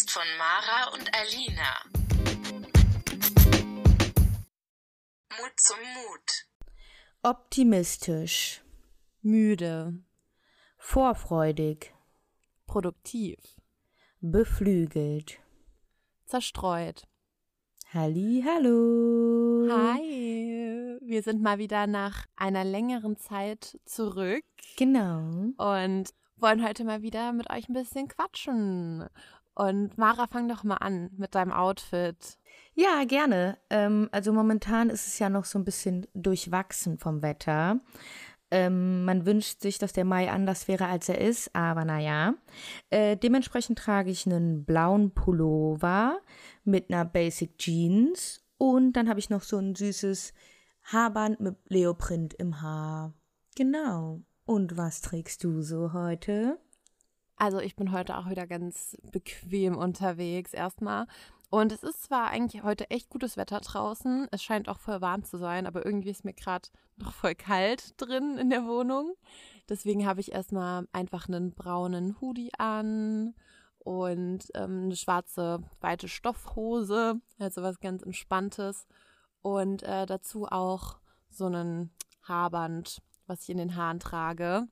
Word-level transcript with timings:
Podcast 0.00 0.10
von 0.10 0.22
Mara 0.38 0.94
und 0.94 1.10
Alina. 1.14 1.84
Mut 5.30 5.52
zum 5.56 5.76
Mut. 5.78 6.46
Optimistisch, 7.22 8.62
müde, 9.22 9.94
vorfreudig, 10.78 11.92
produktiv, 12.66 13.38
beflügelt. 14.20 15.38
zerstreut. 16.26 17.06
Halli, 17.92 18.44
hallo. 18.46 19.68
Hi, 19.70 20.98
wir 21.02 21.22
sind 21.22 21.42
mal 21.42 21.58
wieder 21.58 21.86
nach 21.86 22.26
einer 22.36 22.64
längeren 22.64 23.16
Zeit 23.18 23.78
zurück 23.84 24.44
Genau. 24.76 25.18
und 25.58 26.10
wollen 26.36 26.64
heute 26.66 26.84
mal 26.84 27.02
wieder 27.02 27.32
mit 27.32 27.50
euch 27.50 27.68
ein 27.68 27.74
bisschen 27.74 28.08
quatschen. 28.08 29.06
Und 29.54 29.98
Mara, 29.98 30.26
fang 30.26 30.48
doch 30.48 30.64
mal 30.64 30.76
an 30.76 31.10
mit 31.16 31.34
deinem 31.34 31.52
Outfit. 31.52 32.38
Ja, 32.74 33.04
gerne. 33.04 33.58
Ähm, 33.68 34.08
also 34.12 34.32
momentan 34.32 34.90
ist 34.90 35.06
es 35.06 35.18
ja 35.18 35.28
noch 35.28 35.44
so 35.44 35.58
ein 35.58 35.64
bisschen 35.64 36.06
durchwachsen 36.14 36.98
vom 36.98 37.22
Wetter. 37.22 37.80
Ähm, 38.50 39.04
man 39.04 39.26
wünscht 39.26 39.60
sich, 39.60 39.78
dass 39.78 39.92
der 39.92 40.04
Mai 40.04 40.30
anders 40.30 40.66
wäre, 40.66 40.86
als 40.86 41.08
er 41.08 41.20
ist, 41.20 41.54
aber 41.54 41.84
naja. 41.84 42.34
Äh, 42.90 43.16
dementsprechend 43.16 43.78
trage 43.78 44.10
ich 44.10 44.26
einen 44.26 44.64
blauen 44.64 45.12
Pullover 45.12 46.20
mit 46.64 46.90
einer 46.90 47.04
Basic 47.04 47.58
Jeans 47.58 48.44
und 48.58 48.94
dann 48.94 49.08
habe 49.08 49.20
ich 49.20 49.30
noch 49.30 49.42
so 49.42 49.58
ein 49.58 49.74
süßes 49.74 50.32
Haarband 50.84 51.40
mit 51.40 51.56
Leoprint 51.68 52.34
im 52.34 52.60
Haar. 52.60 53.14
Genau. 53.56 54.22
Und 54.44 54.76
was 54.76 55.00
trägst 55.00 55.44
du 55.44 55.62
so 55.62 55.92
heute? 55.92 56.58
Also 57.40 57.58
ich 57.58 57.74
bin 57.74 57.90
heute 57.90 58.18
auch 58.18 58.28
wieder 58.28 58.46
ganz 58.46 58.98
bequem 59.12 59.78
unterwegs 59.78 60.52
erstmal. 60.52 61.06
Und 61.48 61.72
es 61.72 61.82
ist 61.82 62.02
zwar 62.02 62.28
eigentlich 62.28 62.62
heute 62.62 62.90
echt 62.90 63.08
gutes 63.08 63.38
Wetter 63.38 63.60
draußen, 63.60 64.28
es 64.30 64.42
scheint 64.42 64.68
auch 64.68 64.78
voll 64.78 65.00
warm 65.00 65.24
zu 65.24 65.38
sein, 65.38 65.66
aber 65.66 65.86
irgendwie 65.86 66.10
ist 66.10 66.22
mir 66.22 66.34
gerade 66.34 66.68
noch 66.98 67.14
voll 67.14 67.34
kalt 67.34 67.94
drin 67.96 68.36
in 68.36 68.50
der 68.50 68.66
Wohnung. 68.66 69.14
Deswegen 69.70 70.06
habe 70.06 70.20
ich 70.20 70.32
erstmal 70.32 70.86
einfach 70.92 71.28
einen 71.28 71.54
braunen 71.54 72.20
Hoodie 72.20 72.52
an 72.58 73.34
und 73.78 74.40
ähm, 74.54 74.82
eine 74.84 74.96
schwarze 74.96 75.60
weite 75.80 76.08
Stoffhose, 76.08 77.22
also 77.38 77.62
was 77.62 77.80
ganz 77.80 78.02
entspanntes 78.02 78.86
und 79.40 79.82
äh, 79.82 80.04
dazu 80.04 80.46
auch 80.46 80.98
so 81.30 81.46
einen 81.46 81.90
Haarband, 82.22 83.00
was 83.26 83.44
ich 83.44 83.48
in 83.48 83.56
den 83.56 83.76
Haaren 83.76 83.98
trage. 83.98 84.68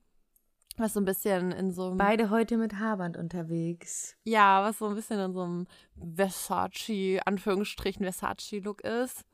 Was 0.79 0.93
so 0.93 1.01
ein 1.01 1.05
bisschen 1.05 1.51
in 1.51 1.71
so 1.71 1.87
einem. 1.87 1.97
Beide 1.97 2.29
heute 2.29 2.55
mit 2.55 2.75
Haarband 2.75 3.17
unterwegs. 3.17 4.15
Ja, 4.23 4.63
was 4.63 4.79
so 4.79 4.87
ein 4.87 4.95
bisschen 4.95 5.19
in 5.19 5.33
so 5.33 5.41
einem 5.41 5.67
Versace, 6.15 7.19
Anführungsstrichen 7.25 8.03
Versace-Look 8.03 8.81
ist. 8.81 9.25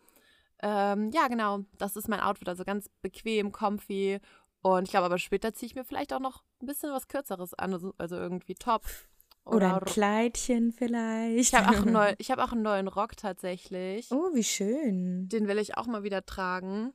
Ähm, 0.63 1.11
ja, 1.11 1.27
genau, 1.27 1.59
das 1.77 1.95
ist 1.95 2.09
mein 2.09 2.19
Outfit. 2.19 2.49
Also 2.49 2.63
ganz 2.63 2.89
bequem, 3.03 3.51
comfy. 3.51 4.19
Und 4.63 4.85
ich 4.85 4.89
glaube, 4.89 5.05
aber 5.05 5.19
später 5.19 5.53
ziehe 5.53 5.67
ich 5.67 5.75
mir 5.75 5.85
vielleicht 5.85 6.13
auch 6.13 6.19
noch 6.19 6.43
ein 6.63 6.65
bisschen 6.65 6.91
was 6.91 7.07
Kürzeres 7.07 7.53
an. 7.53 7.73
Also, 7.73 7.93
also 7.99 8.15
irgendwie 8.15 8.55
Top. 8.55 8.81
Oder, 9.43 9.75
ein 9.75 9.85
Kleidchen 9.85 10.71
vielleicht. 10.71 11.37
Ich 11.37 11.53
habe 11.53 11.69
auch, 11.69 11.83
einen 11.83 11.93
neu, 11.93 12.15
ich 12.17 12.31
hab 12.31 12.39
auch 12.39 12.53
einen 12.53 12.63
neuen 12.63 12.87
Rock 12.87 13.15
tatsächlich. 13.17 14.09
Oh, 14.09 14.33
wie 14.33 14.43
schön. 14.43 15.29
Den 15.29 15.47
will 15.47 15.59
ich 15.59 15.77
auch 15.77 15.85
mal 15.85 16.01
wieder 16.01 16.25
tragen. 16.25 16.93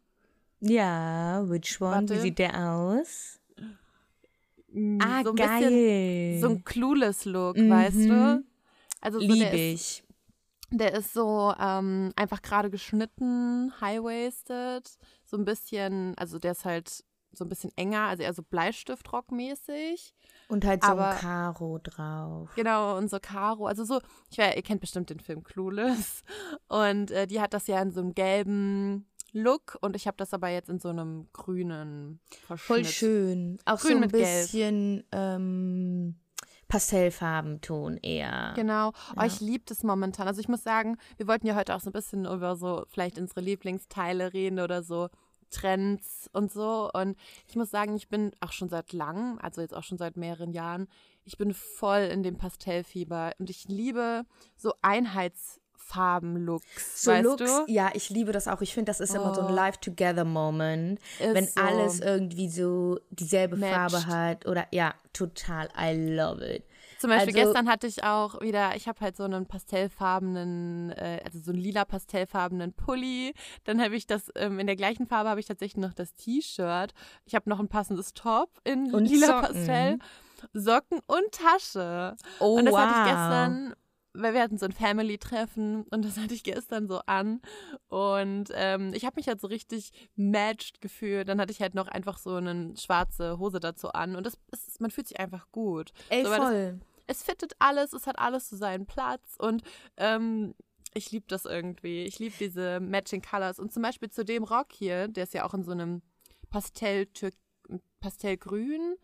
Ja, 0.58 1.48
which 1.48 1.80
one? 1.80 1.92
Warte. 1.92 2.16
Wie 2.16 2.18
sieht 2.18 2.40
der 2.40 2.72
aus? 2.72 3.39
Mm, 4.72 4.98
Ah, 5.02 5.22
so 5.24 5.30
ein 5.30 5.36
geil. 5.36 5.60
bisschen 5.70 6.40
so 6.40 6.48
ein 6.48 6.64
Clueless-Look, 6.64 7.56
Mhm. 7.56 7.70
weißt 7.70 8.08
du? 8.08 8.44
Also 9.00 9.18
so 9.20 9.26
Lieb 9.26 9.50
der 9.50 9.72
ist, 9.72 10.02
ich. 10.02 10.04
der 10.70 10.94
ist 10.94 11.12
so 11.12 11.52
ähm, 11.58 12.12
einfach 12.16 12.42
gerade 12.42 12.70
geschnitten, 12.70 13.72
high-waisted, 13.80 14.88
so 15.24 15.36
ein 15.38 15.44
bisschen, 15.44 16.14
also 16.18 16.38
der 16.38 16.52
ist 16.52 16.64
halt 16.64 17.04
so 17.32 17.44
ein 17.44 17.48
bisschen 17.48 17.70
enger, 17.76 18.02
also 18.02 18.22
eher 18.24 18.34
so 18.34 18.42
Bleistiftrock-mäßig. 18.42 20.12
Und 20.48 20.64
halt 20.64 20.82
so 20.82 20.90
aber- 20.90 21.10
ein 21.10 21.18
Karo 21.18 21.78
drauf. 21.82 22.50
Genau, 22.56 22.96
und 22.98 23.08
so 23.08 23.18
Karo, 23.20 23.66
also 23.66 23.84
so, 23.84 24.00
ich 24.30 24.38
weiß, 24.38 24.56
ihr 24.56 24.62
kennt 24.62 24.80
bestimmt 24.80 25.10
den 25.10 25.20
Film 25.20 25.42
Clueless. 25.44 26.22
Und 26.68 27.10
äh, 27.12 27.26
die 27.26 27.40
hat 27.40 27.54
das 27.54 27.66
ja 27.68 27.80
in 27.82 27.92
so 27.92 28.00
einem 28.00 28.14
gelben 28.14 29.06
Look 29.32 29.78
und 29.80 29.96
ich 29.96 30.06
habe 30.06 30.16
das 30.16 30.32
aber 30.34 30.48
jetzt 30.48 30.68
in 30.68 30.78
so 30.78 30.88
einem 30.88 31.28
grünen 31.32 32.20
Verschnitt. 32.46 32.66
Voll 32.66 32.84
schön. 32.84 33.58
Auch 33.64 33.78
Grün 33.80 33.98
so 33.98 34.02
ein 34.04 34.10
bisschen 34.10 35.04
ähm, 35.12 36.16
Pastellfarbenton 36.68 37.96
eher. 37.98 38.52
Genau. 38.56 38.88
Oh, 38.88 39.20
Ja. 39.20 39.26
ich 39.26 39.40
liebe 39.40 39.64
das 39.66 39.82
momentan. 39.82 40.26
Also 40.28 40.40
ich 40.40 40.48
muss 40.48 40.62
sagen, 40.62 40.96
wir 41.16 41.26
wollten 41.28 41.46
ja 41.46 41.54
heute 41.54 41.74
auch 41.74 41.80
so 41.80 41.90
ein 41.90 41.92
bisschen 41.92 42.24
über 42.26 42.56
so 42.56 42.84
vielleicht 42.88 43.18
unsere 43.18 43.40
Lieblingsteile 43.40 44.32
reden 44.32 44.60
oder 44.60 44.82
so 44.82 45.08
Trends 45.50 46.28
und 46.32 46.52
so. 46.52 46.90
Und 46.92 47.16
ich 47.48 47.56
muss 47.56 47.70
sagen, 47.70 47.96
ich 47.96 48.08
bin 48.08 48.30
auch 48.40 48.52
schon 48.52 48.68
seit 48.68 48.92
langem, 48.92 49.38
also 49.40 49.60
jetzt 49.60 49.74
auch 49.74 49.82
schon 49.82 49.98
seit 49.98 50.16
mehreren 50.16 50.52
Jahren, 50.52 50.86
ich 51.24 51.36
bin 51.36 51.52
voll 51.54 52.08
in 52.12 52.22
dem 52.22 52.36
Pastellfieber 52.36 53.32
und 53.38 53.50
ich 53.50 53.68
liebe 53.68 54.24
so 54.56 54.72
Einheitsfarben-Looks. 55.90 57.02
So 57.04 57.10
weißt 57.10 57.24
Looks, 57.24 57.44
du? 57.66 57.72
ja, 57.72 57.90
ich 57.94 58.10
liebe 58.10 58.32
das 58.32 58.48
auch. 58.48 58.60
Ich 58.60 58.74
finde, 58.74 58.90
das 58.90 59.00
ist 59.00 59.14
immer 59.14 59.34
so 59.34 59.40
ein 59.42 59.50
Oh. 59.50 59.54
Life-Together-Moment. 59.54 60.98
Ist 61.18 61.34
Wenn 61.34 61.46
so. 61.46 61.60
alles 61.60 62.00
irgendwie 62.00 62.48
so 62.48 62.98
dieselbe 63.10 63.56
Farbe 63.56 63.94
Matcht. 63.96 64.06
hat. 64.06 64.46
Oder 64.46 64.66
ja, 64.70 64.94
total. 65.12 65.68
I 65.78 66.14
love 66.16 66.44
it. 66.44 66.64
Zum 66.98 67.08
Beispiel 67.08 67.34
Also- 67.34 67.46
gestern 67.52 67.68
hatte 67.68 67.86
ich 67.86 68.04
auch 68.04 68.40
wieder, 68.42 68.76
ich 68.76 68.86
habe 68.86 69.00
halt 69.00 69.16
so 69.16 69.24
einen 69.24 69.46
pastellfarbenen, 69.46 70.90
äh, 70.90 71.20
also 71.24 71.38
so 71.38 71.50
einen 71.50 71.60
lila 71.60 71.86
pastellfarbenen 71.86 72.74
Pulli. 72.74 73.32
Dann 73.64 73.80
habe 73.82 73.96
ich 73.96 74.06
das, 74.06 74.30
ähm, 74.36 74.58
in 74.58 74.66
der 74.66 74.76
gleichen 74.76 75.06
Farbe 75.06 75.30
habe 75.30 75.40
ich 75.40 75.46
tatsächlich 75.46 75.80
noch 75.80 75.94
das 75.94 76.14
T-Shirt. 76.14 76.92
Ich 77.24 77.34
habe 77.34 77.48
noch 77.48 77.58
ein 77.58 77.68
passendes 77.68 78.12
Top 78.12 78.50
in 78.64 78.86
lila 78.90 79.26
Socken. 79.28 79.40
Pastell. 79.56 79.98
Socken 80.52 81.00
und 81.06 81.32
Tasche. 81.32 82.16
Oh, 82.38 82.58
und 82.58 82.66
das 82.66 82.72
wow. 82.72 82.80
hatte 82.80 82.98
ich 82.98 83.04
gestern, 83.06 83.74
weil 84.12 84.34
wir 84.34 84.42
hatten 84.42 84.58
so 84.58 84.66
ein 84.66 84.72
Family-Treffen 84.72 85.82
und 85.84 86.04
das 86.04 86.18
hatte 86.18 86.34
ich 86.34 86.42
gestern 86.42 86.88
so 86.88 87.00
an. 87.06 87.40
Und 87.88 88.50
ähm, 88.54 88.92
ich 88.94 89.04
habe 89.04 89.14
mich 89.16 89.28
halt 89.28 89.40
so 89.40 89.46
richtig 89.46 89.90
matched 90.16 90.80
gefühlt. 90.80 91.28
Dann 91.28 91.40
hatte 91.40 91.52
ich 91.52 91.60
halt 91.62 91.74
noch 91.74 91.88
einfach 91.88 92.18
so 92.18 92.34
eine 92.34 92.74
schwarze 92.76 93.38
Hose 93.38 93.60
dazu 93.60 93.92
an. 93.92 94.16
Und 94.16 94.26
das 94.26 94.38
ist, 94.52 94.80
man 94.80 94.90
fühlt 94.90 95.08
sich 95.08 95.20
einfach 95.20 95.50
gut. 95.52 95.92
Ey, 96.08 96.24
So, 96.24 96.30
weil 96.30 96.38
das- 96.38 96.48
voll. 96.48 96.80
es 97.06 97.22
fittet 97.22 97.52
alles, 97.58 97.92
es 97.92 98.06
hat 98.06 98.18
alles 98.18 98.48
so 98.50 98.56
seinen 98.56 98.86
Platz 98.86 99.36
und 99.38 99.62
ähm, 99.96 100.54
ich 100.92 101.12
liebe 101.12 101.26
das 101.28 101.44
irgendwie. 101.44 102.02
Ich 102.04 102.18
liebe 102.18 102.34
diese 102.40 102.80
Matching 102.80 103.22
Colors. 103.22 103.60
Und 103.60 103.72
zum 103.72 103.82
Beispiel 103.84 104.10
zu 104.10 104.24
dem 104.24 104.42
Rock 104.42 104.72
hier, 104.72 105.06
der 105.06 105.22
ist 105.24 105.34
ja 105.34 105.44
auch 105.44 105.54
in 105.54 105.62
so 105.62 105.70
einem 105.70 106.02
Pastell 106.50 107.06
Pastellgrün. 108.00 108.96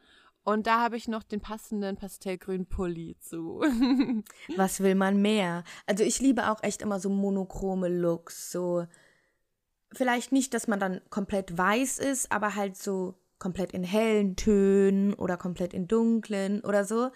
Und 0.47 0.69
da 0.69 0.81
habe 0.81 0.97
ich 0.97 1.09
noch 1.09 1.25
den 1.25 1.41
passenden 1.41 1.97
Pastellgrün 1.97 2.67
Pulli 2.67 3.17
zu. 3.19 3.63
Was 4.57 4.79
will 4.79 4.95
man 4.95 5.21
mehr? 5.21 5.65
Also 5.87 6.05
ich 6.05 6.21
liebe 6.21 6.49
auch 6.49 6.63
echt 6.63 6.83
immer 6.83 7.01
so 7.01 7.09
monochrome 7.09 7.89
Looks, 7.89 8.53
so 8.53 8.87
vielleicht 9.93 10.31
nicht, 10.31 10.55
dass 10.55 10.69
man 10.69 10.79
dann 10.79 11.01
komplett 11.11 11.59
weiß 11.59 11.99
ist, 11.99 12.31
aber 12.31 12.55
halt 12.55 12.77
so 12.77 13.15
komplett 13.41 13.73
in 13.73 13.83
hellen 13.83 14.37
Tönen 14.37 15.15
oder 15.15 15.37
komplett 15.37 15.75
in 15.75 15.89
dunklen 15.89 16.61
oder 16.61 16.85
so. 16.85 17.11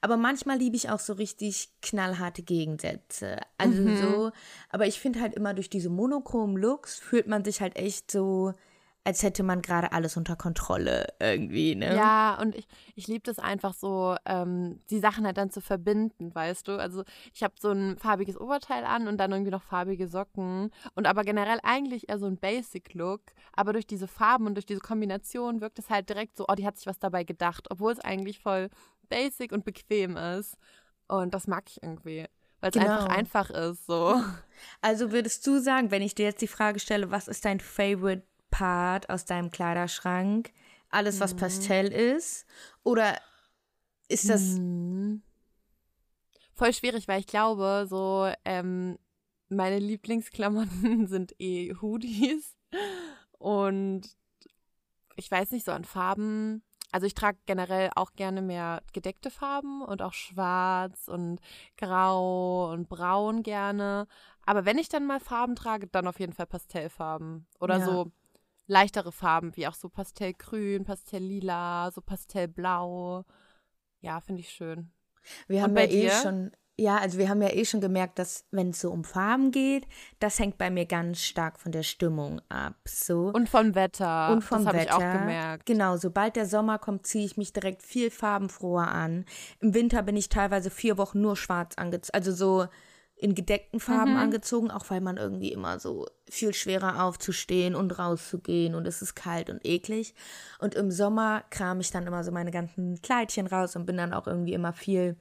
Aber 0.00 0.16
manchmal 0.16 0.56
liebe 0.56 0.76
ich 0.76 0.88
auch 0.88 1.00
so 1.00 1.12
richtig 1.12 1.68
knallharte 1.82 2.42
Gegensätze. 2.42 3.36
Also 3.58 3.82
Mhm. 3.82 3.96
so, 3.96 4.32
aber 4.70 4.86
ich 4.86 4.98
finde 4.98 5.20
halt 5.20 5.34
immer 5.34 5.52
durch 5.52 5.68
diese 5.68 5.90
monochromen 5.90 6.56
Looks 6.56 6.98
fühlt 6.98 7.26
man 7.26 7.44
sich 7.44 7.60
halt 7.60 7.76
echt 7.76 8.10
so, 8.10 8.54
als 9.04 9.22
hätte 9.22 9.42
man 9.42 9.62
gerade 9.62 9.92
alles 9.92 10.16
unter 10.16 10.36
Kontrolle 10.36 11.06
irgendwie, 11.20 11.74
ne? 11.74 11.94
Ja, 11.94 12.38
und 12.40 12.54
ich, 12.54 12.66
ich 12.94 13.06
liebe 13.08 13.22
das 13.24 13.38
einfach 13.38 13.72
so, 13.72 14.14
ähm, 14.26 14.80
die 14.90 14.98
Sachen 15.00 15.24
halt 15.24 15.38
dann 15.38 15.50
zu 15.50 15.60
verbinden, 15.60 16.34
weißt 16.34 16.68
du? 16.68 16.78
Also 16.78 17.04
ich 17.32 17.42
habe 17.42 17.54
so 17.58 17.70
ein 17.70 17.96
farbiges 17.98 18.38
Oberteil 18.38 18.84
an 18.84 19.08
und 19.08 19.16
dann 19.18 19.32
irgendwie 19.32 19.50
noch 19.50 19.62
farbige 19.62 20.06
Socken 20.06 20.70
und 20.94 21.06
aber 21.06 21.24
generell 21.24 21.58
eigentlich 21.62 22.08
eher 22.10 22.18
so 22.18 22.26
ein 22.26 22.36
Basic-Look, 22.36 23.22
aber 23.52 23.72
durch 23.72 23.86
diese 23.86 24.06
Farben 24.06 24.46
und 24.46 24.54
durch 24.54 24.66
diese 24.66 24.80
Kombination 24.80 25.60
wirkt 25.60 25.78
es 25.78 25.88
halt 25.88 26.08
direkt 26.08 26.36
so, 26.36 26.44
oh, 26.48 26.54
die 26.54 26.66
hat 26.66 26.76
sich 26.76 26.86
was 26.86 26.98
dabei 26.98 27.24
gedacht, 27.24 27.68
obwohl 27.70 27.92
es 27.92 28.00
eigentlich 28.00 28.40
voll 28.40 28.68
basic 29.08 29.52
und 29.52 29.64
bequem 29.64 30.16
ist. 30.16 30.56
Und 31.08 31.34
das 31.34 31.46
mag 31.48 31.64
ich 31.68 31.82
irgendwie, 31.82 32.26
weil 32.60 32.70
es 32.70 32.76
Genau. 32.76 33.06
einfach 33.06 33.48
einfach 33.48 33.50
ist, 33.50 33.86
so. 33.86 34.20
Also 34.82 35.10
würdest 35.10 35.46
du 35.46 35.58
sagen, 35.58 35.90
wenn 35.90 36.02
ich 36.02 36.14
dir 36.14 36.26
jetzt 36.26 36.42
die 36.42 36.46
Frage 36.46 36.78
stelle, 36.78 37.10
was 37.10 37.26
ist 37.28 37.44
dein 37.44 37.60
Favorite 37.60 38.26
Part 38.50 39.08
aus 39.10 39.24
deinem 39.24 39.50
Kleiderschrank? 39.50 40.52
Alles, 40.90 41.20
was 41.20 41.34
Pastell 41.34 41.92
ist? 41.92 42.46
Oder 42.82 43.16
ist 44.08 44.28
das. 44.28 44.58
Mhm. 44.58 45.22
Voll 46.54 46.72
schwierig, 46.72 47.08
weil 47.08 47.20
ich 47.20 47.26
glaube, 47.26 47.86
so 47.88 48.30
ähm, 48.44 48.98
meine 49.48 49.78
Lieblingsklamotten 49.78 51.06
sind 51.08 51.34
eh 51.40 51.74
Hoodies 51.74 52.56
und 53.38 54.02
ich 55.16 55.30
weiß 55.30 55.52
nicht, 55.52 55.64
so 55.64 55.72
an 55.72 55.84
Farben 55.84 56.62
also 56.92 57.06
ich 57.06 57.14
trage 57.14 57.38
generell 57.46 57.90
auch 57.94 58.12
gerne 58.14 58.42
mehr 58.42 58.82
gedeckte 58.92 59.30
Farben 59.30 59.82
und 59.82 60.02
auch 60.02 60.12
schwarz 60.12 61.08
und 61.08 61.40
grau 61.76 62.70
und 62.72 62.88
braun 62.88 63.42
gerne. 63.42 64.06
Aber 64.44 64.64
wenn 64.64 64.78
ich 64.78 64.88
dann 64.88 65.06
mal 65.06 65.20
Farben 65.20 65.54
trage, 65.54 65.86
dann 65.86 66.08
auf 66.08 66.18
jeden 66.18 66.32
Fall 66.32 66.46
Pastellfarben. 66.46 67.46
Oder 67.60 67.78
Ja. 67.78 67.84
so 67.84 68.12
leichtere 68.70 69.12
Farben, 69.12 69.56
wie 69.56 69.66
auch 69.66 69.74
so 69.74 69.88
Pastellgrün, 69.88 70.84
Pastelllila, 70.84 71.90
so 71.90 72.00
Pastellblau. 72.00 73.24
Ja, 74.00 74.20
finde 74.20 74.40
ich 74.40 74.50
schön. 74.50 74.92
Wir 75.48 75.62
haben 75.62 75.76
ja 75.76 75.82
eh 75.82 76.02
dir? 76.02 76.10
schon, 76.10 76.52
ja, 76.78 76.96
also 76.96 77.18
wir 77.18 77.28
haben 77.28 77.42
ja 77.42 77.52
eh 77.52 77.64
schon 77.64 77.80
gemerkt, 77.82 78.18
dass 78.18 78.46
wenn 78.52 78.70
es 78.70 78.80
so 78.80 78.90
um 78.90 79.04
Farben 79.04 79.50
geht, 79.50 79.86
das 80.18 80.38
hängt 80.38 80.56
bei 80.56 80.70
mir 80.70 80.86
ganz 80.86 81.20
stark 81.20 81.58
von 81.58 81.72
der 81.72 81.82
Stimmung 81.82 82.40
ab. 82.48 82.76
So. 82.86 83.30
Und 83.34 83.48
vom 83.48 83.74
Wetter. 83.74 84.30
Und 84.32 84.42
vom 84.42 84.58
das 84.58 84.68
habe 84.68 84.78
Wetter. 84.78 84.88
ich 84.88 84.94
auch 84.94 85.20
gemerkt. 85.20 85.66
Genau, 85.66 85.96
sobald 85.96 86.36
der 86.36 86.46
Sommer 86.46 86.78
kommt, 86.78 87.06
ziehe 87.06 87.26
ich 87.26 87.36
mich 87.36 87.52
direkt 87.52 87.82
viel 87.82 88.10
farbenfroher 88.10 88.88
an. 88.88 89.26
Im 89.58 89.74
Winter 89.74 90.02
bin 90.02 90.16
ich 90.16 90.28
teilweise 90.28 90.70
vier 90.70 90.96
Wochen 90.96 91.20
nur 91.20 91.36
schwarz 91.36 91.74
angezogen, 91.76 92.14
also 92.14 92.32
so 92.32 92.66
in 93.20 93.34
gedeckten 93.34 93.80
Farben 93.80 94.12
Mhm. 94.12 94.18
angezogen, 94.18 94.70
auch 94.70 94.88
weil 94.88 95.02
man 95.02 95.18
irgendwie 95.18 95.52
immer 95.52 95.78
so 95.78 96.06
viel 96.30 96.54
schwerer 96.54 97.04
aufzustehen 97.04 97.74
und 97.74 97.98
rauszugehen 97.98 98.74
und 98.74 98.86
es 98.86 99.02
ist 99.02 99.14
kalt 99.14 99.50
und 99.50 99.64
eklig. 99.66 100.14
Und 100.58 100.74
im 100.74 100.90
Sommer 100.90 101.44
kram 101.50 101.80
ich 101.80 101.90
dann 101.90 102.06
immer 102.06 102.24
so 102.24 102.32
meine 102.32 102.50
ganzen 102.50 103.00
Kleidchen 103.02 103.46
raus 103.46 103.76
und 103.76 103.84
bin 103.84 103.98
dann 103.98 104.14
auch 104.14 104.26
irgendwie 104.26 104.54
immer 104.54 104.72
viel 104.72 105.16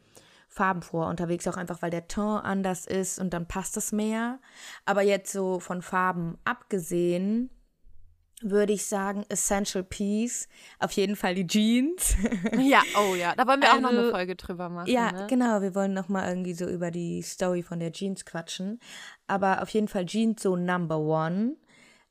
farbenfroher 0.47 1.07
unterwegs, 1.07 1.45
auch 1.47 1.57
einfach 1.57 1.81
weil 1.81 1.91
der 1.91 2.07
Ton 2.07 2.39
anders 2.39 2.85
ist 2.87 3.19
und 3.19 3.33
dann 3.33 3.47
passt 3.47 3.75
es 3.75 3.91
mehr. 3.91 4.39
Aber 4.85 5.01
jetzt 5.01 5.31
so 5.33 5.59
von 5.59 5.81
Farben 5.81 6.37
abgesehen, 6.45 7.49
würde 8.41 8.73
ich 8.73 8.85
sagen, 8.85 9.25
Essential 9.29 9.83
Piece. 9.83 10.47
Auf 10.79 10.91
jeden 10.93 11.15
Fall 11.15 11.35
die 11.35 11.45
Jeans. 11.47 12.15
Ja, 12.57 12.81
oh 12.97 13.15
ja. 13.15 13.35
Da 13.35 13.45
wollen 13.47 13.61
wir 13.61 13.73
auch 13.73 13.79
noch 13.81 13.89
eine 13.89 13.99
Also, 13.99 14.11
Folge 14.11 14.35
drüber 14.35 14.69
machen. 14.69 14.89
ja, 14.89 15.11
ne? 15.11 15.27
genau. 15.29 15.61
Wir 15.61 15.75
wollen 15.75 15.93
noch 15.93 16.07
mal 16.09 16.27
irgendwie 16.29 16.53
so 16.53 16.65
über 16.67 16.89
die 16.91 17.21
Story 17.21 17.61
von 17.63 17.79
der 17.79 17.91
Jeans 17.91 18.23
quatschen. 18.25 18.79
Aber 19.27 19.61
auf 19.61 19.69
jeden 19.69 19.87
Fall 19.87 20.05
Jeans 20.05 20.41
so 20.41 20.55
Number 20.55 20.99
One. 20.99 21.55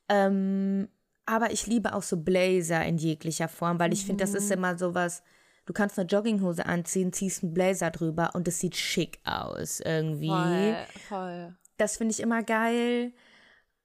Ähm, 0.07 0.87
aber 1.25 1.51
ich 1.51 1.67
liebe 1.67 1.93
auch 1.93 2.03
so 2.03 2.17
Blazer 2.17 2.83
in 2.85 2.97
jeglicher 2.97 3.47
Form, 3.47 3.79
weil 3.79 3.93
ich 3.93 4.05
finde, 4.05 4.23
das 4.23 4.31
Mhm. 4.31 4.37
ist 4.37 4.51
immer 4.51 4.77
so 4.77 4.95
was. 4.95 5.23
Du 5.65 5.73
kannst 5.73 5.99
eine 5.99 6.07
Jogginghose 6.07 6.65
anziehen, 6.65 7.13
ziehst 7.13 7.43
einen 7.43 7.53
Blazer 7.53 7.91
drüber 7.91 8.31
und 8.33 8.47
es 8.47 8.59
sieht 8.59 8.75
schick 8.75 9.19
aus 9.23 9.79
irgendwie. 9.79 10.27
Voll, 10.29 10.75
voll. 11.07 11.55
Das 11.77 11.97
finde 11.97 12.13
ich 12.13 12.19
immer 12.21 12.41
geil. 12.41 13.13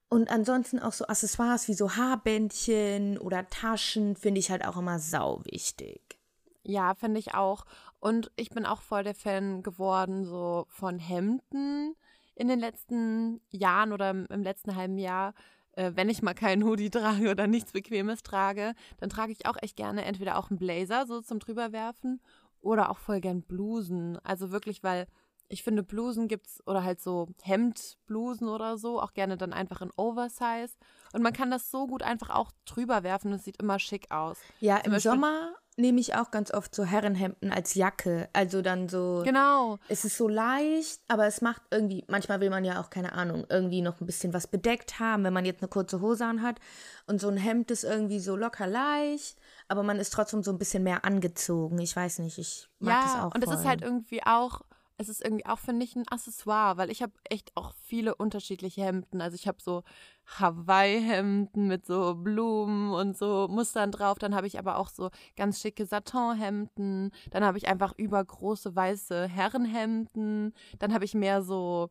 Und 0.08 0.30
ansonsten 0.30 0.78
auch 0.78 0.92
so 0.92 1.06
Accessoires 1.06 1.66
wie 1.68 1.74
so 1.74 1.96
Haarbändchen 1.96 3.18
oder 3.18 3.48
Taschen 3.48 4.16
finde 4.16 4.38
ich 4.38 4.50
halt 4.50 4.64
auch 4.64 4.76
immer 4.76 4.98
sau 4.98 5.42
wichtig. 5.44 6.18
Ja, 6.62 6.94
finde 6.94 7.18
ich 7.18 7.34
auch. 7.34 7.64
Und 8.00 8.30
ich 8.36 8.50
bin 8.50 8.66
auch 8.66 8.82
voll 8.82 9.04
der 9.04 9.14
Fan 9.14 9.62
geworden, 9.62 10.24
so 10.24 10.66
von 10.68 10.98
Hemden 10.98 11.94
in 12.34 12.48
den 12.48 12.58
letzten 12.58 13.40
Jahren 13.50 13.92
oder 13.92 14.10
im, 14.10 14.42
letzten 14.42 14.76
halben 14.76 14.98
Jahr. 14.98 15.34
Äh, 15.72 15.92
wenn 15.94 16.08
ich 16.08 16.22
mal 16.22 16.34
keinen 16.34 16.64
Hoodie 16.64 16.90
trage 16.90 17.30
oder 17.30 17.46
nichts 17.46 17.72
Bequemes 17.72 18.22
trage, 18.22 18.74
dann 18.98 19.10
trage 19.10 19.32
ich 19.32 19.46
auch 19.46 19.56
echt 19.60 19.76
gerne 19.76 20.04
entweder 20.04 20.38
auch 20.38 20.50
einen 20.50 20.58
Blazer 20.58 21.06
so 21.06 21.20
zum 21.20 21.38
drüberwerfen 21.38 22.20
oder 22.60 22.90
auch 22.90 22.98
voll 22.98 23.20
gern 23.20 23.42
Blusen. 23.42 24.18
Also 24.24 24.50
wirklich, 24.50 24.82
weil 24.82 25.06
ich 25.54 25.62
finde, 25.62 25.82
Blusen 25.84 26.26
gibt's 26.28 26.60
oder 26.66 26.82
halt 26.82 27.00
so 27.00 27.28
Hemdblusen 27.42 28.48
oder 28.48 28.76
so, 28.76 29.00
auch 29.00 29.14
gerne 29.14 29.36
dann 29.36 29.52
einfach 29.52 29.80
in 29.82 29.90
Oversize. 29.96 30.74
Und 31.12 31.22
man 31.22 31.32
kann 31.32 31.50
das 31.50 31.70
so 31.70 31.86
gut 31.86 32.02
einfach 32.02 32.30
auch 32.30 32.50
drüber 32.66 33.04
werfen 33.04 33.32
es 33.32 33.44
sieht 33.44 33.62
immer 33.62 33.78
schick 33.78 34.10
aus. 34.10 34.36
Ja, 34.60 34.76
Zum 34.78 34.86
im 34.86 34.92
Beispiel- 34.92 35.10
Sommer 35.12 35.54
nehme 35.76 36.00
ich 36.00 36.14
auch 36.14 36.30
ganz 36.30 36.52
oft 36.52 36.72
so 36.74 36.84
Herrenhemden 36.84 37.52
als 37.52 37.74
Jacke. 37.74 38.28
Also 38.32 38.62
dann 38.62 38.88
so. 38.88 39.22
Genau. 39.24 39.78
Es 39.88 40.04
ist 40.04 40.16
so 40.16 40.28
leicht, 40.28 41.00
aber 41.08 41.26
es 41.26 41.40
macht 41.40 41.62
irgendwie, 41.70 42.04
manchmal 42.08 42.40
will 42.40 42.50
man 42.50 42.64
ja 42.64 42.80
auch, 42.80 42.90
keine 42.90 43.12
Ahnung, 43.12 43.44
irgendwie 43.48 43.82
noch 43.82 44.00
ein 44.00 44.06
bisschen 44.06 44.32
was 44.32 44.46
bedeckt 44.46 45.00
haben, 45.00 45.24
wenn 45.24 45.32
man 45.32 45.44
jetzt 45.44 45.62
eine 45.62 45.68
kurze 45.68 46.00
Hose 46.00 46.24
anhat. 46.26 46.60
Und 47.06 47.20
so 47.20 47.28
ein 47.28 47.36
Hemd 47.36 47.70
ist 47.70 47.84
irgendwie 47.84 48.20
so 48.20 48.36
locker 48.36 48.66
leicht, 48.68 49.36
aber 49.68 49.82
man 49.82 49.98
ist 49.98 50.12
trotzdem 50.12 50.42
so 50.42 50.52
ein 50.52 50.58
bisschen 50.58 50.82
mehr 50.84 51.04
angezogen. 51.04 51.78
Ich 51.78 51.94
weiß 51.94 52.20
nicht, 52.20 52.38
ich 52.38 52.68
mag 52.78 52.94
ja, 52.94 53.02
das 53.02 53.22
auch 53.22 53.34
und 53.34 53.44
es 53.44 53.50
ist 53.60 53.66
halt 53.66 53.82
irgendwie 53.82 54.24
auch, 54.24 54.60
es 54.96 55.08
ist 55.08 55.24
irgendwie 55.24 55.46
auch, 55.46 55.58
finde 55.58 55.84
ich, 55.84 55.96
ein 55.96 56.06
Accessoire, 56.08 56.76
weil 56.76 56.90
ich 56.90 57.02
habe 57.02 57.12
echt 57.28 57.52
auch 57.56 57.72
viele 57.82 58.14
unterschiedliche 58.14 58.82
Hemden. 58.82 59.20
Also 59.20 59.34
ich 59.34 59.48
habe 59.48 59.58
so 59.60 59.82
Hawaii-Hemden 60.26 61.66
mit 61.66 61.84
so 61.84 62.14
Blumen 62.14 62.92
und 62.92 63.16
so 63.16 63.48
Mustern 63.48 63.90
drauf. 63.90 64.18
Dann 64.18 64.34
habe 64.34 64.46
ich 64.46 64.58
aber 64.58 64.78
auch 64.78 64.88
so 64.88 65.10
ganz 65.36 65.60
schicke 65.60 65.86
Satin-Hemden. 65.86 67.10
Dann 67.30 67.44
habe 67.44 67.58
ich 67.58 67.66
einfach 67.66 67.92
übergroße 67.96 68.76
weiße 68.76 69.26
Herrenhemden. 69.26 70.54
Dann 70.78 70.94
habe 70.94 71.04
ich 71.04 71.14
mehr 71.14 71.42
so, 71.42 71.88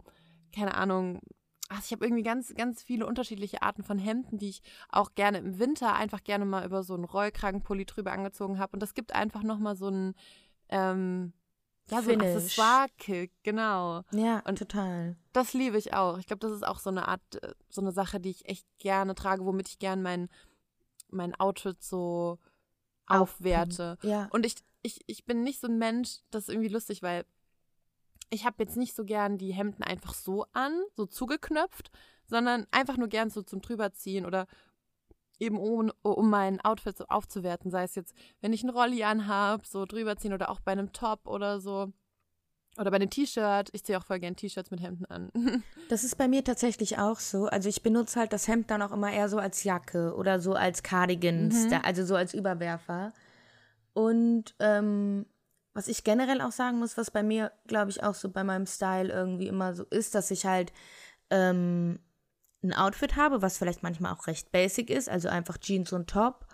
keine 0.56 0.76
Ahnung, 0.76 1.20
Ach, 1.70 1.82
ich 1.84 1.92
habe 1.92 2.06
irgendwie 2.06 2.24
ganz, 2.24 2.54
ganz 2.54 2.84
viele 2.84 3.08
unterschiedliche 3.08 3.64
Arten 3.64 3.84
von 3.84 3.98
Hemden, 3.98 4.38
die 4.38 4.50
ich 4.50 4.62
auch 4.90 5.16
gerne 5.16 5.40
im 5.40 5.58
Winter 5.58 5.96
einfach 5.96 6.24
gerne 6.24 6.46
mal 6.46 6.66
über 6.66 6.84
so 6.84 6.94
einen 6.94 7.06
Rollkragenpulli 7.06 7.86
drüber 7.86 8.12
angezogen 8.12 8.60
habe. 8.60 8.74
Und 8.74 8.80
das 8.82 8.94
gibt 8.94 9.16
einfach 9.16 9.42
nochmal 9.42 9.76
so 9.76 9.88
einen, 9.88 10.14
ähm, 10.70 11.34
ja, 11.90 12.02
so 12.02 12.12
ein 12.12 12.20
Finish. 12.20 12.36
Accessoire-Kick, 12.36 13.32
genau. 13.44 14.04
Ja, 14.12 14.40
und- 14.46 14.58
total. 14.58 15.16
Das 15.34 15.54
liebe 15.54 15.78
ich 15.78 15.94
auch. 15.94 16.18
Ich 16.18 16.28
glaube, 16.28 16.40
das 16.40 16.52
ist 16.52 16.66
auch 16.66 16.80
so 16.80 16.90
eine 16.90 17.08
Art, 17.08 17.22
äh, 17.44 17.54
so 17.70 17.82
eine 17.82 17.92
Sache, 17.92 18.20
die 18.20 18.30
ich 18.30 18.48
echt 18.48 18.66
gerne 18.80 19.16
trage, 19.16 19.46
womit 19.46 19.68
ich 19.68 19.80
gerne 19.80 20.02
mein, 20.02 20.30
mein 21.10 21.36
Outfit 21.36 21.82
so 21.84 22.40
aufwerte. 23.08 23.98
Ja. 24.02 24.28
Und 24.32 24.46
ich, 24.46 24.56
ich, 24.82 25.02
ich 25.08 25.26
bin 25.26 25.44
nicht 25.44 25.60
so 25.60 25.68
ein 25.68 25.78
Mensch, 25.78 26.20
das 26.32 26.44
ist 26.44 26.50
irgendwie 26.50 26.70
lustig, 26.70 27.02
weil 27.04 27.26
ich 28.30 28.46
habe 28.46 28.64
jetzt 28.64 28.78
nicht 28.78 28.96
so 28.96 29.04
gern 29.06 29.38
die 29.38 29.54
Hemden 29.54 29.84
einfach 29.84 30.14
so 30.14 30.46
an, 30.54 30.74
so 30.96 31.06
zugeknöpft, 31.06 31.92
sondern 32.26 32.66
einfach 32.72 32.98
nur 32.98 33.08
gern 33.10 33.30
so 33.30 33.44
zum 33.44 33.62
drüberziehen 33.62 34.26
oder 34.26 34.48
eben 35.44 35.58
um, 35.58 35.92
um 36.02 36.30
mein 36.30 36.60
Outfit 36.62 36.98
so 36.98 37.06
aufzuwerten, 37.06 37.70
sei 37.72 37.84
es 37.84 37.96
jetzt, 37.96 38.14
wenn 38.42 38.54
ich 38.54 38.64
einen 38.64 38.76
Rolli 38.76 39.04
anhab, 39.04 39.66
so 39.66 39.86
drüberziehen 39.86 40.34
oder 40.34 40.50
auch 40.50 40.60
bei 40.62 40.72
einem 40.72 40.94
Top 40.94 41.28
oder 41.28 41.60
so. 41.60 41.92
Oder 42.80 42.90
bei 42.90 42.96
einem 42.96 43.12
T-Shirt. 43.12 43.70
Ich 43.74 43.84
ziehe 43.84 44.00
auch 44.00 44.04
voll 44.06 44.20
gern 44.20 44.36
T-Shirts 44.36 44.72
mit 44.72 44.82
Hemden 44.82 45.06
an. 45.06 45.32
Das 45.90 46.04
ist 46.04 46.18
bei 46.18 46.28
mir 46.28 46.44
tatsächlich 46.44 46.98
auch 46.98 47.20
so. 47.20 47.46
Also 47.46 47.70
ich 47.70 47.84
benutze 47.84 48.20
halt 48.20 48.34
das 48.34 48.48
Hemd 48.48 48.72
dann 48.72 48.82
auch 48.82 48.92
immer 48.92 49.12
eher 49.12 49.30
so 49.30 49.38
als 49.38 49.64
Jacke 49.64 50.16
oder 50.16 50.40
so 50.40 50.54
als 50.54 50.82
Cardigan, 50.82 51.50
Mhm. 51.50 51.82
also 51.84 52.04
so 52.06 52.16
als 52.16 52.34
Überwerfer. 52.34 53.14
Und 53.94 54.56
ähm, 54.60 55.28
was 55.74 55.88
ich 55.88 56.04
generell 56.04 56.42
auch 56.42 56.52
sagen 56.52 56.80
muss, 56.80 56.98
was 56.98 57.12
bei 57.12 57.22
mir, 57.22 57.52
glaube 57.68 57.92
ich, 57.92 58.02
auch 58.02 58.16
so 58.16 58.30
bei 58.30 58.44
meinem 58.44 58.66
Style 58.66 59.12
irgendwie 59.12 59.48
immer 59.48 59.76
so 59.76 59.84
ist, 59.84 60.16
dass 60.16 60.32
ich 60.32 60.46
halt 60.48 60.72
ähm, 61.30 62.00
ein 62.64 62.74
Outfit 62.74 63.16
habe, 63.16 63.42
was 63.42 63.58
vielleicht 63.58 63.84
manchmal 63.84 64.14
auch 64.14 64.28
recht 64.28 64.52
basic 64.52 64.90
ist, 64.90 65.10
also 65.10 65.30
einfach 65.30 65.58
Jeans 65.58 65.94
und 65.94 66.10
Top. 66.10 66.48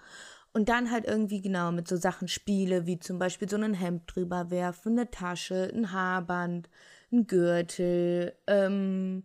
Und 0.51 0.67
dann 0.67 0.89
halt 0.89 1.05
irgendwie 1.05 1.41
genau 1.41 1.71
mit 1.71 1.87
so 1.87 1.95
Sachen 1.95 2.27
spiele, 2.27 2.87
wie 2.87 2.99
zum 2.99 3.19
Beispiel 3.19 3.47
so 3.47 3.55
ein 3.55 3.75
Hemd 3.75 4.03
drüber 4.07 4.49
werfen, 4.49 4.93
eine 4.97 5.11
Tasche, 5.11 5.71
ein 5.71 5.91
Haarband, 5.91 6.69
ein 7.11 7.27
Gürtel, 7.27 8.33
ähm, 8.47 9.23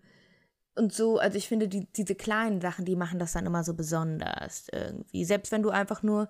und 0.76 0.93
so, 0.93 1.19
also 1.19 1.38
ich 1.38 1.47
finde, 1.49 1.69
die, 1.69 1.87
diese 1.93 2.14
kleinen 2.14 2.61
Sachen, 2.61 2.85
die 2.85 2.97
machen 2.97 3.19
das 3.19 3.33
dann 3.33 3.47
immer 3.47 3.62
so 3.62 3.75
besonders 3.75 4.67
irgendwie. 4.73 5.25
Selbst 5.25 5.53
wenn 5.53 5.62
du 5.62 5.71
einfach 5.71 6.03
nur 6.03 6.29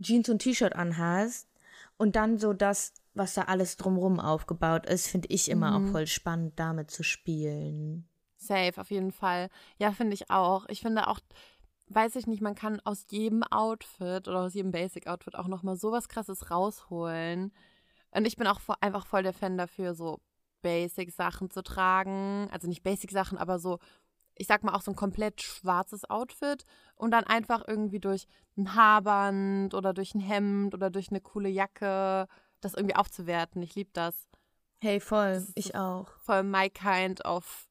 Jeans 0.00 0.28
und 0.28 0.38
T-Shirt 0.40 0.74
anhast 0.74 1.48
und 1.96 2.16
dann 2.16 2.38
so 2.38 2.52
das, 2.52 2.94
was 3.14 3.34
da 3.34 3.42
alles 3.42 3.76
drumrum 3.76 4.20
aufgebaut 4.20 4.86
ist, 4.86 5.08
finde 5.08 5.28
ich 5.30 5.50
immer 5.50 5.78
Mhm. 5.78 5.88
auch 5.88 5.90
voll 5.90 6.06
spannend, 6.06 6.52
damit 6.56 6.90
zu 6.90 7.02
spielen. 7.02 8.08
Safe, 8.42 8.80
auf 8.80 8.90
jeden 8.90 9.12
Fall. 9.12 9.48
Ja, 9.78 9.92
finde 9.92 10.14
ich 10.14 10.30
auch. 10.30 10.66
Ich 10.68 10.80
finde 10.80 11.08
auch, 11.08 11.20
weiß 11.88 12.16
ich 12.16 12.26
nicht, 12.26 12.42
man 12.42 12.54
kann 12.54 12.80
aus 12.84 13.06
jedem 13.10 13.42
Outfit 13.44 14.28
oder 14.28 14.40
aus 14.40 14.54
jedem 14.54 14.72
Basic-Outfit 14.72 15.36
auch 15.36 15.48
nochmal 15.48 15.76
sowas 15.76 16.08
krasses 16.08 16.50
rausholen. 16.50 17.52
Und 18.10 18.26
ich 18.26 18.36
bin 18.36 18.46
auch 18.46 18.60
einfach 18.80 19.06
voll 19.06 19.22
der 19.22 19.32
Fan 19.32 19.56
dafür, 19.56 19.94
so 19.94 20.20
Basic-Sachen 20.62 21.50
zu 21.50 21.62
tragen. 21.62 22.48
Also 22.52 22.68
nicht 22.68 22.82
Basic-Sachen, 22.82 23.38
aber 23.38 23.58
so, 23.58 23.78
ich 24.34 24.46
sag 24.46 24.64
mal 24.64 24.74
auch 24.74 24.82
so 24.82 24.90
ein 24.92 24.96
komplett 24.96 25.42
schwarzes 25.42 26.08
Outfit 26.08 26.64
und 26.94 27.10
dann 27.10 27.24
einfach 27.24 27.64
irgendwie 27.66 28.00
durch 28.00 28.26
ein 28.56 28.74
Haarband 28.74 29.74
oder 29.74 29.92
durch 29.92 30.14
ein 30.14 30.20
Hemd 30.20 30.74
oder 30.74 30.90
durch 30.90 31.10
eine 31.10 31.20
coole 31.20 31.48
Jacke 31.48 32.28
das 32.60 32.74
irgendwie 32.74 32.96
aufzuwerten. 32.96 33.62
Ich 33.62 33.74
liebe 33.74 33.90
das. 33.92 34.28
Hey, 34.80 35.00
voll, 35.00 35.34
Das 35.34 35.52
ich 35.54 35.74
auch. 35.74 36.08
voll 36.18 36.42
my 36.42 36.68
kind 36.70 37.24
of 37.24 37.68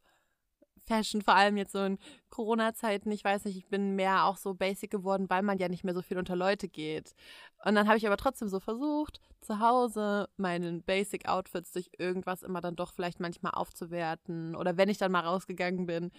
Fashion, 0.91 1.21
vor 1.21 1.35
allem 1.35 1.55
jetzt 1.55 1.71
so 1.71 1.83
in 1.83 1.97
Corona-Zeiten. 2.29 3.09
Ich 3.11 3.23
weiß 3.23 3.45
nicht, 3.45 3.55
ich 3.55 3.67
bin 3.67 3.95
mehr 3.95 4.25
auch 4.25 4.35
so 4.35 4.53
basic 4.53 4.91
geworden, 4.91 5.29
weil 5.29 5.41
man 5.41 5.57
ja 5.57 5.69
nicht 5.69 5.85
mehr 5.85 5.93
so 5.93 6.01
viel 6.01 6.17
unter 6.17 6.35
Leute 6.35 6.67
geht. 6.67 7.15
Und 7.63 7.75
dann 7.75 7.87
habe 7.87 7.97
ich 7.97 8.05
aber 8.05 8.17
trotzdem 8.17 8.49
so 8.49 8.59
versucht, 8.59 9.21
zu 9.39 9.59
Hause 9.59 10.27
meinen 10.35 10.83
Basic-Outfits 10.83 11.71
durch 11.71 11.91
irgendwas 11.97 12.43
immer 12.43 12.59
dann 12.59 12.75
doch 12.75 12.91
vielleicht 12.91 13.21
manchmal 13.21 13.53
aufzuwerten. 13.53 14.53
Oder 14.55 14.75
wenn 14.75 14.89
ich 14.89 14.97
dann 14.97 15.13
mal 15.13 15.21
rausgegangen 15.21 15.85
bin, 15.85 16.11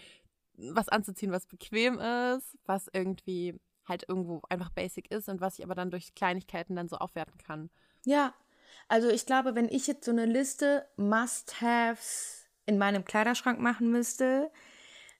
was 0.56 0.88
anzuziehen, 0.88 1.32
was 1.32 1.46
bequem 1.46 1.98
ist, 1.98 2.56
was 2.64 2.88
irgendwie 2.94 3.60
halt 3.86 4.08
irgendwo 4.08 4.40
einfach 4.48 4.70
basic 4.70 5.10
ist 5.10 5.28
und 5.28 5.42
was 5.42 5.58
ich 5.58 5.64
aber 5.64 5.74
dann 5.74 5.90
durch 5.90 6.14
Kleinigkeiten 6.14 6.76
dann 6.76 6.88
so 6.88 6.96
aufwerten 6.96 7.36
kann. 7.36 7.68
Ja, 8.06 8.32
also 8.88 9.10
ich 9.10 9.26
glaube, 9.26 9.54
wenn 9.54 9.68
ich 9.68 9.86
jetzt 9.86 10.06
so 10.06 10.12
eine 10.12 10.24
Liste 10.24 10.86
Must-Haves 10.96 12.41
in 12.66 12.78
meinem 12.78 13.04
Kleiderschrank 13.04 13.60
machen 13.60 13.90
müsste, 13.90 14.50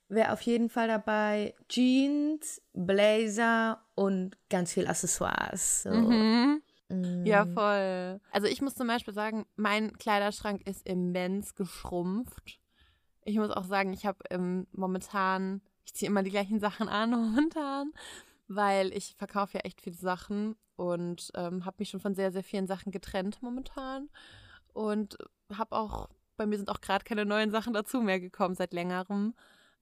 wäre 0.08 0.32
auf 0.32 0.40
jeden 0.42 0.68
Fall 0.68 0.88
dabei 0.88 1.54
Jeans, 1.68 2.60
Blazer 2.72 3.82
und 3.94 4.36
ganz 4.50 4.72
viel 4.72 4.86
Accessoires. 4.86 5.82
So. 5.82 5.90
Mhm. 5.90 6.62
Mm. 6.88 7.24
Ja, 7.24 7.46
voll. 7.46 8.20
Also 8.30 8.46
ich 8.46 8.60
muss 8.60 8.74
zum 8.74 8.86
Beispiel 8.86 9.14
sagen, 9.14 9.46
mein 9.56 9.96
Kleiderschrank 9.96 10.66
ist 10.66 10.86
immens 10.86 11.54
geschrumpft. 11.54 12.60
Ich 13.24 13.36
muss 13.36 13.50
auch 13.50 13.64
sagen, 13.64 13.92
ich 13.92 14.04
habe 14.04 14.18
ähm, 14.30 14.66
momentan, 14.72 15.62
ich 15.86 15.94
ziehe 15.94 16.10
immer 16.10 16.22
die 16.22 16.30
gleichen 16.30 16.60
Sachen 16.60 16.88
an 16.88 17.10
momentan, 17.10 17.92
weil 18.48 18.92
ich 18.92 19.14
verkaufe 19.16 19.58
ja 19.58 19.60
echt 19.60 19.80
viele 19.80 19.96
Sachen 19.96 20.56
und 20.76 21.30
ähm, 21.34 21.64
habe 21.64 21.76
mich 21.78 21.90
schon 21.90 22.00
von 22.00 22.14
sehr, 22.14 22.32
sehr 22.32 22.42
vielen 22.42 22.66
Sachen 22.66 22.92
getrennt 22.92 23.40
momentan. 23.42 24.08
Und 24.72 25.18
habe 25.52 25.76
auch, 25.76 26.08
bei 26.36 26.46
mir 26.46 26.56
sind 26.56 26.70
auch 26.70 26.80
gerade 26.80 27.04
keine 27.04 27.24
neuen 27.24 27.50
Sachen 27.50 27.72
dazu 27.72 28.00
mehr 28.00 28.20
gekommen 28.20 28.54
seit 28.54 28.72
längerem. 28.72 29.34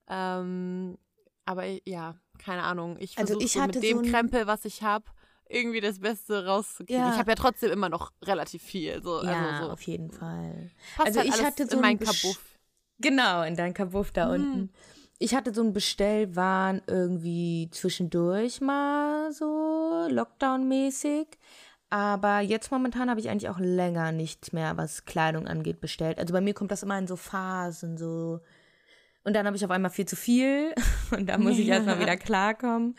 Ähm, 0.08 0.98
aber 1.44 1.64
ja, 1.86 2.16
keine 2.38 2.62
Ahnung. 2.62 2.96
Ich 2.98 3.16
Also 3.18 3.34
versuche 3.34 3.44
ich 3.44 3.52
so 3.52 3.60
hatte 3.62 3.78
mit 3.80 3.88
dem 3.88 4.04
so 4.04 4.10
Krempel, 4.10 4.46
was 4.46 4.64
ich 4.64 4.82
habe, 4.82 5.04
irgendwie 5.48 5.80
das 5.80 5.98
Beste 6.00 6.46
rauszukriegen. 6.46 7.02
Ja. 7.02 7.12
Ich 7.12 7.18
habe 7.18 7.30
ja 7.30 7.34
trotzdem 7.34 7.70
immer 7.72 7.88
noch 7.88 8.12
relativ 8.22 8.62
viel. 8.62 9.02
So, 9.02 9.22
Ja, 9.24 9.48
also 9.50 9.66
so. 9.66 9.72
auf 9.72 9.82
jeden 9.82 10.10
Fall. 10.10 10.70
Passt 10.96 11.08
also 11.08 11.20
halt 11.20 11.28
ich 11.28 11.42
hatte 11.44 11.66
so 11.66 11.76
in 11.76 11.80
mein 11.82 11.96
ein 11.96 11.98
Besch- 11.98 12.22
Kabuff. 12.22 12.58
Genau, 12.98 13.42
in 13.42 13.56
dein 13.56 13.74
Kabuff 13.74 14.12
da 14.12 14.26
Hm. 14.26 14.32
unten. 14.34 14.72
Ich 15.18 15.34
hatte 15.34 15.52
so 15.52 15.60
einen 15.60 15.72
Bestellwahn 15.74 16.80
irgendwie 16.86 17.68
zwischendurch 17.72 18.60
mal 18.60 19.32
so 19.32 20.06
Lockdown-mäßig. 20.08 21.26
Aber 21.90 22.40
jetzt 22.40 22.70
momentan 22.70 23.10
habe 23.10 23.18
ich 23.20 23.28
eigentlich 23.28 23.48
auch 23.50 23.58
länger 23.58 24.12
nichts 24.12 24.52
mehr, 24.52 24.76
was 24.76 25.04
Kleidung 25.04 25.48
angeht, 25.48 25.80
bestellt. 25.80 26.18
Also 26.18 26.32
bei 26.32 26.40
mir 26.40 26.54
kommt 26.54 26.70
das 26.70 26.82
immer 26.84 26.98
in 26.98 27.08
so 27.08 27.16
Phasen, 27.16 27.98
so. 27.98 28.40
Und 29.24 29.34
dann 29.34 29.44
habe 29.46 29.56
ich 29.56 29.64
auf 29.64 29.70
einmal 29.70 29.90
viel 29.90 30.06
zu 30.06 30.16
viel 30.16 30.72
und 31.10 31.26
dann 31.28 31.42
muss 31.42 31.58
ich 31.58 31.68
erstmal 31.68 31.98
wieder 32.00 32.16
klarkommen. 32.16 32.96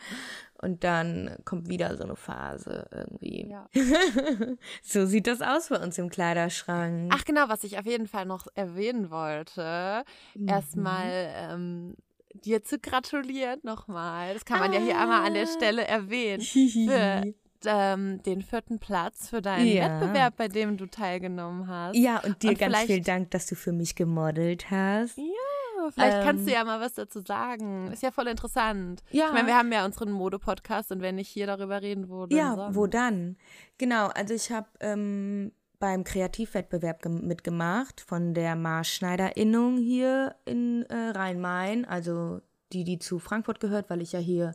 Und 0.60 0.84
dann 0.84 1.36
kommt 1.44 1.68
wieder 1.68 1.96
so 1.96 2.04
eine 2.04 2.14
Phase 2.14 2.86
irgendwie. 2.92 3.48
Ja. 3.50 3.68
So 4.82 5.06
sieht 5.06 5.26
das 5.26 5.40
aus 5.40 5.70
bei 5.70 5.82
uns 5.82 5.98
im 5.98 6.08
Kleiderschrank. 6.08 7.12
Ach 7.12 7.24
genau, 7.24 7.48
was 7.48 7.64
ich 7.64 7.78
auf 7.78 7.86
jeden 7.86 8.06
Fall 8.06 8.26
noch 8.26 8.46
erwähnen 8.54 9.10
wollte. 9.10 10.04
Mhm. 10.36 10.48
Erstmal 10.48 11.32
ähm, 11.34 11.96
dir 12.44 12.62
zu 12.62 12.78
gratulieren 12.78 13.58
nochmal. 13.64 14.34
Das 14.34 14.44
kann 14.44 14.60
man 14.60 14.72
ja 14.72 14.78
hier 14.78 14.98
einmal 15.00 15.26
an 15.26 15.34
der 15.34 15.44
Ah. 15.44 15.52
Stelle 15.56 15.84
erwähnen. 15.84 16.42
Für 16.42 17.22
ähm, 17.66 18.22
den 18.22 18.42
vierten 18.42 18.78
Platz 18.78 19.28
für 19.28 19.40
deinen 19.42 19.66
Ja. 19.66 20.00
Wettbewerb, 20.00 20.36
bei 20.36 20.48
dem 20.48 20.76
du 20.76 20.86
teilgenommen 20.86 21.68
hast. 21.68 21.96
Ja, 21.96 22.18
und 22.20 22.42
dir 22.42 22.50
Und 22.50 22.58
ganz 22.58 22.78
vielen 22.80 23.04
Dank, 23.04 23.30
dass 23.30 23.46
du 23.46 23.54
für 23.54 23.72
mich 23.72 23.94
gemodelt 23.94 24.70
hast. 24.70 25.16
Ja, 25.16 25.90
vielleicht 25.90 26.22
kannst 26.24 26.46
du 26.46 26.50
Ähm, 26.50 26.56
ja 26.56 26.64
mal 26.64 26.80
was 26.80 26.94
dazu 26.94 27.20
sagen. 27.26 27.90
Ist 27.92 28.02
ja 28.02 28.10
voll 28.10 28.28
interessant. 28.28 29.02
Ja. 29.10 29.26
Ich 29.26 29.32
meine, 29.32 29.46
wir 29.48 29.56
haben 29.56 29.72
ja 29.72 29.84
unseren 29.84 30.12
Mode-Podcast 30.12 30.92
und 30.92 31.00
wenn 31.02 31.16
nicht 31.16 31.28
hier 31.28 31.46
darüber 31.46 31.82
reden, 31.82 32.06
denn 32.28 32.36
Ja, 32.38 32.54
sonst? 32.54 32.76
wo 32.76 32.86
dann? 32.86 33.36
Genau, 33.78 34.06
also 34.08 34.34
ich 34.34 34.50
habe 34.52 34.68
ähm, 34.80 35.52
beim 35.78 36.04
Kreativwettbewerb 36.04 37.02
gem- 37.02 37.26
mitgemacht 37.26 38.00
von 38.00 38.34
der 38.34 38.54
Marschschneiderinnung 38.54 39.78
hier 39.78 40.36
in 40.44 40.84
äh, 40.88 41.10
Rhein-Main, 41.10 41.84
also 41.84 42.40
die, 42.72 42.84
die 42.84 42.98
zu 42.98 43.18
Frankfurt 43.18 43.58
gehört, 43.60 43.90
weil 43.90 44.00
ich 44.00 44.12
ja 44.12 44.18
hier 44.20 44.54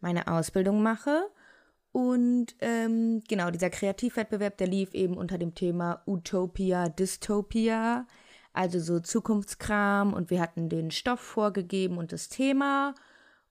meine 0.00 0.26
Ausbildung 0.26 0.82
mache. 0.82 1.28
Und 1.92 2.56
ähm, 2.60 3.22
genau, 3.28 3.50
dieser 3.50 3.68
Kreativwettbewerb, 3.70 4.56
der 4.56 4.66
lief 4.66 4.94
eben 4.94 5.16
unter 5.16 5.36
dem 5.38 5.54
Thema 5.54 6.02
Utopia, 6.06 6.88
Dystopia, 6.88 8.06
also 8.54 8.80
so 8.80 8.98
Zukunftskram. 9.00 10.14
Und 10.14 10.30
wir 10.30 10.40
hatten 10.40 10.68
den 10.70 10.90
Stoff 10.90 11.20
vorgegeben 11.20 11.98
und 11.98 12.12
das 12.12 12.28
Thema. 12.30 12.94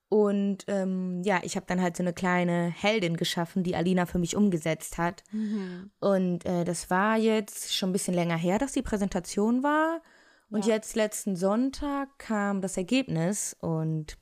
Und 0.08 0.64
ähm, 0.66 1.22
ja, 1.24 1.40
ich 1.42 1.56
habe 1.56 1.64
dann 1.66 1.80
halt 1.80 1.96
so 1.96 2.02
eine 2.02 2.12
kleine 2.12 2.66
Heldin 2.68 3.16
geschaffen, 3.16 3.62
die 3.62 3.76
Alina 3.76 4.04
für 4.06 4.18
mich 4.18 4.36
umgesetzt 4.36 4.98
hat. 4.98 5.22
Mhm. 5.30 5.90
Und 6.00 6.44
äh, 6.44 6.64
das 6.64 6.90
war 6.90 7.16
jetzt 7.16 7.74
schon 7.74 7.90
ein 7.90 7.92
bisschen 7.94 8.12
länger 8.12 8.36
her, 8.36 8.58
dass 8.58 8.72
die 8.72 8.82
Präsentation 8.82 9.62
war. 9.62 10.02
Und 10.50 10.66
Ja. 10.66 10.74
jetzt 10.74 10.96
letzten 10.96 11.34
Sonntag 11.34 12.10
kam 12.18 12.60
das 12.60 12.76
Ergebnis 12.76 13.56
und 13.60 14.18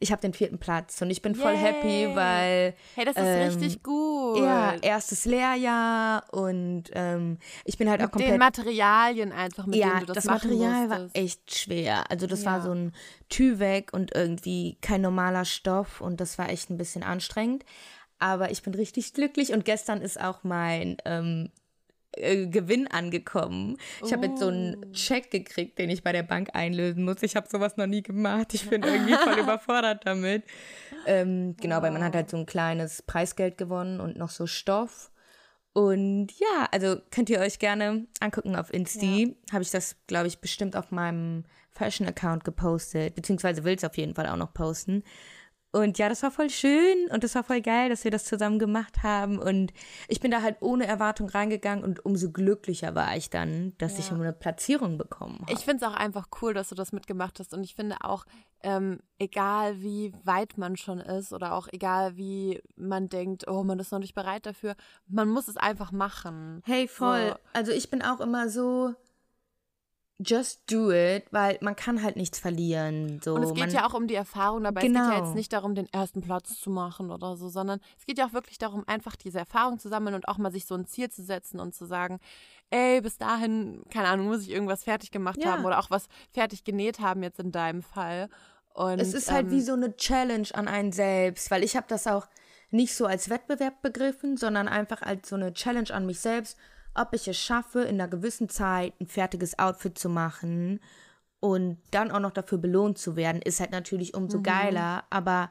ich 0.00 0.12
habe 0.12 0.20
den 0.22 0.32
vierten 0.32 0.58
Platz 0.58 1.00
und 1.02 1.10
ich 1.10 1.22
bin 1.22 1.34
voll 1.34 1.56
happy, 1.56 2.14
weil 2.14 2.74
Hey, 2.94 3.04
das 3.04 3.16
ist 3.16 3.22
Ähm, 3.22 3.48
richtig 3.48 3.82
gut. 3.82 4.38
ja 4.38 4.74
erstes 4.80 5.24
Lehrjahr 5.24 6.24
und 6.32 6.84
ähm, 6.92 7.38
ich 7.64 7.78
bin 7.78 7.88
halt 7.90 8.00
auch 8.00 8.04
Mit 8.06 8.14
den 8.14 8.38
komplett 8.38 8.38
Materialien 8.38 9.32
einfach, 9.32 9.66
mit 9.66 9.78
ja, 9.78 9.88
denen 9.88 10.00
du 10.00 10.06
das, 10.06 10.16
das 10.16 10.24
Material 10.24 10.88
war 10.90 10.98
musstest. 11.00 11.16
echt 11.16 11.54
schwer. 11.56 12.10
Also 12.10 12.26
das 12.26 12.44
war 12.44 12.58
Ja. 12.58 12.62
so 12.62 12.72
ein 12.72 12.92
Tüvek 13.28 13.92
und 13.92 14.14
irgendwie 14.14 14.78
kein 14.80 15.00
normaler 15.00 15.44
Stoff 15.44 16.00
und 16.00 16.20
das 16.20 16.38
war 16.38 16.48
echt 16.50 16.70
ein 16.70 16.78
bisschen 16.78 17.02
anstrengend. 17.02 17.64
Aber 18.20 18.50
ich 18.50 18.62
bin 18.62 18.74
richtig 18.74 19.12
glücklich 19.14 19.52
und 19.52 19.64
gestern 19.64 20.00
ist 20.02 20.20
auch 20.20 20.42
mein 20.42 20.96
ähm, 21.04 21.50
äh, 22.12 22.46
Gewinn 22.46 22.86
angekommen. 22.88 23.76
Ich 24.04 24.12
habe 24.12 24.26
jetzt 24.26 24.40
so 24.40 24.46
Oh. 24.46 24.48
einen 24.50 24.92
Check 24.92 25.30
gekriegt, 25.30 25.78
den 25.78 25.90
ich 25.90 26.02
bei 26.02 26.12
der 26.12 26.22
Bank 26.22 26.50
einlösen 26.54 27.04
muss. 27.04 27.22
Ich 27.22 27.36
habe 27.36 27.48
sowas 27.48 27.76
noch 27.76 27.86
nie 27.86 28.02
gemacht. 28.02 28.54
Ich 28.54 28.68
bin 28.68 28.82
irgendwie 28.84 29.14
voll 29.14 29.38
überfordert 29.38 30.06
damit. 30.06 30.44
Ähm, 31.06 31.56
genau, 31.60 31.82
weil 31.82 31.90
man 31.90 32.02
hat 32.04 32.14
halt 32.14 32.30
so 32.30 32.36
ein 32.36 32.46
kleines 32.46 33.02
Preisgeld 33.02 33.58
gewonnen 33.58 34.00
und 34.00 34.16
noch 34.16 34.30
so 34.30 34.46
Stoff. 34.46 35.10
Und 35.74 36.28
ja, 36.38 36.68
also 36.72 36.96
könnt 37.10 37.30
ihr 37.30 37.38
euch 37.40 37.58
gerne 37.58 38.06
angucken 38.20 38.56
auf 38.56 38.72
Insti. 38.72 39.36
Habe 39.52 39.62
ich 39.62 39.70
das, 39.70 39.96
glaube 40.08 40.26
ich, 40.26 40.40
bestimmt 40.40 40.74
auf 40.74 40.90
meinem 40.90 41.44
Fashion-Account 41.70 42.42
gepostet, 42.42 43.14
beziehungsweise 43.14 43.62
will 43.62 43.76
es 43.76 43.84
auf 43.84 43.96
jeden 43.96 44.14
Fall 44.16 44.26
auch 44.26 44.36
noch 44.36 44.52
posten. 44.52 45.04
Und 45.70 45.98
ja, 45.98 46.08
das 46.08 46.22
war 46.22 46.30
voll 46.30 46.48
schön 46.48 47.08
und 47.10 47.24
das 47.24 47.34
war 47.34 47.44
voll 47.44 47.60
geil, 47.60 47.90
dass 47.90 48.02
wir 48.04 48.10
das 48.10 48.24
zusammen 48.24 48.58
gemacht 48.58 49.02
haben. 49.02 49.38
Und 49.38 49.72
ich 50.08 50.18
bin 50.18 50.30
da 50.30 50.40
halt 50.40 50.56
ohne 50.60 50.86
Erwartung 50.86 51.28
reingegangen 51.28 51.84
und 51.84 52.04
umso 52.06 52.30
glücklicher 52.30 52.94
war 52.94 53.14
ich 53.16 53.28
dann, 53.28 53.74
dass 53.76 53.98
ich 53.98 54.08
Ja. 54.08 54.14
eine 54.16 54.32
Platzierung 54.32 54.96
bekommen 54.96 55.40
habe. 55.42 55.52
Ich 55.52 55.66
finde 55.66 55.84
es 55.84 55.90
auch 55.92 55.94
einfach 55.96 56.28
cool, 56.40 56.54
dass 56.54 56.70
du 56.70 56.74
das 56.74 56.92
mitgemacht 56.92 57.38
hast. 57.38 57.52
Und 57.52 57.64
ich 57.64 57.74
finde 57.74 57.96
auch, 58.00 58.24
ähm, 58.62 59.00
egal 59.18 59.80
wie 59.82 60.14
weit 60.24 60.56
man 60.56 60.76
schon 60.76 61.00
ist 61.00 61.32
oder 61.34 61.52
auch 61.52 61.68
egal 61.70 62.16
wie 62.16 62.62
man 62.76 63.08
denkt, 63.10 63.46
oh, 63.46 63.62
man 63.62 63.78
ist 63.78 63.92
noch 63.92 63.98
nicht 63.98 64.14
bereit 64.14 64.46
dafür, 64.46 64.74
man 65.06 65.28
muss 65.28 65.48
es 65.48 65.58
einfach 65.58 65.92
machen. 65.92 66.62
Hey, 66.64 66.88
voll. 66.88 67.28
So. 67.28 67.34
Also 67.52 67.72
ich 67.72 67.90
bin 67.90 68.00
auch 68.02 68.20
immer 68.20 68.48
so, 68.48 68.94
just 70.18 70.62
do 70.70 70.90
it, 70.90 71.24
weil 71.30 71.58
man 71.60 71.76
kann 71.76 72.02
halt 72.02 72.16
nichts 72.16 72.38
verlieren. 72.40 73.20
So, 73.24 73.34
Und 73.34 73.42
es 73.44 73.50
geht 73.54 73.58
man, 73.66 73.70
ja 73.70 73.86
auch 73.86 73.94
um 73.94 74.08
die 74.08 74.14
Erfahrung 74.16 74.64
dabei. 74.64 74.80
Es 74.80 74.86
geht 74.86 74.94
ja 74.96 75.02
Genau. 75.10 75.16
jetzt 75.24 75.34
nicht 75.34 75.52
darum, 75.52 75.74
den 75.74 75.88
ersten 75.92 76.22
Platz 76.22 76.58
zu 76.60 76.70
machen 76.70 77.10
oder 77.10 77.36
so, 77.36 77.48
sondern 77.48 77.80
es 77.98 78.04
geht 78.04 78.18
ja 78.18 78.26
auch 78.26 78.32
wirklich 78.32 78.58
darum, 78.58 78.82
einfach 78.88 79.14
diese 79.16 79.38
Erfahrung 79.38 79.78
zu 79.78 79.88
sammeln 79.88 80.14
und 80.14 80.26
auch 80.28 80.38
mal 80.38 80.50
sich 80.50 80.66
so 80.66 80.74
ein 80.74 80.86
Ziel 80.86 81.08
zu 81.10 81.22
setzen 81.22 81.60
und 81.60 81.74
zu 81.74 81.84
sagen, 81.86 82.18
ey, 82.70 83.00
bis 83.00 83.16
dahin, 83.18 83.82
keine 83.90 84.08
Ahnung, 84.08 84.26
muss 84.26 84.42
ich 84.42 84.50
irgendwas 84.50 84.84
fertig 84.84 85.10
gemacht 85.10 85.38
Ja. 85.42 85.52
haben 85.52 85.64
oder 85.64 85.78
auch 85.78 85.90
was 85.90 86.08
fertig 86.32 86.64
genäht 86.64 86.98
haben 87.00 87.22
jetzt 87.22 87.38
in 87.38 87.52
deinem 87.52 87.82
Fall. 87.82 88.28
Und, 88.74 88.98
Es 89.00 89.14
ist 89.14 89.30
halt 89.30 89.46
ähm, 89.46 89.50
wie 89.52 89.60
so 89.62 89.72
eine 89.74 89.96
Challenge 89.96 90.48
an 90.54 90.68
einen 90.68 90.92
selbst, 90.92 91.50
weil 91.50 91.62
ich 91.64 91.76
habe 91.76 91.86
das 91.88 92.06
auch 92.06 92.26
nicht 92.70 92.94
so 92.94 93.06
als 93.06 93.30
Wettbewerb 93.30 93.80
begriffen, 93.82 94.36
sondern 94.36 94.68
einfach 94.68 95.02
als 95.02 95.28
so 95.28 95.36
eine 95.36 95.52
Challenge 95.54 95.90
an 95.92 96.06
mich 96.06 96.20
selbst, 96.20 96.56
ob 97.00 97.14
ich 97.14 97.28
es 97.28 97.38
schaffe, 97.38 97.82
in 97.82 98.00
einer 98.00 98.08
gewissen 98.08 98.48
Zeit 98.48 98.94
ein 99.00 99.06
fertiges 99.06 99.58
Outfit 99.58 99.98
zu 99.98 100.08
machen 100.08 100.80
und 101.40 101.78
dann 101.92 102.10
auch 102.10 102.20
noch 102.20 102.32
dafür 102.32 102.58
belohnt 102.58 102.98
zu 102.98 103.16
werden, 103.16 103.40
ist 103.42 103.60
halt 103.60 103.70
natürlich 103.70 104.14
umso 104.14 104.38
geiler, 104.42 105.04
aber 105.10 105.50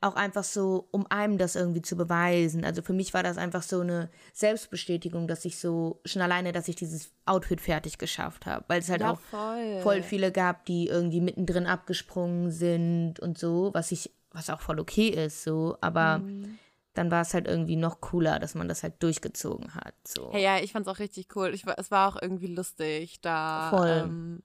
auch 0.00 0.16
einfach 0.16 0.44
so, 0.44 0.86
um 0.90 1.06
einem 1.10 1.38
das 1.38 1.56
irgendwie 1.56 1.80
zu 1.82 1.96
beweisen. 1.96 2.64
Also 2.64 2.82
für 2.82 2.92
mich 2.92 3.14
war 3.14 3.22
das 3.22 3.38
einfach 3.38 3.62
so 3.62 3.80
eine 3.80 4.10
Selbstbestätigung, 4.34 5.26
dass 5.26 5.44
ich 5.46 5.58
so 5.58 6.00
schon 6.04 6.20
alleine, 6.22 6.52
dass 6.52 6.68
ich 6.68 6.76
dieses 6.76 7.10
Outfit 7.24 7.60
fertig 7.60 7.96
geschafft 7.98 8.44
habe, 8.46 8.64
weil 8.68 8.80
es 8.80 8.90
halt 8.90 9.00
ja, 9.00 9.12
auch 9.12 9.20
voll. 9.20 9.80
voll 9.82 10.02
viele 10.02 10.30
gab, 10.30 10.66
die 10.66 10.88
irgendwie 10.88 11.22
mittendrin 11.22 11.66
abgesprungen 11.66 12.50
sind 12.50 13.18
und 13.18 13.38
so, 13.38 13.70
was 13.72 13.92
ich, 13.92 14.10
was 14.30 14.50
auch 14.50 14.60
voll 14.60 14.78
okay 14.78 15.08
ist, 15.08 15.42
so, 15.42 15.78
aber 15.80 16.18
Mhm. 16.18 16.58
Dann 16.94 17.10
war 17.10 17.22
es 17.22 17.34
halt 17.34 17.46
irgendwie 17.46 17.76
noch 17.76 18.00
cooler, 18.00 18.38
dass 18.38 18.54
man 18.54 18.68
das 18.68 18.82
halt 18.82 19.02
durchgezogen 19.02 19.74
hat. 19.74 19.94
So. 20.06 20.32
Hey, 20.32 20.42
ja, 20.42 20.58
ich 20.58 20.72
fand's 20.72 20.88
auch 20.88 20.98
richtig 20.98 21.28
cool. 21.36 21.52
Ich, 21.52 21.64
es 21.76 21.90
war 21.90 22.08
auch 22.08 22.20
irgendwie 22.20 22.54
lustig, 22.54 23.20
da. 23.20 24.02
Ähm, 24.04 24.42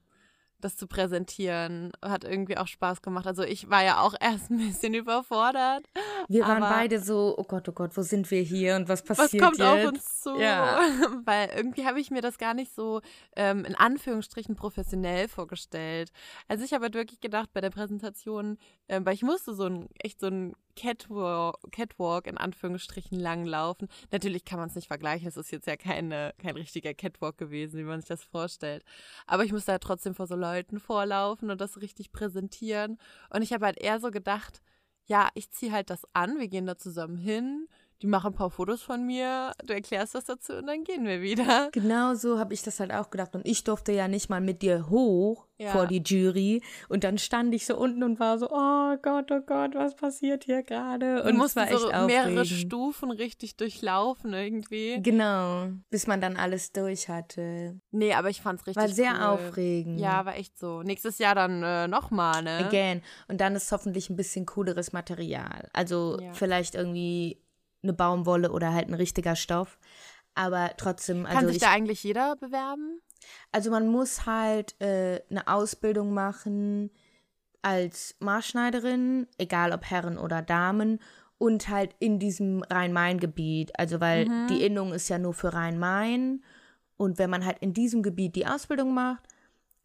das 0.60 0.76
zu 0.76 0.86
präsentieren. 0.86 1.92
Hat 2.02 2.24
irgendwie 2.24 2.56
auch 2.56 2.66
Spaß 2.66 3.02
gemacht. 3.02 3.26
Also 3.26 3.42
ich 3.42 3.70
war 3.70 3.82
ja 3.82 4.00
auch 4.00 4.14
erst 4.20 4.50
ein 4.50 4.58
bisschen 4.58 4.94
überfordert. 4.94 5.86
wir 6.28 6.42
waren 6.42 6.60
beide 6.60 7.00
so, 7.00 7.34
oh 7.36 7.44
Gott, 7.44 7.68
oh 7.68 7.72
Gott, 7.72 7.96
wo 7.96 8.02
sind 8.02 8.30
wir 8.30 8.42
hier 8.42 8.76
und 8.76 8.88
was 8.88 9.08
Was 9.08 9.18
passiert 9.18 9.42
kommt 9.42 9.58
jetzt? 9.58 9.66
auf 9.66 9.84
uns 9.84 10.20
zu? 10.20 10.38
Ja. 10.38 10.80
Weil 11.24 11.50
irgendwie 11.56 11.86
habe 11.86 12.00
ich 12.00 12.10
mir 12.10 12.22
das 12.22 12.38
gar 12.38 12.54
nicht 12.54 12.74
so 12.74 13.00
ähm, 13.36 13.64
in 13.64 13.74
Anführungsstrichen 13.74 14.54
professionell 14.56 15.28
vorgestellt. 15.28 16.10
Also 16.48 16.64
ich 16.64 16.72
habe 16.72 16.84
halt 16.84 16.94
wirklich 16.94 17.20
gedacht 17.20 17.50
bei 17.52 17.60
der 17.60 17.70
Präsentation, 17.70 18.58
ähm, 18.88 19.04
weil 19.04 19.14
ich 19.14 19.22
musste 19.22 19.54
so 19.54 19.64
ein 19.64 19.88
echt 19.98 20.20
so 20.20 20.26
ein 20.26 20.54
Catwalk, 20.80 21.58
Catwalk 21.72 22.26
in 22.26 22.38
Anführungsstrichen 22.38 23.20
langlaufen. 23.20 23.88
Natürlich 24.12 24.46
kann 24.46 24.58
man 24.58 24.70
es 24.70 24.74
nicht 24.74 24.88
vergleichen, 24.88 25.28
es 25.28 25.36
ist 25.36 25.50
jetzt 25.50 25.66
ja 25.66 25.76
keine, 25.76 26.32
kein 26.38 26.56
richtiger 26.56 26.94
Catwalk 26.94 27.36
gewesen, 27.36 27.78
wie 27.78 27.84
man 27.84 28.00
sich 28.00 28.08
das 28.08 28.24
vorstellt. 28.24 28.82
Aber 29.26 29.44
ich 29.44 29.52
musste 29.52 29.72
halt 29.72 29.82
trotzdem 29.82 30.14
vor 30.14 30.26
so 30.26 30.36
Leuten 30.36 30.80
vorlaufen 30.80 31.50
und 31.50 31.60
das 31.60 31.82
richtig 31.82 32.12
präsentieren. 32.12 32.96
Und 33.28 33.42
ich 33.42 33.52
habe 33.52 33.66
halt 33.66 33.78
eher 33.78 34.00
so 34.00 34.10
gedacht, 34.10 34.62
ja, 35.04 35.28
ich 35.34 35.50
ziehe 35.50 35.70
halt 35.70 35.90
das 35.90 36.06
an, 36.14 36.38
wir 36.38 36.48
gehen 36.48 36.64
da 36.64 36.78
zusammen 36.78 37.18
hin, 37.18 37.68
die 38.02 38.06
machen 38.06 38.28
ein 38.32 38.34
paar 38.34 38.50
Fotos 38.50 38.82
von 38.82 39.04
mir, 39.04 39.52
du 39.64 39.74
erklärst 39.74 40.14
was 40.14 40.24
dazu 40.24 40.54
und 40.54 40.66
dann 40.66 40.84
gehen 40.84 41.04
wir 41.04 41.20
wieder. 41.20 41.70
Genau 41.72 42.14
so 42.14 42.38
habe 42.38 42.54
ich 42.54 42.62
das 42.62 42.80
halt 42.80 42.92
auch 42.92 43.10
gedacht. 43.10 43.34
Und 43.34 43.46
ich 43.46 43.64
durfte 43.64 43.92
ja 43.92 44.08
nicht 44.08 44.30
mal 44.30 44.40
mit 44.40 44.62
dir 44.62 44.88
hoch 44.88 45.46
ja. 45.60 45.70
vor 45.70 45.86
die 45.86 46.02
Jury. 46.02 46.62
Und 46.88 47.04
dann 47.04 47.18
stand 47.18 47.54
ich 47.54 47.66
so 47.66 47.76
unten 47.76 48.02
und 48.02 48.18
war 48.18 48.38
so, 48.38 48.48
oh 48.50 48.96
Gott, 49.02 49.30
oh 49.30 49.40
Gott, 49.44 49.74
was 49.74 49.94
passiert 49.94 50.44
hier 50.44 50.62
gerade? 50.62 51.22
Und 51.22 51.40
es 51.40 51.56
war 51.56 51.70
echt 51.70 51.80
so 51.80 51.88
mehrere 52.06 52.44
Stufen 52.46 53.10
richtig 53.10 53.56
durchlaufen 53.56 54.32
irgendwie. 54.32 55.00
Genau, 55.02 55.68
bis 55.90 56.06
man 56.06 56.20
dann 56.20 56.36
alles 56.36 56.72
durch 56.72 57.08
hatte. 57.08 57.78
Nee, 57.90 58.14
aber 58.14 58.30
ich 58.30 58.40
fand's 58.40 58.66
richtig 58.66 58.82
War 58.82 58.88
sehr 58.88 59.12
cool. 59.12 59.22
aufregend. 59.22 60.00
Ja, 60.00 60.24
war 60.24 60.36
echt 60.36 60.58
so. 60.58 60.82
Nächstes 60.82 61.18
Jahr 61.18 61.34
dann 61.34 61.62
äh, 61.62 61.88
nochmal, 61.88 62.42
ne? 62.42 62.66
Again. 62.66 63.02
Und 63.28 63.40
dann 63.40 63.54
ist 63.54 63.70
hoffentlich 63.72 64.08
ein 64.08 64.16
bisschen 64.16 64.46
cooleres 64.46 64.92
Material. 64.92 65.68
Also 65.72 66.18
ja. 66.20 66.32
vielleicht 66.32 66.74
irgendwie 66.74 67.38
eine 67.82 67.92
Baumwolle 67.92 68.52
oder 68.52 68.72
halt 68.72 68.88
ein 68.88 68.94
richtiger 68.94 69.36
Stoff. 69.36 69.78
Aber 70.34 70.72
trotzdem. 70.76 71.26
Also 71.26 71.38
Kann 71.38 71.46
sich 71.46 71.56
ich, 71.56 71.62
da 71.62 71.70
eigentlich 71.70 72.02
jeder 72.04 72.36
bewerben? 72.36 73.00
Also 73.52 73.70
man 73.70 73.88
muss 73.88 74.26
halt 74.26 74.80
äh, 74.80 75.20
eine 75.30 75.46
Ausbildung 75.48 76.14
machen 76.14 76.90
als 77.62 78.16
Maßschneiderin, 78.20 79.26
egal 79.38 79.72
ob 79.72 79.84
Herren 79.84 80.18
oder 80.18 80.40
Damen, 80.40 80.98
und 81.36 81.68
halt 81.68 81.94
in 81.98 82.18
diesem 82.18 82.62
Rhein-Main-Gebiet. 82.62 83.78
Also 83.78 84.00
weil 84.00 84.26
mhm. 84.26 84.46
die 84.48 84.62
Innung 84.62 84.92
ist 84.92 85.08
ja 85.08 85.18
nur 85.18 85.34
für 85.34 85.52
Rhein-Main. 85.52 86.42
Und 86.96 87.18
wenn 87.18 87.30
man 87.30 87.44
halt 87.44 87.58
in 87.60 87.72
diesem 87.72 88.02
Gebiet 88.02 88.36
die 88.36 88.46
Ausbildung 88.46 88.92
macht, 88.92 89.22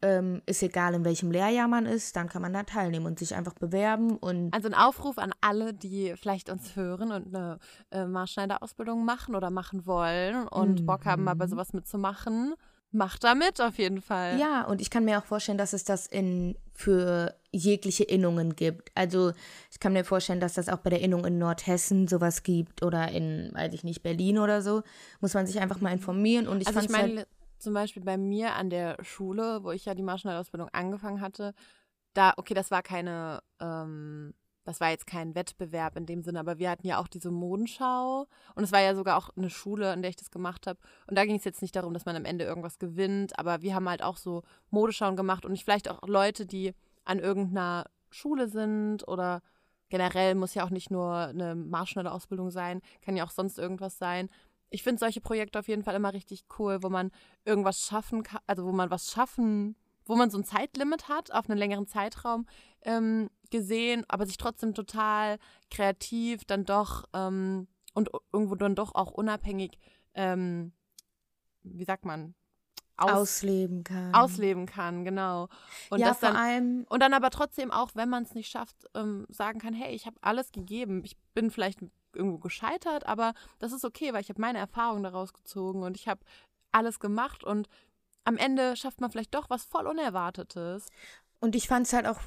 ähm, 0.02 0.42
ist 0.46 0.62
egal, 0.62 0.94
in 0.94 1.04
welchem 1.04 1.30
Lehrjahr 1.30 1.68
man 1.68 1.86
ist, 1.86 2.16
dann 2.16 2.28
kann 2.28 2.42
man 2.42 2.52
da 2.52 2.62
teilnehmen 2.64 3.06
und 3.06 3.18
sich 3.18 3.34
einfach 3.34 3.54
bewerben. 3.54 4.16
Und 4.16 4.52
also 4.52 4.68
ein 4.68 4.74
Aufruf 4.74 5.18
an 5.18 5.32
alle, 5.40 5.72
die 5.72 6.14
vielleicht 6.16 6.50
uns 6.50 6.76
hören 6.76 7.12
und 7.12 7.34
eine 7.34 7.58
äh, 7.90 8.04
Maßschneiderausbildung 8.04 9.04
machen 9.04 9.34
oder 9.34 9.50
machen 9.50 9.86
wollen 9.86 10.46
und 10.48 10.82
mhm. 10.82 10.86
Bock 10.86 11.06
haben, 11.06 11.24
mal 11.24 11.34
bei 11.34 11.46
sowas 11.46 11.72
mitzumachen. 11.72 12.54
Macht 12.92 13.24
da 13.24 13.34
mit 13.34 13.60
auf 13.60 13.78
jeden 13.78 14.00
Fall. 14.00 14.38
Ja, 14.38 14.62
und 14.62 14.80
ich 14.80 14.90
kann 14.90 15.04
mir 15.04 15.18
auch 15.18 15.24
vorstellen, 15.24 15.58
dass 15.58 15.72
es 15.72 15.84
das 15.84 16.06
in 16.06 16.56
für 16.72 17.34
jegliche 17.52 18.04
Innungen 18.04 18.54
gibt. 18.54 18.90
Also 18.94 19.32
ich 19.70 19.80
kann 19.80 19.92
mir 19.92 20.04
vorstellen, 20.04 20.40
dass 20.40 20.54
das 20.54 20.68
auch 20.68 20.78
bei 20.78 20.90
der 20.90 21.00
Innung 21.00 21.24
in 21.24 21.38
Nordhessen 21.38 22.06
sowas 22.06 22.42
gibt 22.42 22.82
oder 22.82 23.10
in, 23.10 23.50
weiß 23.54 23.72
ich 23.72 23.82
nicht, 23.82 24.02
Berlin 24.02 24.38
oder 24.38 24.62
so. 24.62 24.82
Muss 25.20 25.34
man 25.34 25.46
sich 25.46 25.60
einfach 25.60 25.80
mal 25.80 25.92
informieren. 25.92 26.46
Und 26.46 26.60
ich 26.60 26.68
also 26.68 26.80
ich 26.80 26.88
meine, 26.90 27.16
halt 27.18 27.28
zum 27.58 27.74
Beispiel 27.74 28.02
bei 28.02 28.16
mir 28.16 28.54
an 28.54 28.70
der 28.70 28.96
Schule, 29.02 29.62
wo 29.62 29.70
ich 29.70 29.84
ja 29.84 29.94
die 29.94 30.02
Maschinalausbildung 30.02 30.68
angefangen 30.70 31.20
hatte, 31.20 31.54
da, 32.14 32.32
okay, 32.36 32.54
das 32.54 32.70
war 32.70 32.82
keine, 32.82 33.42
ähm, 33.60 34.34
das 34.64 34.80
war 34.80 34.90
jetzt 34.90 35.06
kein 35.06 35.34
Wettbewerb 35.34 35.96
in 35.96 36.06
dem 36.06 36.22
Sinne, 36.22 36.40
aber 36.40 36.58
wir 36.58 36.70
hatten 36.70 36.86
ja 36.86 36.98
auch 36.98 37.08
diese 37.08 37.30
Modenschau 37.30 38.26
und 38.54 38.64
es 38.64 38.72
war 38.72 38.80
ja 38.80 38.94
sogar 38.94 39.16
auch 39.16 39.30
eine 39.36 39.50
Schule, 39.50 39.92
in 39.92 40.02
der 40.02 40.10
ich 40.10 40.16
das 40.16 40.30
gemacht 40.30 40.66
habe. 40.66 40.80
Und 41.06 41.16
da 41.16 41.24
ging 41.24 41.36
es 41.36 41.44
jetzt 41.44 41.62
nicht 41.62 41.76
darum, 41.76 41.94
dass 41.94 42.04
man 42.04 42.16
am 42.16 42.24
Ende 42.24 42.44
irgendwas 42.44 42.78
gewinnt, 42.78 43.38
aber 43.38 43.62
wir 43.62 43.74
haben 43.74 43.88
halt 43.88 44.02
auch 44.02 44.16
so 44.16 44.42
Modeschauen 44.70 45.16
gemacht 45.16 45.44
und 45.44 45.54
ich 45.54 45.64
vielleicht 45.64 45.88
auch 45.88 46.06
Leute, 46.08 46.46
die 46.46 46.74
an 47.04 47.18
irgendeiner 47.18 47.86
Schule 48.10 48.48
sind 48.48 49.06
oder 49.06 49.42
generell 49.88 50.34
muss 50.34 50.54
ja 50.54 50.64
auch 50.64 50.70
nicht 50.70 50.90
nur 50.90 51.14
eine 51.14 51.54
Marschschneider-Ausbildung 51.54 52.50
sein, 52.50 52.80
kann 53.02 53.16
ja 53.16 53.24
auch 53.24 53.30
sonst 53.30 53.58
irgendwas 53.58 53.98
sein, 53.98 54.28
ich 54.70 54.82
finde 54.82 54.98
solche 54.98 55.20
Projekte 55.20 55.58
auf 55.58 55.68
jeden 55.68 55.84
Fall 55.84 55.94
immer 55.94 56.12
richtig 56.12 56.44
cool, 56.58 56.82
wo 56.82 56.88
man 56.88 57.10
irgendwas 57.44 57.86
schaffen 57.86 58.22
kann, 58.22 58.40
also 58.46 58.64
wo 58.66 58.72
man 58.72 58.90
was 58.90 59.10
schaffen, 59.10 59.76
wo 60.04 60.16
man 60.16 60.30
so 60.30 60.38
ein 60.38 60.44
Zeitlimit 60.44 61.08
hat, 61.08 61.32
auf 61.32 61.48
einen 61.48 61.58
längeren 61.58 61.86
Zeitraum 61.86 62.46
ähm, 62.82 63.30
gesehen, 63.50 64.04
aber 64.08 64.26
sich 64.26 64.36
trotzdem 64.36 64.74
total 64.74 65.38
kreativ 65.70 66.44
dann 66.44 66.64
doch 66.64 67.04
ähm, 67.12 67.68
und 67.94 68.10
irgendwo 68.32 68.54
dann 68.54 68.74
doch 68.74 68.94
auch 68.94 69.10
unabhängig, 69.10 69.78
ähm, 70.14 70.72
wie 71.62 71.84
sagt 71.84 72.04
man, 72.04 72.34
aus, 72.96 73.10
ausleben 73.10 73.84
kann. 73.84 74.14
Ausleben 74.14 74.66
kann, 74.66 75.04
genau. 75.04 75.48
Und 75.90 76.00
ja, 76.00 76.08
das 76.08 76.20
dann, 76.20 76.32
vor 76.32 76.42
allem. 76.42 76.86
Und 76.88 77.02
dann 77.02 77.12
aber 77.12 77.30
trotzdem 77.30 77.70
auch, 77.70 77.90
wenn 77.94 78.08
man 78.08 78.22
es 78.22 78.34
nicht 78.34 78.50
schafft, 78.50 78.86
ähm, 78.94 79.26
sagen 79.28 79.58
kann, 79.58 79.74
hey, 79.74 79.94
ich 79.94 80.06
habe 80.06 80.16
alles 80.22 80.50
gegeben. 80.50 81.02
Ich 81.04 81.16
bin 81.34 81.50
vielleicht 81.50 81.80
irgendwo 82.16 82.38
gescheitert, 82.38 83.06
aber 83.06 83.34
das 83.58 83.72
ist 83.72 83.84
okay, 83.84 84.12
weil 84.12 84.20
ich 84.20 84.28
habe 84.28 84.40
meine 84.40 84.58
Erfahrungen 84.58 85.02
daraus 85.02 85.32
gezogen 85.32 85.82
und 85.82 85.96
ich 85.96 86.08
habe 86.08 86.20
alles 86.72 87.00
gemacht 87.00 87.44
und 87.44 87.68
am 88.24 88.36
Ende 88.36 88.76
schafft 88.76 89.00
man 89.00 89.10
vielleicht 89.10 89.34
doch 89.34 89.48
was 89.50 89.64
voll 89.64 89.86
Unerwartetes. 89.86 90.88
Und 91.38 91.54
ich 91.54 91.68
fand 91.68 91.86
es 91.86 91.92
halt 91.92 92.06
auch 92.06 92.20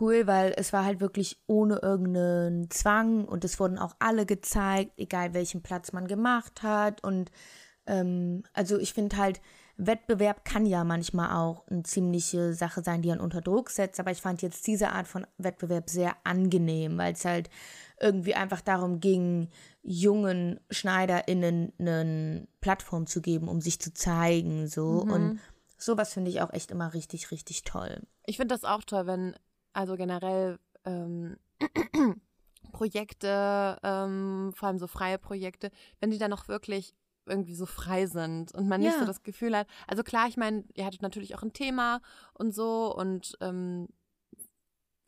cool, 0.00 0.26
weil 0.26 0.52
es 0.56 0.72
war 0.72 0.84
halt 0.84 1.00
wirklich 1.00 1.38
ohne 1.46 1.76
irgendeinen 1.76 2.70
Zwang 2.70 3.24
und 3.24 3.44
es 3.44 3.60
wurden 3.60 3.78
auch 3.78 3.94
alle 3.98 4.26
gezeigt, 4.26 4.92
egal 4.96 5.34
welchen 5.34 5.62
Platz 5.62 5.92
man 5.92 6.08
gemacht 6.08 6.62
hat. 6.62 7.04
Und 7.04 7.30
ähm, 7.86 8.42
also 8.52 8.78
ich 8.78 8.94
finde 8.94 9.16
halt, 9.16 9.40
Wettbewerb 9.76 10.44
kann 10.44 10.66
ja 10.66 10.84
manchmal 10.84 11.36
auch 11.36 11.66
eine 11.66 11.82
ziemliche 11.82 12.54
Sache 12.54 12.82
sein, 12.82 13.02
die 13.02 13.10
einen 13.10 13.20
unter 13.20 13.40
Druck 13.40 13.70
setzt, 13.70 13.98
aber 13.98 14.12
ich 14.12 14.22
fand 14.22 14.40
jetzt 14.40 14.66
diese 14.66 14.90
Art 14.90 15.08
von 15.08 15.26
Wettbewerb 15.38 15.90
sehr 15.90 16.16
angenehm, 16.22 16.96
weil 16.96 17.12
es 17.12 17.24
halt 17.24 17.50
irgendwie 18.00 18.34
einfach 18.34 18.60
darum 18.60 19.00
ging, 19.00 19.48
jungen 19.82 20.60
SchneiderInnen 20.70 21.72
eine 21.78 22.46
Plattform 22.60 23.06
zu 23.06 23.20
geben, 23.20 23.48
um 23.48 23.60
sich 23.60 23.80
zu 23.80 23.92
zeigen, 23.92 24.66
so. 24.66 25.04
Mhm. 25.04 25.12
Und 25.12 25.40
sowas 25.76 26.12
finde 26.12 26.30
ich 26.30 26.40
auch 26.40 26.52
echt 26.52 26.70
immer 26.70 26.94
richtig, 26.94 27.30
richtig 27.30 27.64
toll. 27.64 28.02
Ich 28.26 28.36
finde 28.36 28.54
das 28.54 28.64
auch 28.64 28.82
toll, 28.82 29.06
wenn, 29.06 29.34
also 29.72 29.96
generell, 29.96 30.58
ähm, 30.84 31.36
Projekte, 32.72 33.78
ähm, 33.82 34.52
vor 34.54 34.68
allem 34.68 34.78
so 34.78 34.86
freie 34.86 35.18
Projekte, 35.18 35.70
wenn 36.00 36.10
die 36.10 36.18
dann 36.18 36.32
auch 36.32 36.48
wirklich 36.48 36.94
irgendwie 37.26 37.54
so 37.54 37.66
frei 37.66 38.06
sind 38.06 38.52
und 38.52 38.68
man 38.68 38.80
nicht 38.80 38.98
so 38.98 39.06
das 39.06 39.22
Gefühl 39.22 39.56
hat. 39.56 39.66
Also 39.86 40.02
klar, 40.02 40.28
ich 40.28 40.36
meine, 40.36 40.64
ihr 40.74 40.84
hattet 40.84 41.02
natürlich 41.02 41.34
auch 41.34 41.42
ein 41.42 41.52
Thema 41.52 42.00
und 42.34 42.54
so 42.54 42.94
und 42.94 43.36
ähm, 43.40 43.88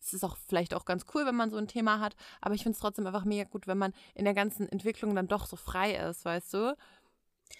es 0.06 0.14
ist 0.14 0.24
auch 0.24 0.36
vielleicht 0.46 0.74
auch 0.74 0.84
ganz 0.84 1.04
cool, 1.14 1.26
wenn 1.26 1.34
man 1.34 1.50
so 1.50 1.56
ein 1.56 1.68
Thema 1.68 2.00
hat, 2.00 2.16
aber 2.40 2.54
ich 2.54 2.62
finde 2.62 2.74
es 2.76 2.80
trotzdem 2.80 3.06
einfach 3.06 3.24
mega 3.24 3.44
gut, 3.44 3.66
wenn 3.66 3.78
man 3.78 3.92
in 4.14 4.24
der 4.24 4.34
ganzen 4.34 4.68
Entwicklung 4.68 5.14
dann 5.14 5.28
doch 5.28 5.46
so 5.46 5.56
frei 5.56 5.94
ist, 5.94 6.24
weißt 6.24 6.54
du? 6.54 6.76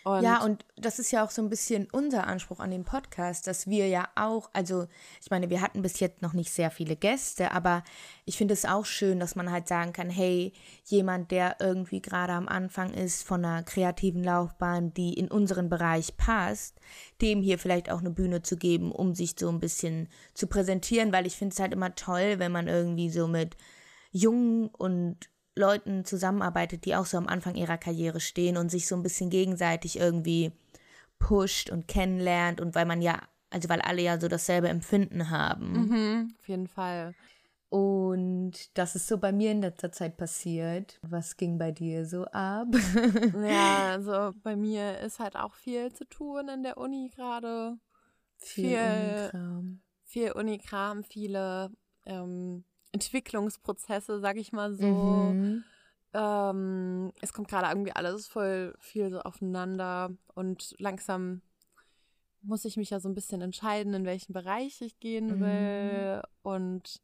Und 0.07 0.23
ja, 0.23 0.41
und 0.45 0.65
das 0.77 1.01
ist 1.01 1.11
ja 1.11 1.25
auch 1.25 1.31
so 1.31 1.43
ein 1.43 1.49
bisschen 1.49 1.89
unser 1.91 2.29
Anspruch 2.29 2.61
an 2.61 2.71
dem 2.71 2.85
Podcast, 2.85 3.49
dass 3.49 3.67
wir 3.67 3.89
ja 3.89 4.09
auch, 4.15 4.49
also 4.53 4.87
ich 5.21 5.31
meine, 5.31 5.51
wir 5.51 5.61
hatten 5.61 5.83
bis 5.83 5.99
jetzt 5.99 6.23
noch 6.23 6.33
nicht 6.33 6.53
sehr 6.53 6.71
viele 6.71 6.95
Gäste, 6.95 7.51
aber 7.51 7.83
ich 8.25 8.37
finde 8.37 8.55
es 8.55 8.65
auch 8.65 8.85
schön, 8.85 9.19
dass 9.19 9.35
man 9.35 9.51
halt 9.51 9.67
sagen 9.67 9.93
kann, 9.93 10.09
hey, 10.09 10.53
jemand, 10.85 11.33
der 11.33 11.57
irgendwie 11.59 12.01
gerade 12.01 12.35
am 12.35 12.47
Anfang 12.47 12.95
ist 12.95 13.25
von 13.25 13.45
einer 13.45 13.65
kreativen 13.65 14.23
Laufbahn, 14.23 14.95
die 14.95 15.13
in 15.13 15.29
unseren 15.29 15.69
Bereich 15.69 16.17
passt, 16.17 16.79
dem 17.21 17.43
hier 17.43 17.59
vielleicht 17.59 17.91
auch 17.91 17.99
eine 17.99 18.11
Bühne 18.11 18.43
zu 18.43 18.57
geben, 18.57 18.93
um 18.93 19.13
sich 19.17 19.35
so 19.37 19.49
ein 19.49 19.59
bisschen 19.59 20.09
zu 20.35 20.47
präsentieren, 20.47 21.13
weil 21.13 21.27
ich 21.27 21.35
finde 21.35 21.53
es 21.53 21.59
halt 21.59 21.73
immer 21.73 21.97
toll, 21.97 22.39
wenn 22.39 22.53
man 22.53 22.69
irgendwie 22.69 23.11
so 23.11 23.27
mit 23.27 23.57
jungen 24.13 24.69
und 24.69 25.29
Leuten 25.57 26.05
zusammenarbeitet, 26.05 26.85
die 26.85 26.95
auch 26.95 27.07
so 27.07 27.17
am 27.17 27.27
Anfang 27.27 27.55
ihrer 27.55 27.79
Karriere 27.79 28.21
stehen 28.21 28.57
und 28.57 28.71
sich 28.71 28.87
so 28.87 28.95
ein 28.95 29.03
bisschen 29.03 29.31
gegenseitig 29.31 29.99
irgendwie 29.99 30.53
pusht 31.19 31.71
und 31.71 31.89
kennenlernt 31.89 32.61
und 32.61 32.75
weil 32.75 32.85
man 32.85 33.01
ja, 33.01 33.23
also 33.51 33.69
weil 33.69 33.81
alle 33.81 34.03
ja 34.03 34.21
so 34.21 34.29
dasselbe 34.29 34.69
Empfinden 34.69 35.31
haben. 35.31 35.73
Mhm, 35.73 36.35
auf 36.39 36.49
jeden 36.49 36.69
Fall. 36.69 37.15
Und 37.69 38.79
das 38.79 38.95
ist 38.95 39.09
so 39.09 39.19
bei 39.19 39.33
mir 39.33 39.51
in 39.51 39.61
letzter 39.61 39.91
Zeit 39.91 40.17
passiert. 40.17 41.01
Was 41.03 41.37
ging 41.37 41.59
bei 41.59 41.73
dir 41.73 42.07
so 42.07 42.25
ab? 42.27 42.69
ja, 43.43 43.93
also 43.93 44.33
bei 44.43 44.57
mir 44.57 45.01
ist 45.01 45.19
halt 45.19 45.37
auch 45.37 45.55
viel 45.55 45.93
zu 45.93 46.07
tun 46.07 46.49
in 46.49 46.63
der 46.63 46.79
Uni 46.79 47.11
gerade. 47.15 47.79
Viel, 48.39 48.69
viel 48.69 48.79
Unikram. 48.79 49.81
Viel 50.05 50.33
Unikram, 50.33 51.03
viele 51.03 51.71
ähm, 52.05 52.65
Entwicklungsprozesse, 52.93 54.21
sag 54.21 54.37
ich 54.37 54.53
mal 54.53 54.75
so. 54.75 54.87
Mhm. 54.87 55.65
Ähm, 56.15 57.13
es 57.21 57.33
kommt 57.33 57.49
gerade 57.49 57.69
irgendwie 57.69 57.93
alles 57.93 58.27
voll 58.27 58.75
viel 58.79 59.11
so 59.11 59.21
aufeinander 59.21 60.11
und 60.35 60.75
langsam 60.79 61.43
muss 62.43 62.65
ich 62.65 62.77
mich 62.77 62.91
ja 62.91 63.01
so 63.01 63.09
ein 63.09 63.15
bisschen 63.15 63.43
entscheiden, 63.43 63.93
in 63.93 64.05
welchen 64.05 64.33
Bereich 64.33 64.81
ich 64.81 64.99
gehen 65.01 65.39
mhm. 65.39 65.41
will. 65.41 66.23
Und 66.43 67.03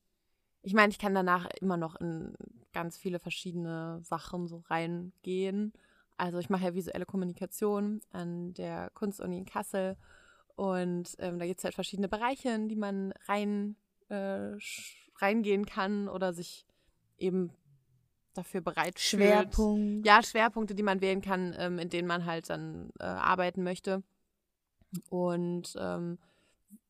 ich 0.62 0.72
meine, 0.72 0.90
ich 0.90 0.98
kann 0.98 1.14
danach 1.14 1.46
immer 1.60 1.76
noch 1.76 1.96
in 1.96 2.34
ganz 2.72 2.96
viele 2.96 3.18
verschiedene 3.18 4.00
Sachen 4.02 4.46
so 4.46 4.62
reingehen. 4.68 5.72
Also 6.16 6.38
ich 6.38 6.48
mache 6.48 6.64
ja 6.64 6.74
visuelle 6.74 7.06
Kommunikation 7.06 8.00
an 8.12 8.54
der 8.54 8.90
Kunstuni 8.90 9.38
in 9.38 9.44
Kassel 9.44 9.96
und 10.54 11.16
ähm, 11.18 11.38
da 11.38 11.46
gibt 11.46 11.58
es 11.58 11.64
halt 11.64 11.74
verschiedene 11.74 12.08
Bereiche, 12.08 12.50
in 12.50 12.68
die 12.68 12.76
man 12.76 13.12
rein 13.26 13.76
äh, 14.08 14.52
reingehen 15.22 15.64
kann 15.66 16.08
oder 16.08 16.32
sich 16.32 16.66
eben 17.18 17.50
dafür 18.34 18.60
bereit 18.60 18.98
Schwerpunkt. 18.98 19.54
Fühlt. 19.54 20.06
Ja, 20.06 20.22
Schwerpunkte, 20.22 20.74
die 20.74 20.82
man 20.82 21.00
wählen 21.00 21.22
kann, 21.22 21.54
ähm, 21.58 21.78
in 21.78 21.88
denen 21.88 22.08
man 22.08 22.24
halt 22.26 22.50
dann 22.50 22.90
äh, 22.98 23.04
arbeiten 23.04 23.62
möchte. 23.62 24.02
Und 25.08 25.74
ähm, 25.78 26.18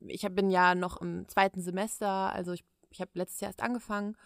ich 0.01 0.25
hab, 0.25 0.35
bin 0.35 0.51
ja 0.51 0.75
noch 0.75 1.01
im 1.01 1.29
zweiten 1.29 1.61
Semester, 1.61 2.09
also 2.09 2.53
ich, 2.53 2.65
ich 2.91 3.01
habe 3.01 3.11
letztes 3.15 3.41
Jahr 3.41 3.51
erst 3.51 3.63
angefangen. 3.63 4.17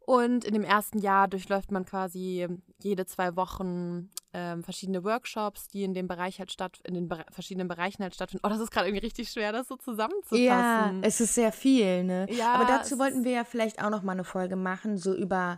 Und 0.00 0.44
in 0.44 0.54
dem 0.54 0.64
ersten 0.64 0.98
Jahr 0.98 1.28
durchläuft 1.28 1.70
man 1.70 1.84
quasi 1.84 2.48
jede 2.82 3.06
zwei 3.06 3.36
Wochen 3.36 4.10
ähm, 4.32 4.62
verschiedene 4.62 5.02
Workshops, 5.04 5.68
die 5.68 5.82
in 5.82 5.92
dem 5.94 6.06
Bereich 6.06 6.38
halt 6.38 6.52
statt, 6.52 6.80
in 6.84 6.94
den 6.94 7.08
Be 7.08 7.24
verschiedenen 7.30 7.66
Bereichen 7.68 8.02
halt 8.02 8.14
stattfinden. 8.14 8.46
Oh, 8.46 8.48
das 8.50 8.60
ist 8.60 8.70
gerade 8.70 8.86
irgendwie 8.88 9.04
richtig 9.06 9.28
schwer, 9.30 9.52
das 9.52 9.66
so 9.68 9.76
zusammenzufassen. 9.76 10.40
Ja, 10.44 10.94
es 11.02 11.20
ist 11.20 11.34
sehr 11.34 11.50
viel, 11.52 12.04
ne? 12.04 12.26
Ja, 12.30 12.52
Aber 12.54 12.64
dazu 12.64 12.98
wollten 12.98 13.24
wir 13.24 13.32
ja 13.32 13.44
vielleicht 13.44 13.82
auch 13.82 13.90
noch 13.90 14.02
mal 14.02 14.12
eine 14.12 14.24
Folge 14.24 14.54
machen, 14.56 14.96
so 14.98 15.14
über 15.14 15.56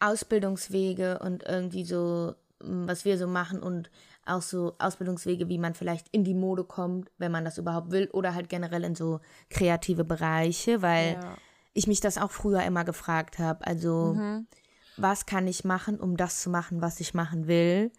Ausbildungswege 0.00 1.18
und 1.18 1.42
irgendwie 1.44 1.84
so, 1.84 2.34
m, 2.62 2.88
was 2.88 3.04
wir 3.04 3.18
so 3.18 3.26
machen 3.26 3.62
und 3.62 3.90
auch 4.24 4.42
so 4.42 4.74
Ausbildungswege, 4.78 5.48
wie 5.48 5.58
man 5.58 5.74
vielleicht 5.74 6.08
in 6.12 6.24
die 6.24 6.34
Mode 6.34 6.64
kommt, 6.64 7.10
wenn 7.18 7.32
man 7.32 7.44
das 7.44 7.58
überhaupt 7.58 7.90
will, 7.90 8.08
oder 8.12 8.34
halt 8.34 8.48
generell 8.48 8.84
in 8.84 8.94
so 8.94 9.20
kreative 9.50 10.04
Bereiche, 10.04 10.82
weil 10.82 11.14
Ja. 11.22 11.36
ich 11.74 11.86
mich 11.86 12.00
das 12.00 12.18
auch 12.18 12.30
früher 12.30 12.62
immer 12.62 12.84
gefragt 12.84 13.38
habe. 13.38 13.66
Also, 13.66 14.14
Mhm. 14.14 14.46
was 14.96 15.26
kann 15.26 15.46
ich 15.46 15.64
machen, 15.64 16.00
um 16.00 16.16
das 16.16 16.40
zu 16.40 16.48
machen, 16.50 16.80
was 16.80 17.00
ich 17.00 17.12
machen 17.12 17.46
will? 17.46 17.92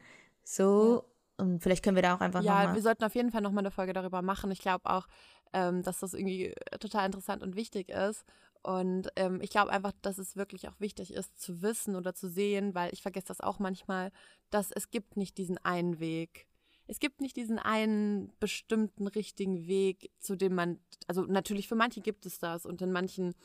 So, 0.50 1.04
und 1.38 1.62
vielleicht 1.62 1.84
können 1.84 1.98
wir 1.98 2.04
da 2.04 2.16
auch 2.16 2.22
einfach 2.22 2.42
Ja, 2.42 2.60
nochmal. 2.60 2.76
wir 2.76 2.82
sollten 2.82 3.04
auf 3.04 3.16
jeden 3.16 3.32
Fall 3.32 3.42
nochmal 3.42 3.64
eine 3.64 3.72
Folge 3.72 3.92
darüber 3.92 4.22
machen. 4.22 4.50
Ich 4.50 4.60
glaube 4.60 4.90
auch, 4.90 5.08
ähm, 5.52 5.84
dass 5.84 6.00
das 6.00 6.14
irgendwie 6.14 6.54
total 6.80 7.06
interessant 7.06 7.44
und 7.44 7.56
wichtig 7.58 7.90
ist. 7.90 8.24
Und 8.64 9.10
ähm, 9.18 9.40
ich 9.42 9.50
glaube 9.50 9.72
einfach, 9.72 9.92
dass 10.02 10.18
es 10.18 10.36
wirklich 10.38 10.68
auch 10.70 10.80
wichtig 10.80 11.14
ist 11.14 11.38
zu 11.40 11.62
wissen 11.62 11.96
oder 11.96 12.14
zu 12.14 12.30
sehen, 12.30 12.74
weil 12.76 12.94
ich 12.94 13.02
vergesse 13.02 13.28
das 13.28 13.42
auch 13.42 13.60
manchmal, 13.60 14.12
dass 14.50 14.72
es 14.72 14.90
gibt 14.90 15.18
nicht 15.18 15.38
diesen 15.38 15.58
einen 15.60 16.00
Weg. 16.00 16.48
Es 16.88 17.00
gibt 17.00 17.20
nicht 17.20 17.36
diesen 17.36 17.60
einen 17.60 18.32
bestimmten 18.40 19.08
richtigen 19.08 19.68
Weg, 19.68 20.12
zu 20.20 20.38
dem 20.38 20.56
man, 20.56 20.80
also 21.08 21.24
natürlich 21.24 21.68
für 21.68 21.76
manche 21.76 22.00
gibt 22.00 22.26
es 22.26 22.40
das 22.40 22.66
und 22.66 22.82
in 22.82 22.94
manchen 22.94 23.36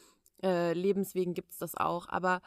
äh, 0.45 0.73
Lebenswegen 0.73 1.35
gibt 1.35 1.51
es 1.53 1.59
das 1.59 1.75
auch, 1.77 2.09
aber 2.09 2.41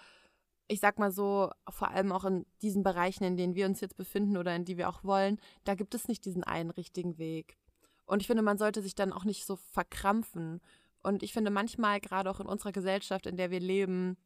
ich 0.68 0.80
sag 0.80 0.98
mal 0.98 1.12
so, 1.12 1.52
vor 1.70 1.90
allem 1.92 2.12
auch 2.12 2.26
in 2.26 2.46
diesen 2.62 2.84
Bereichen, 2.84 3.24
in 3.24 3.38
denen 3.38 3.56
wir 3.56 3.66
uns 3.66 3.82
jetzt 3.82 3.98
befinden 3.98 4.38
oder 4.38 4.56
in 4.56 4.66
die 4.66 4.78
wir 4.78 4.90
auch 4.90 5.04
wollen, 5.04 5.40
da 5.64 5.76
gibt 5.76 5.94
es 5.94 6.08
nicht 6.08 6.26
diesen 6.26 6.44
einen 6.44 6.72
richtigen 6.72 7.18
Weg. 7.18 7.58
Und 8.06 8.22
ich 8.22 8.28
finde, 8.28 8.44
man 8.44 8.58
sollte 8.58 8.82
sich 8.82 8.96
dann 8.96 9.14
auch 9.14 9.26
nicht 9.26 9.46
so 9.46 9.56
verkrampfen. 9.56 10.62
Und 11.02 11.24
ich 11.24 11.34
finde, 11.34 11.52
manchmal, 11.52 12.00
gerade 12.00 12.30
auch 12.30 12.40
in 12.40 12.48
unserer 12.48 12.72
Gesellschaft, 12.72 13.26
in 13.26 13.38
der 13.38 13.52
wir 13.52 13.60
leben, 13.60 14.18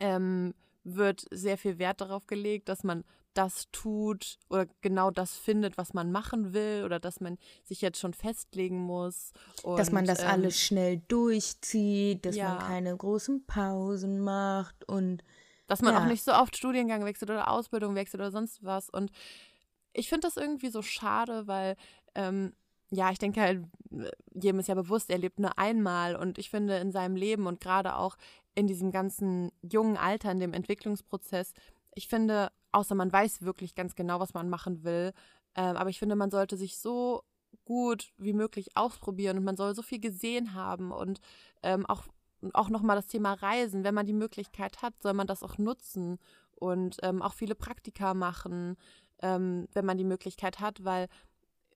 ähm, 0.00 0.54
wird 0.84 1.26
sehr 1.30 1.58
viel 1.58 1.78
Wert 1.78 2.00
darauf 2.00 2.26
gelegt, 2.26 2.68
dass 2.68 2.84
man 2.84 3.04
das 3.34 3.66
tut 3.70 4.38
oder 4.48 4.66
genau 4.80 5.10
das 5.10 5.36
findet, 5.36 5.76
was 5.76 5.92
man 5.92 6.10
machen 6.10 6.54
will 6.54 6.84
oder 6.84 6.98
dass 6.98 7.20
man 7.20 7.36
sich 7.64 7.82
jetzt 7.82 7.98
schon 8.00 8.14
festlegen 8.14 8.78
muss. 8.78 9.32
Und, 9.62 9.78
dass 9.78 9.92
man 9.92 10.06
das 10.06 10.20
ähm, 10.20 10.28
alles 10.28 10.58
schnell 10.58 11.02
durchzieht, 11.08 12.24
dass 12.24 12.36
ja. 12.36 12.54
man 12.54 12.58
keine 12.60 12.96
großen 12.96 13.44
Pausen 13.46 14.20
macht 14.20 14.88
und 14.88 15.22
Dass 15.66 15.82
man 15.82 15.94
Ja. 15.94 16.02
auch 16.02 16.06
nicht 16.06 16.22
so 16.24 16.32
oft 16.32 16.56
Studiengang 16.56 17.04
wechselt 17.04 17.30
oder 17.30 17.50
Ausbildung 17.50 17.94
wechselt 17.94 18.20
oder 18.20 18.30
sonst 18.30 18.62
was. 18.64 18.88
Und 18.88 19.10
ich 19.92 20.08
finde 20.08 20.26
das 20.26 20.36
irgendwie 20.36 20.68
so 20.70 20.82
schade, 20.82 21.46
weil, 21.46 21.76
ähm, 22.14 22.52
ja, 22.90 23.10
ich 23.10 23.18
denke 23.18 23.40
halt, 23.40 23.64
äh, 23.90 24.10
jedem 24.34 24.60
ist 24.60 24.68
ja 24.68 24.74
bewusst, 24.74 25.10
er 25.10 25.18
lebt 25.18 25.40
nur 25.40 25.58
einmal. 25.58 26.14
Und 26.16 26.38
ich 26.38 26.50
finde, 26.50 26.76
in 26.78 26.92
seinem 26.92 27.16
Leben 27.16 27.46
und 27.46 27.60
gerade 27.60 27.96
auch 27.96 28.16
in 28.54 28.66
diesem 28.66 28.90
ganzen 28.90 29.50
jungen 29.62 29.96
Alter, 29.96 30.30
in 30.30 30.40
dem 30.40 30.52
Entwicklungsprozess, 30.54 31.52
ich 31.94 32.08
finde, 32.08 32.50
außer 32.72 32.94
man 32.94 33.12
weiß 33.12 33.42
wirklich 33.42 33.74
ganz 33.74 33.94
genau, 33.94 34.20
was 34.20 34.34
man 34.34 34.48
machen 34.48 34.84
will, 34.84 35.12
ähm, 35.56 35.76
aber 35.76 35.90
ich 35.90 35.98
finde, 35.98 36.14
man 36.16 36.30
sollte 36.30 36.56
sich 36.56 36.78
so 36.78 37.22
gut 37.64 38.12
wie 38.18 38.34
möglich 38.34 38.76
ausprobieren 38.76 39.38
und 39.38 39.44
man 39.44 39.56
soll 39.56 39.74
so 39.74 39.82
viel 39.82 39.98
gesehen 39.98 40.54
haben 40.54 40.92
und 40.92 41.20
ähm, 41.62 41.86
auch 41.86 42.04
und 42.46 42.54
auch 42.54 42.70
nochmal 42.70 42.94
das 42.94 43.08
Thema 43.08 43.32
Reisen, 43.34 43.82
wenn 43.82 43.94
man 43.94 44.06
die 44.06 44.12
Möglichkeit 44.12 44.80
hat, 44.80 44.94
soll 45.02 45.14
man 45.14 45.26
das 45.26 45.42
auch 45.42 45.58
nutzen 45.58 46.18
und 46.54 46.96
ähm, 47.02 47.20
auch 47.20 47.34
viele 47.34 47.56
Praktika 47.56 48.14
machen, 48.14 48.76
ähm, 49.20 49.66
wenn 49.72 49.84
man 49.84 49.98
die 49.98 50.04
Möglichkeit 50.04 50.60
hat, 50.60 50.84
weil 50.84 51.08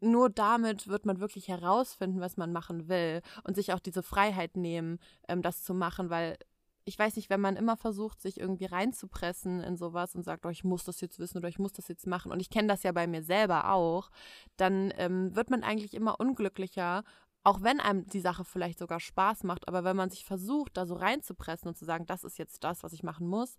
nur 0.01 0.31
damit 0.31 0.87
wird 0.87 1.07
man 1.07 1.19
wirklich 1.19 1.49
herausfinden, 1.49 2.21
was 2.21 2.37
man 2.37 2.53
machen 2.53 2.89
will 2.89 3.21
und 3.43 3.57
sich 3.57 3.73
auch 3.73 3.81
diese 3.81 4.05
Freiheit 4.05 4.57
nehmen, 4.57 5.01
ähm, 5.29 5.43
das 5.43 5.65
zu 5.65 5.75
machen, 5.75 6.09
weil 6.09 6.39
ich 6.85 6.97
weiß 6.97 7.17
nicht, 7.17 7.31
wenn 7.31 7.41
man 7.41 7.57
immer 7.57 7.77
versucht, 7.77 8.21
sich 8.21 8.39
irgendwie 8.39 8.65
reinzupressen 8.67 9.63
in 9.63 9.77
sowas 9.77 10.15
und 10.15 10.23
sagt, 10.23 10.47
oh, 10.47 10.51
ich 10.51 10.63
muss 10.63 10.85
das 10.85 11.01
jetzt 11.01 11.19
wissen 11.19 11.39
oder 11.39 11.49
ich 11.49 11.59
muss 11.59 11.73
das 11.73 11.89
jetzt 11.89 12.07
machen 12.07 12.31
und 12.31 12.41
ich 12.41 12.49
kenne 12.49 12.69
das 12.69 12.85
ja 12.85 12.93
bei 12.93 13.09
mir 13.09 13.25
selber 13.25 13.73
auch, 13.73 14.11
dann 14.57 14.93
ähm, 14.97 15.35
wird 15.35 15.51
man 15.51 15.65
eigentlich 15.65 15.95
immer 15.95 16.21
unglücklicher 16.21 17.03
auch 17.43 17.63
wenn 17.63 17.81
einem 17.81 18.07
die 18.07 18.21
Sache 18.21 18.45
vielleicht 18.45 18.79
sogar 18.79 19.01
Spaß 19.01 19.45
macht, 19.45 19.69
aber 19.69 19.85
wenn 19.85 19.97
man 19.97 20.11
sich 20.11 20.25
versucht, 20.25 20.77
da 20.77 20.87
so 20.87 20.95
reinzupressen 20.95 21.69
und 21.69 21.77
zu 21.77 21.85
sagen, 21.85 22.07
das 22.07 22.25
ist 22.25 22.39
jetzt 22.39 22.65
das, 22.65 22.83
was 22.83 22.93
ich 22.93 23.03
machen 23.03 23.27
muss, 23.27 23.57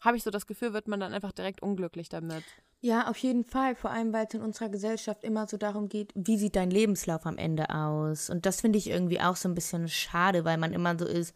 habe 0.00 0.16
ich 0.16 0.22
so 0.22 0.30
das 0.30 0.46
Gefühl, 0.46 0.72
wird 0.72 0.88
man 0.88 1.00
dann 1.00 1.12
einfach 1.12 1.32
direkt 1.32 1.62
unglücklich 1.62 2.08
damit. 2.08 2.44
ja, 2.80 3.08
auf 3.08 3.16
jeden 3.18 3.44
Fall, 3.44 3.74
vor 3.76 3.90
allem 3.90 4.12
weil 4.12 4.26
es 4.26 4.34
in 4.34 4.42
unserer 4.42 4.68
Gesellschaft 4.68 5.24
immer 5.24 5.46
so 5.46 5.56
darum 5.56 5.88
geht, 5.88 6.12
wie 6.14 6.36
sieht 6.36 6.56
dein 6.56 6.70
Lebenslauf 6.70 7.24
am 7.24 7.38
Ende 7.38 7.70
aus? 7.70 8.28
Und 8.28 8.44
das 8.44 8.60
finde 8.60 8.78
ich 8.78 8.90
irgendwie 8.90 9.20
auch 9.20 9.36
so 9.36 9.48
ein 9.48 9.54
bisschen 9.54 9.88
schade, 9.88 10.44
weil 10.44 10.58
man 10.58 10.74
immer 10.74 10.98
so 10.98 11.06
ist, 11.06 11.34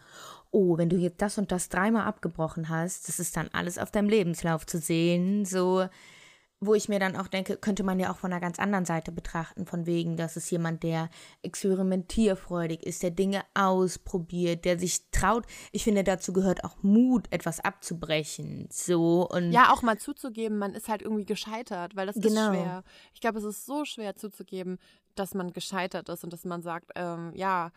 oh, 0.50 0.76
wenn 0.76 0.90
du 0.90 0.96
jetzt 0.96 1.22
das 1.22 1.38
und 1.38 1.50
das 1.52 1.68
dreimal 1.68 2.06
abgebrochen 2.06 2.68
hast, 2.68 3.08
das 3.08 3.18
ist 3.18 3.36
dann 3.36 3.48
alles 3.52 3.78
auf 3.78 3.90
deinem 3.90 4.08
Lebenslauf 4.08 4.66
zu 4.66 4.78
sehen, 4.78 5.44
so 5.44 5.86
wo 6.60 6.74
ich 6.74 6.88
mir 6.88 6.98
dann 6.98 7.16
auch 7.16 7.28
denke, 7.28 7.56
könnte 7.56 7.84
man 7.84 8.00
ja 8.00 8.10
auch 8.12 8.16
von 8.16 8.32
einer 8.32 8.40
ganz 8.40 8.58
anderen 8.58 8.84
Seite 8.84 9.12
betrachten, 9.12 9.64
von 9.66 9.86
wegen, 9.86 10.16
dass 10.16 10.34
es 10.36 10.50
jemand, 10.50 10.82
der 10.82 11.08
experimentierfreudig 11.42 12.84
ist, 12.84 13.02
der 13.02 13.10
Dinge 13.10 13.42
ausprobiert, 13.54 14.64
der 14.64 14.78
sich 14.78 15.10
traut. 15.10 15.46
Ich 15.72 15.84
finde, 15.84 16.04
dazu 16.04 16.32
gehört 16.32 16.64
auch 16.64 16.82
Mut, 16.82 17.26
etwas 17.30 17.60
abzubrechen. 17.60 18.68
So 18.70 19.28
und 19.28 19.52
Ja, 19.52 19.72
auch 19.72 19.82
mal 19.82 19.98
zuzugeben, 19.98 20.58
man 20.58 20.74
ist 20.74 20.88
halt 20.88 21.02
irgendwie 21.02 21.24
gescheitert, 21.26 21.96
weil 21.96 22.06
das 22.06 22.16
Genau. 22.16 22.28
ist 22.28 22.46
schwer. 22.48 22.84
Ich 23.14 23.20
glaube, 23.20 23.38
es 23.38 23.44
ist 23.44 23.66
so 23.66 23.84
schwer 23.84 24.16
zuzugeben, 24.16 24.78
dass 25.14 25.34
man 25.34 25.52
gescheitert 25.52 26.08
ist 26.08 26.24
und 26.24 26.32
dass 26.32 26.44
man 26.44 26.62
sagt, 26.62 26.90
ähm, 26.96 27.32
ja, 27.34 27.70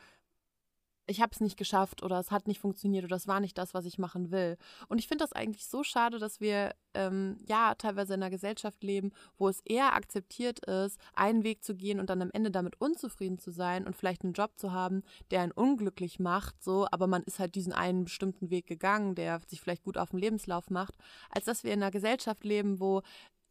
ich 1.12 1.21
habe 1.21 1.32
es 1.34 1.41
nicht 1.41 1.58
geschafft 1.58 2.04
oder 2.04 2.19
es 2.19 2.32
hat 2.32 2.47
nicht 2.47 2.60
funktioniert 2.60 3.06
oder 3.06 3.17
es 3.17 3.28
war 3.28 3.39
nicht 3.39 3.58
das, 3.58 3.74
was 3.74 3.86
ich 3.86 4.00
machen 4.00 4.32
will. 4.32 4.58
Und 4.88 4.97
ich 4.97 5.08
finde 5.08 5.24
das 5.24 5.34
eigentlich 5.34 5.67
so 5.67 5.84
schade, 5.84 6.17
dass 6.19 6.39
wir 6.39 6.74
ähm, 6.93 7.38
ja 7.47 7.76
teilweise 7.76 8.13
in 8.13 8.24
einer 8.24 8.30
Gesellschaft 8.30 8.84
leben, 8.84 9.12
wo 9.38 9.50
es 9.50 9.62
eher 9.65 9.93
akzeptiert 9.93 10.65
ist, 10.65 11.00
einen 11.13 11.43
Weg 11.43 11.63
zu 11.63 11.76
gehen 11.76 12.00
und 12.00 12.10
dann 12.10 12.21
am 12.21 12.32
Ende 12.32 12.50
damit 12.50 12.80
unzufrieden 12.80 13.38
zu 13.38 13.52
sein 13.52 13.86
und 13.86 13.95
vielleicht 13.95 14.24
einen 14.24 14.34
Job 14.34 14.52
zu 14.58 14.71
haben, 14.71 15.04
der 15.30 15.41
einen 15.41 15.52
unglücklich 15.52 16.19
macht, 16.19 16.63
so, 16.63 16.88
aber 16.91 17.08
man 17.08 17.24
ist 17.24 17.39
halt 17.39 17.56
diesen 17.56 17.74
einen 17.74 18.06
bestimmten 18.06 18.50
Weg 18.50 18.65
gegangen, 18.65 19.15
der 19.15 19.41
sich 19.47 19.62
vielleicht 19.62 19.84
gut 19.84 19.97
auf 19.97 20.12
dem 20.12 20.19
Lebenslauf 20.19 20.69
macht, 20.69 20.95
als 21.30 21.45
dass 21.45 21.63
wir 21.63 21.74
in 21.74 21.84
einer 21.84 21.91
Gesellschaft 21.91 22.43
leben, 22.43 22.80
wo 22.80 23.02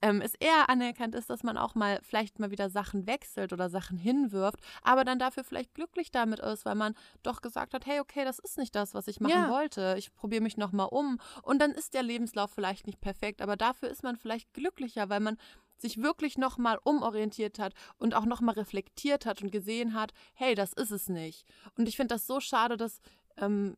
ähm, 0.02 0.20
es 0.20 0.34
eher 0.34 0.68
anerkannt 0.70 1.14
ist, 1.14 1.28
dass 1.30 1.42
man 1.42 1.56
auch 1.56 1.74
mal 1.74 2.00
vielleicht 2.02 2.38
mal 2.38 2.50
wieder 2.50 2.70
Sachen 2.70 3.06
wechselt 3.06 3.52
oder 3.52 3.68
Sachen 3.68 3.98
hinwirft, 3.98 4.58
aber 4.82 5.04
dann 5.04 5.18
dafür 5.18 5.44
vielleicht 5.44 5.74
glücklich 5.74 6.10
damit 6.10 6.40
ist, 6.40 6.64
weil 6.64 6.74
man 6.74 6.94
doch 7.22 7.40
gesagt 7.42 7.74
hat, 7.74 7.86
hey, 7.86 8.00
okay, 8.00 8.24
das 8.24 8.38
ist 8.38 8.58
nicht 8.58 8.74
das, 8.74 8.94
was 8.94 9.08
ich 9.08 9.20
machen 9.20 9.30
Ja. 9.32 9.50
wollte. 9.50 9.94
Ich 9.98 10.14
probiere 10.14 10.42
mich 10.42 10.56
nochmal 10.56 10.88
um. 10.90 11.18
Und 11.42 11.60
dann 11.60 11.72
ist 11.72 11.94
der 11.94 12.02
Lebenslauf 12.02 12.50
vielleicht 12.50 12.86
nicht 12.86 13.00
perfekt, 13.00 13.42
aber 13.42 13.56
dafür 13.56 13.88
ist 13.90 14.02
man 14.02 14.16
vielleicht 14.16 14.52
glücklicher, 14.54 15.08
weil 15.08 15.20
man 15.20 15.36
sich 15.76 16.02
wirklich 16.02 16.36
nochmal 16.36 16.78
umorientiert 16.82 17.58
hat 17.58 17.72
und 17.96 18.14
auch 18.14 18.26
nochmal 18.26 18.54
reflektiert 18.54 19.24
hat 19.24 19.40
und 19.42 19.50
gesehen 19.50 19.94
hat, 19.94 20.12
hey, 20.34 20.54
das 20.54 20.72
ist 20.74 20.90
es 20.90 21.08
nicht. 21.08 21.46
Und 21.76 21.88
ich 21.88 21.96
finde 21.96 22.14
das 22.14 22.26
so 22.26 22.38
schade, 22.40 22.76
dass 22.76 23.00
ähm, 23.38 23.76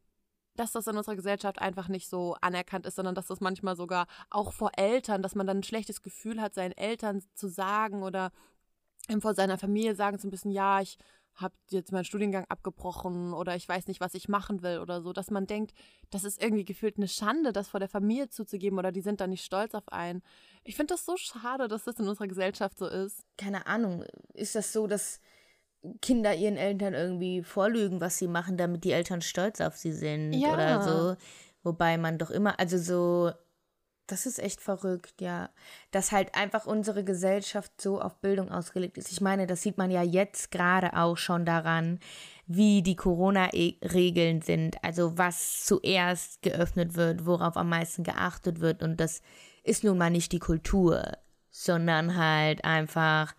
dass 0.57 0.73
das 0.73 0.87
in 0.87 0.97
unserer 0.97 1.17
Gesellschaft 1.17 1.61
einfach 1.61 1.89
nicht 1.89 2.09
so 2.09 2.37
anerkannt 2.41 2.87
ist, 2.87 2.97
sondern 2.97 3.15
dass 3.15 3.27
das 3.27 3.41
manchmal 3.41 3.77
sogar 3.77 4.07
auch 4.31 4.53
vor 4.53 4.73
Eltern, 4.77 5.23
dass 5.23 5.35
man 5.35 5.47
dann 5.47 5.59
ein 5.59 5.63
schlechtes 5.63 6.03
Gefühl 6.03 6.41
hat, 6.41 6.55
seinen 6.55 6.73
Eltern 6.73 7.23
zu 7.35 7.49
sagen 7.49 8.03
oder 8.03 8.31
vor 9.21 9.35
seiner 9.35 9.59
Familie 9.59 9.95
sagen 9.95 10.19
ein 10.23 10.31
bisschen, 10.31 10.53
ja, 10.53 10.81
ich 10.81 10.99
habe 11.35 11.55
jetzt 11.71 11.93
meinen 11.93 12.05
Studiengang 12.05 12.45
abgebrochen 12.49 13.33
oder 13.33 13.57
ich 13.57 13.69
weiß 13.69 13.87
nicht, 13.87 14.01
was 14.01 14.15
ich 14.15 14.29
machen 14.29 14.63
will 14.63 14.79
oder 14.79 15.01
so, 15.01 15.13
dass 15.13 15.31
man 15.31 15.47
denkt, 15.47 15.73
das 16.11 16.25
ist 16.25 16.43
irgendwie 16.43 16.65
gefühlt 16.65 16.99
eine 16.99 17.09
Schande, 17.09 17.53
das 17.53 17.69
vor 17.69 17.81
der 17.81 17.89
Familie 17.89 18.29
zuzugeben 18.29 18.79
oder 18.79 18.93
die 18.93 19.01
sind 19.01 19.21
da 19.21 19.27
nicht 19.27 19.45
stolz 19.45 19.75
auf 19.75 19.89
einen. 19.91 20.23
Ich 20.63 20.77
finde 20.77 20.95
das 20.95 21.07
so 21.07 21.17
schade, 21.17 21.69
dass 21.69 21.85
das 21.85 21.99
in 21.99 22.09
unserer 22.09 22.29
Gesellschaft 22.29 22.79
so 22.79 22.87
ist. 22.87 23.25
keine 23.39 23.67
Ahnung, 23.67 24.05
ist 24.35 24.55
das 24.55 24.73
so, 24.73 24.87
dass 24.87 25.21
Kinder 26.01 26.35
ihren 26.35 26.57
Eltern 26.57 26.95
irgendwie 26.95 27.43
vorlügen, 27.43 28.01
was 28.01 28.19
sie 28.19 28.29
machen, 28.29 28.57
damit 28.57 28.85
die 28.85 28.93
Eltern 28.93 29.21
stolz 29.21 29.61
auf 29.61 29.77
sie 29.77 29.93
sind 29.93 30.33
Ja. 30.33 30.55
oder 30.55 30.83
so. 30.83 31.17
Wobei 31.65 31.97
man 31.99 32.19
doch 32.19 32.31
immer, 32.31 32.59
also 32.59 32.79
so, 32.79 33.33
das 34.07 34.27
ist 34.27 34.39
echt 34.39 34.61
verrückt, 34.61 35.21
ja. 35.21 35.51
Dass 35.91 36.13
halt 36.13 36.35
einfach 36.35 36.67
unsere 36.67 37.05
Gesellschaft 37.05 37.81
so 37.81 38.01
auf 38.01 38.21
Bildung 38.21 38.51
ausgelegt 38.51 38.99
ist. 38.99 39.11
Ich 39.11 39.21
meine, 39.21 39.47
das 39.47 39.63
sieht 39.63 39.79
man 39.79 39.91
ja 39.91 40.03
jetzt 40.03 40.51
gerade 40.51 40.97
auch 40.97 41.17
schon 41.17 41.45
daran, 41.45 41.99
wie 42.47 42.83
die 42.83 42.97
Corona-Regeln 42.97 44.43
sind, 44.43 44.83
also 44.85 45.17
was 45.19 45.65
zuerst 45.65 46.43
geöffnet 46.43 46.95
wird, 46.97 47.27
worauf 47.27 47.57
am 47.57 47.69
meisten 47.69 48.03
geachtet 48.05 48.61
wird. 48.61 48.83
Und 48.83 48.99
das 48.99 49.23
ist 49.65 49.85
nun 49.85 49.99
mal 49.99 50.11
nicht 50.11 50.33
die 50.33 50.41
Kultur, 50.41 51.17
sondern 51.51 52.17
halt 52.17 52.65
einfach 52.65 53.35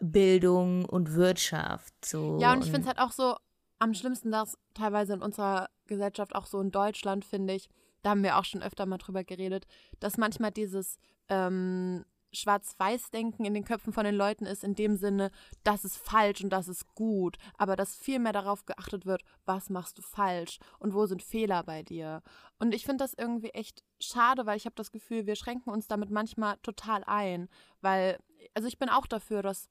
Bildung 0.00 0.84
und 0.84 1.14
Wirtschaft. 1.14 1.92
So. 2.04 2.38
Ja, 2.40 2.52
und 2.52 2.64
ich 2.64 2.70
finde 2.70 2.82
es 2.82 2.86
halt 2.86 2.98
auch 2.98 3.12
so 3.12 3.36
am 3.78 3.94
schlimmsten, 3.94 4.30
dass 4.30 4.58
teilweise 4.74 5.14
in 5.14 5.22
unserer 5.22 5.68
Gesellschaft, 5.86 6.34
auch 6.34 6.46
so 6.46 6.60
in 6.60 6.70
Deutschland, 6.70 7.24
finde 7.24 7.54
ich, 7.54 7.68
da 8.02 8.10
haben 8.10 8.22
wir 8.22 8.38
auch 8.38 8.44
schon 8.44 8.62
öfter 8.62 8.86
mal 8.86 8.98
drüber 8.98 9.24
geredet, 9.24 9.66
dass 10.00 10.18
manchmal 10.18 10.52
dieses 10.52 10.98
ähm, 11.28 12.04
Schwarz-Weiß-Denken 12.32 13.44
in 13.44 13.54
den 13.54 13.64
Köpfen 13.64 13.92
von 13.92 14.04
den 14.04 14.14
Leuten 14.14 14.46
ist, 14.46 14.62
in 14.62 14.74
dem 14.74 14.96
Sinne, 14.96 15.30
das 15.64 15.84
ist 15.84 15.96
falsch 15.96 16.42
und 16.42 16.50
das 16.50 16.68
ist 16.68 16.94
gut, 16.94 17.36
aber 17.56 17.74
dass 17.74 17.96
viel 17.96 18.18
mehr 18.18 18.32
darauf 18.32 18.66
geachtet 18.66 19.06
wird, 19.06 19.22
was 19.46 19.70
machst 19.70 19.98
du 19.98 20.02
falsch 20.02 20.58
und 20.78 20.94
wo 20.94 21.06
sind 21.06 21.22
Fehler 21.22 21.62
bei 21.64 21.82
dir. 21.82 22.22
Und 22.58 22.74
ich 22.74 22.84
finde 22.84 23.04
das 23.04 23.14
irgendwie 23.14 23.50
echt 23.50 23.82
schade, 24.00 24.46
weil 24.46 24.56
ich 24.56 24.66
habe 24.66 24.76
das 24.76 24.92
Gefühl, 24.92 25.26
wir 25.26 25.36
schränken 25.36 25.72
uns 25.72 25.88
damit 25.88 26.10
manchmal 26.10 26.58
total 26.58 27.02
ein, 27.04 27.48
weil, 27.80 28.18
also 28.54 28.68
ich 28.68 28.78
bin 28.78 28.90
auch 28.90 29.06
dafür, 29.06 29.42
dass 29.42 29.68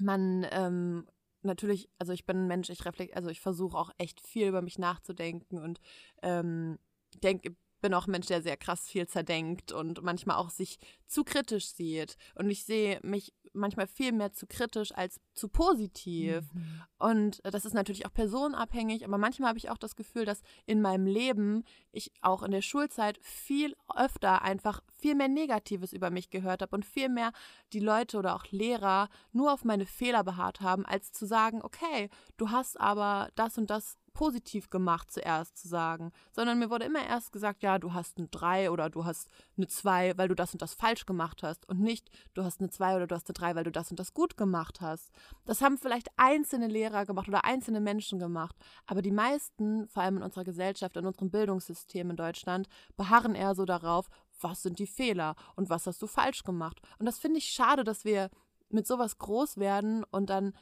man 0.00 0.46
ähm, 0.50 1.06
natürlich, 1.42 1.88
also 1.98 2.12
ich 2.12 2.24
bin 2.26 2.44
ein 2.44 2.46
Mensch, 2.46 2.70
ich 2.70 2.84
reflekt, 2.84 3.16
also 3.16 3.28
ich 3.30 3.40
versuche 3.40 3.76
auch 3.76 3.90
echt 3.98 4.20
viel 4.20 4.48
über 4.48 4.62
mich 4.62 4.78
nachzudenken 4.78 5.58
und 5.58 5.80
ähm, 6.22 6.78
denke, 7.22 7.56
bin 7.82 7.92
auch 7.92 8.06
ein 8.06 8.12
Mensch, 8.12 8.28
der 8.28 8.40
sehr 8.40 8.56
krass 8.56 8.88
viel 8.88 9.06
zerdenkt 9.06 9.72
und 9.72 10.02
manchmal 10.02 10.36
auch 10.36 10.48
sich 10.48 10.78
zu 11.06 11.24
kritisch 11.24 11.66
sieht. 11.66 12.16
Und 12.34 12.50
ich 12.50 12.64
sehe 12.64 12.98
mich 13.02 13.34
manchmal 13.52 13.86
viel 13.86 14.12
mehr 14.12 14.32
zu 14.32 14.46
kritisch 14.46 14.92
als 14.94 15.20
zu 15.34 15.48
positiv. 15.48 16.42
Mhm. 16.54 16.82
Und 16.98 17.40
das 17.44 17.64
ist 17.64 17.74
natürlich 17.74 18.06
auch 18.06 18.12
personenabhängig, 18.14 19.04
aber 19.04 19.18
manchmal 19.18 19.50
habe 19.50 19.58
ich 19.58 19.70
auch 19.70 19.78
das 19.78 19.96
Gefühl, 19.96 20.24
dass 20.24 20.40
in 20.64 20.80
meinem 20.80 21.06
Leben 21.06 21.64
ich 21.90 22.12
auch 22.22 22.42
in 22.42 22.50
der 22.50 22.62
Schulzeit 22.62 23.18
viel 23.20 23.74
öfter 23.94 24.42
einfach 24.42 24.80
viel 24.98 25.14
mehr 25.14 25.28
Negatives 25.28 25.92
über 25.92 26.10
mich 26.10 26.30
gehört 26.30 26.62
habe 26.62 26.74
und 26.74 26.84
viel 26.84 27.08
mehr 27.08 27.32
die 27.72 27.80
Leute 27.80 28.16
oder 28.16 28.34
auch 28.34 28.46
Lehrer 28.50 29.08
nur 29.32 29.52
auf 29.52 29.64
meine 29.64 29.86
Fehler 29.86 30.24
beharrt 30.24 30.60
haben, 30.60 30.86
als 30.86 31.12
zu 31.12 31.26
sagen, 31.26 31.60
okay, 31.62 32.08
du 32.36 32.50
hast 32.50 32.80
aber 32.80 33.28
das 33.34 33.58
und 33.58 33.68
das 33.70 33.98
positiv 34.12 34.70
gemacht 34.70 35.10
zuerst 35.10 35.56
zu 35.56 35.68
sagen, 35.68 36.12
sondern 36.32 36.58
mir 36.58 36.70
wurde 36.70 36.84
immer 36.84 37.04
erst 37.04 37.32
gesagt, 37.32 37.62
ja, 37.62 37.78
du 37.78 37.92
hast 37.92 38.18
eine 38.18 38.28
3 38.28 38.70
oder 38.70 38.90
du 38.90 39.04
hast 39.04 39.28
eine 39.56 39.66
2, 39.66 40.16
weil 40.16 40.28
du 40.28 40.34
das 40.34 40.52
und 40.52 40.62
das 40.62 40.74
falsch 40.74 41.06
gemacht 41.06 41.42
hast 41.42 41.68
und 41.68 41.80
nicht, 41.80 42.10
du 42.34 42.44
hast 42.44 42.60
eine 42.60 42.70
2 42.70 42.96
oder 42.96 43.06
du 43.06 43.14
hast 43.14 43.28
eine 43.28 43.34
3, 43.34 43.54
weil 43.54 43.64
du 43.64 43.72
das 43.72 43.90
und 43.90 43.98
das 43.98 44.14
gut 44.14 44.36
gemacht 44.36 44.80
hast. 44.80 45.10
Das 45.44 45.60
haben 45.60 45.78
vielleicht 45.78 46.08
einzelne 46.16 46.68
Lehrer 46.68 47.06
gemacht 47.06 47.28
oder 47.28 47.44
einzelne 47.44 47.80
Menschen 47.80 48.18
gemacht, 48.18 48.56
aber 48.86 49.02
die 49.02 49.10
meisten, 49.10 49.88
vor 49.88 50.02
allem 50.02 50.18
in 50.18 50.22
unserer 50.22 50.44
Gesellschaft, 50.44 50.96
in 50.96 51.06
unserem 51.06 51.30
Bildungssystem 51.30 52.10
in 52.10 52.16
Deutschland, 52.16 52.68
beharren 52.96 53.34
eher 53.34 53.54
so 53.54 53.64
darauf, 53.64 54.08
was 54.40 54.62
sind 54.62 54.78
die 54.78 54.86
Fehler 54.86 55.34
und 55.56 55.70
was 55.70 55.86
hast 55.86 56.02
du 56.02 56.06
falsch 56.06 56.42
gemacht. 56.42 56.80
Und 56.98 57.06
das 57.06 57.18
finde 57.18 57.38
ich 57.38 57.46
schade, 57.46 57.84
dass 57.84 58.04
wir 58.04 58.28
mit 58.68 58.86
sowas 58.86 59.18
groß 59.18 59.58
werden 59.58 60.04
und 60.10 60.30
dann 60.30 60.54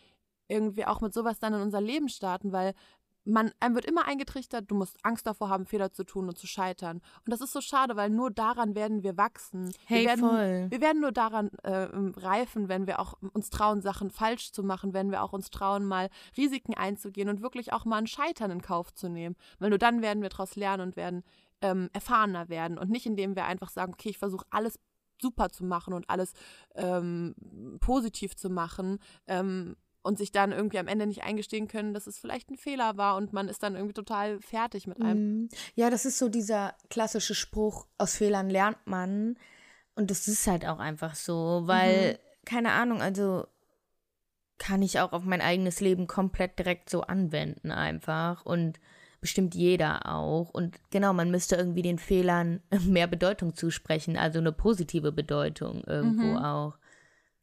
irgendwie 0.49 0.85
auch 0.85 1.01
mit 1.01 1.15
sowas 1.15 1.39
dann 1.39 1.55
in 1.55 1.61
unser 1.61 1.81
Leben 1.81 2.09
starten, 2.09 2.53
weil 2.53 2.75
man, 3.31 3.53
einem 3.61 3.75
wird 3.75 3.85
immer 3.85 4.07
eingetrichtert, 4.07 4.71
du 4.71 4.75
musst 4.75 4.97
Angst 5.05 5.27
davor 5.27 5.49
haben, 5.49 5.67
Fehler 5.67 5.93
zu 5.93 6.05
tun 6.05 6.29
und 6.29 6.39
zu 6.39 6.47
scheitern. 6.47 6.99
Und 7.25 7.31
das 7.33 7.41
ist 7.41 7.53
so 7.53 7.61
schade, 7.61 7.97
weil 7.97 8.11
nur 8.11 8.31
daran 8.31 8.75
werden 8.75 9.03
wir 9.03 9.17
wachsen. 9.17 9.73
Hey, 9.87 10.03
wir 10.03 10.09
werden, 10.09 10.21
voll. 10.21 10.67
Wir 10.71 10.81
werden 10.81 11.01
nur 11.01 11.13
daran 11.13 11.51
äh, 11.63 11.89
reifen, 12.17 12.69
wenn 12.69 12.87
wir 12.87 13.01
auch 13.01 13.15
uns 13.33 13.51
trauen, 13.51 13.83
Sachen 13.83 14.11
falsch 14.11 14.53
zu 14.53 14.63
machen, 14.63 14.93
wenn 14.93 15.11
wir 15.11 15.23
auch 15.23 15.33
uns 15.33 15.51
trauen, 15.51 15.85
mal 15.85 16.09
Risiken 16.37 16.75
einzugehen 16.75 17.29
und 17.29 17.43
wirklich 17.43 17.73
auch 17.73 17.85
mal 17.85 17.99
ein 17.99 18.07
Scheitern 18.07 18.51
in 18.51 18.63
Kauf 18.63 18.93
zu 18.95 19.09
nehmen. 19.09 19.37
Weil 19.59 19.71
nur 19.71 19.79
dann 19.79 20.03
werden 20.03 20.23
wir 20.23 20.29
daraus 20.29 20.57
lernen 20.57 20.83
und 20.83 20.97
werden 20.97 21.23
ähm, 21.63 21.91
erfahrener 21.93 22.49
werden 22.49 22.79
und 22.79 22.91
nicht 22.91 23.07
indem 23.07 23.37
wir 23.37 23.45
einfach 23.45 23.69
sagen, 23.71 23.93
okay, 23.93 24.11
ich 24.11 24.19
versuche 24.19 24.47
alles 24.51 24.79
super 25.21 25.51
zu 25.51 25.65
machen 25.65 25.93
und 25.93 26.09
alles 26.09 26.33
ähm, 26.75 27.35
positiv 27.81 28.37
zu 28.37 28.49
machen. 28.49 28.99
Ähm, 29.27 29.77
und 30.03 30.19
sich 30.19 30.33
dann 30.33 30.53
irgendwie 30.53 30.79
am 30.79 30.89
Ende 30.89 31.07
nicht 31.07 31.23
eingestehen 31.23 31.69
können, 31.69 31.93
dass 31.93 32.07
es 32.07 32.19
vielleicht 32.19 32.51
ein 32.51 32.57
Fehler 32.57 32.97
war 32.97 33.17
und 33.17 33.33
man 33.33 33.49
ist 33.49 33.63
dann 33.63 33.75
irgendwie 33.75 33.95
total 33.95 34.41
fertig 34.41 34.87
mit 34.87 35.01
einem. 35.01 35.43
Mhm. 35.43 35.49
Ja, 35.75 35.91
das 35.91 36.07
ist 36.07 36.19
so 36.19 36.29
dieser 36.29 36.75
klassische 36.89 37.35
Spruch, 37.35 37.87
aus 37.99 38.17
Fehlern 38.17 38.49
lernt 38.49 38.87
man. 38.87 39.37
Und 39.95 40.11
das 40.11 40.29
ist 40.29 40.47
halt 40.47 40.67
auch 40.67 40.79
einfach 40.79 41.15
so, 41.15 41.63
weil, 41.65 42.13
mhm. 42.13 42.17
keine 42.47 42.73
Ahnung, 42.73 43.03
also 43.03 43.47
kann 44.59 44.83
ich 44.83 45.01
auch 45.01 45.13
auf 45.13 45.25
mein 45.25 45.41
eigenes 45.41 45.81
Leben 45.81 46.07
komplett 46.07 46.59
direkt 46.59 46.91
so 46.91 47.03
anwenden 47.03 47.71
einfach 47.71 48.45
und 48.45 48.79
bestimmt 49.21 49.55
jeder 49.55 50.07
auch. 50.07 50.51
Und 50.51 50.79
genau, 50.91 51.13
man 51.13 51.31
müsste 51.31 51.57
irgendwie 51.57 51.83
den 51.83 51.99
Fehlern 51.99 52.63
mehr 52.87 53.07
Bedeutung 53.07 53.55
zusprechen, 53.55 54.17
also 54.17 54.39
eine 54.39 54.53
positive 54.53 55.13
Bedeutung 55.13 55.83
irgendwo 55.85 56.27
mhm. 56.27 56.37
auch. 56.39 56.79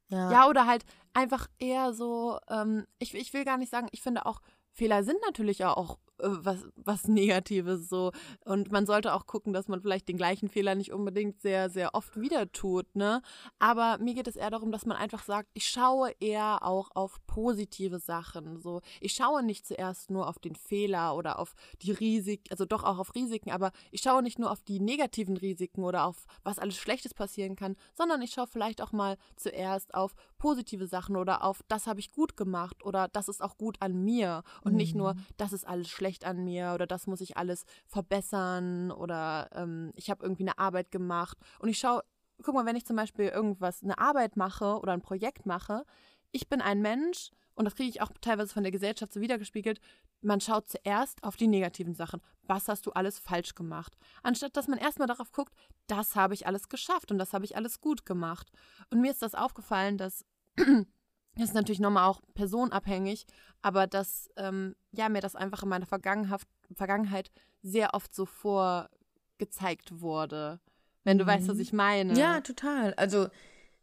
Ja. 0.10 0.32
ja, 0.32 0.48
oder 0.48 0.66
halt 0.66 0.86
einfach 1.14 1.48
eher 1.60 1.94
so, 1.94 2.40
ähm, 2.50 2.86
ich, 3.00 3.14
ich 3.16 3.34
will 3.34 3.46
gar 3.46 3.58
nicht 3.58 3.70
sagen, 3.70 3.88
ich 3.92 4.02
finde 4.02 4.26
auch, 4.26 4.42
Fehler 4.72 5.04
sind 5.04 5.18
natürlich 5.26 5.66
auch 5.66 5.98
was, 6.20 6.66
was 6.76 7.08
Negatives 7.08 7.90
so. 7.90 8.12
Und 8.46 8.72
man 8.72 8.86
sollte 8.86 9.14
auch 9.14 9.26
gucken, 9.28 9.54
dass 9.54 9.68
man 9.68 9.82
vielleicht 9.82 10.08
den 10.08 10.18
gleichen 10.18 10.50
Fehler 10.50 10.76
nicht 10.76 10.92
unbedingt 10.92 11.42
sehr, 11.42 11.70
sehr 11.70 11.94
oft 11.94 12.20
wieder 12.20 12.52
tut, 12.52 12.96
ne? 12.96 13.22
Aber 13.60 13.98
mir 14.00 14.14
geht 14.14 14.28
es 14.28 14.36
eher 14.36 14.50
darum, 14.50 14.72
dass 14.72 14.86
man 14.86 14.98
einfach 14.98 15.24
sagt, 15.24 15.50
ich 15.54 15.68
schaue 15.68 16.12
eher 16.20 16.64
auch 16.64 16.90
auf 16.96 17.20
positive 17.28 18.00
Sachen. 18.00 18.60
So, 18.62 18.82
ich 19.00 19.14
schaue 19.14 19.44
nicht 19.44 19.66
zuerst 19.66 20.10
nur 20.12 20.28
auf 20.28 20.40
den 20.40 20.56
Fehler 20.56 21.16
oder 21.16 21.40
auf 21.40 21.54
die 21.82 21.92
Risiken, 21.92 22.46
also 22.52 22.66
doch 22.66 22.84
auch 22.84 23.00
auf 23.00 23.16
Risiken, 23.16 23.52
aber 23.52 23.72
ich 23.92 24.02
schaue 24.02 24.24
nicht 24.24 24.40
nur 24.40 24.52
auf 24.52 24.64
die 24.64 24.80
negativen 24.80 25.38
Risiken 25.38 25.84
oder 25.84 26.06
auf 26.06 26.26
was 26.44 26.60
alles 26.60 26.78
Schlechtes 26.78 27.14
passieren 27.14 27.56
kann, 27.56 27.76
sondern 27.94 28.22
ich 28.22 28.32
schaue 28.32 28.48
vielleicht 28.48 28.82
auch 28.82 28.92
mal 28.92 29.18
zuerst 29.36 29.94
auf 29.94 30.16
positive 30.38 30.88
Sachen 30.88 31.16
oder 31.16 31.44
auf 31.44 31.62
das 31.68 31.88
habe 31.88 32.00
ich 32.00 32.12
gut 32.12 32.36
gemacht 32.36 32.84
oder 32.84 33.08
das 33.08 33.28
ist 33.28 33.42
auch 33.42 33.58
gut 33.58 33.78
an 33.82 34.04
mir 34.04 34.44
und 34.64 34.72
mhm. 34.72 34.78
nicht 34.78 34.96
nur, 34.96 35.14
mhm. 35.14 35.26
das 35.38 35.54
ist 35.54 35.68
alles 35.68 35.90
schlecht 35.90 36.08
schlecht 36.08 36.26
an 36.26 36.44
mir 36.44 36.72
oder 36.74 36.88
das 36.88 37.06
muss 37.08 37.22
ich 37.22 37.38
alles 37.38 37.66
verbessern 37.86 38.92
oder 38.92 39.50
ähm, 39.54 39.92
ich 39.96 40.10
habe 40.10 40.24
irgendwie 40.24 40.44
eine 40.44 40.58
Arbeit 40.58 40.92
gemacht. 40.92 41.38
Und 41.60 41.70
ich 41.70 41.80
schaue, 41.80 42.04
guck 42.44 42.56
mal, 42.56 42.66
wenn 42.66 42.76
ich 42.76 42.86
zum 42.86 42.96
Beispiel 42.96 43.28
irgendwas, 43.28 43.84
eine 43.84 43.98
Arbeit 43.98 44.38
mache 44.38 44.80
oder 44.80 44.94
ein 44.94 45.02
Projekt 45.02 45.46
mache, 45.46 45.84
ich 46.32 46.48
bin 46.48 46.62
ein 46.62 46.82
Mensch, 46.82 47.32
und 47.58 47.66
das 47.66 47.76
kriege 47.76 47.90
ich 47.90 48.02
auch 48.02 48.12
teilweise 48.22 48.54
von 48.54 48.62
der 48.62 48.72
Gesellschaft 48.72 49.12
so 49.12 49.20
wiedergespiegelt, 49.20 49.82
man 50.22 50.40
schaut 50.40 50.70
zuerst 50.70 51.24
auf 51.24 51.38
die 51.38 51.48
negativen 51.48 51.96
Sachen. 51.96 52.22
Was 52.44 52.68
hast 52.68 52.86
du 52.86 52.92
alles 52.92 53.18
falsch 53.18 53.56
gemacht? 53.56 53.98
Anstatt 54.22 54.56
dass 54.56 54.68
man 54.68 54.78
erstmal 54.78 55.08
darauf 55.08 55.32
guckt, 55.32 55.52
das 55.88 56.16
habe 56.16 56.36
ich 56.36 56.46
alles 56.46 56.70
geschafft 56.70 57.12
und 57.12 57.18
das 57.18 57.34
habe 57.34 57.46
ich 57.46 57.56
alles 57.56 57.82
gut 57.82 58.06
gemacht. 58.06 58.52
Und 58.92 59.02
mir 59.02 59.10
ist 59.10 59.24
das 59.24 59.34
aufgefallen, 59.34 59.98
dass 59.98 60.24
das 60.56 61.46
ist 61.50 61.56
natürlich 61.56 61.80
nochmal 61.80 62.08
auch 62.08 62.22
personabhängig, 62.36 63.26
aber 63.64 63.88
dass 63.88 64.30
ähm, 64.38 64.76
ja, 64.92 65.10
mir 65.10 65.22
das 65.22 65.36
einfach 65.36 65.64
in 65.64 65.70
meiner 65.70 65.88
Vergangenheit 65.88 67.32
sehr 67.64 67.96
oft 67.96 68.14
so 68.14 68.28
vorgezeigt 68.28 70.00
wurde. 70.00 70.60
Wenn 71.04 71.18
du 71.18 71.24
mhm. 71.24 71.30
weißt, 71.30 71.48
was 71.48 71.58
ich 71.58 71.74
meine. 71.74 72.14
Ja, 72.14 72.40
total. 72.42 72.94
Also 72.94 73.30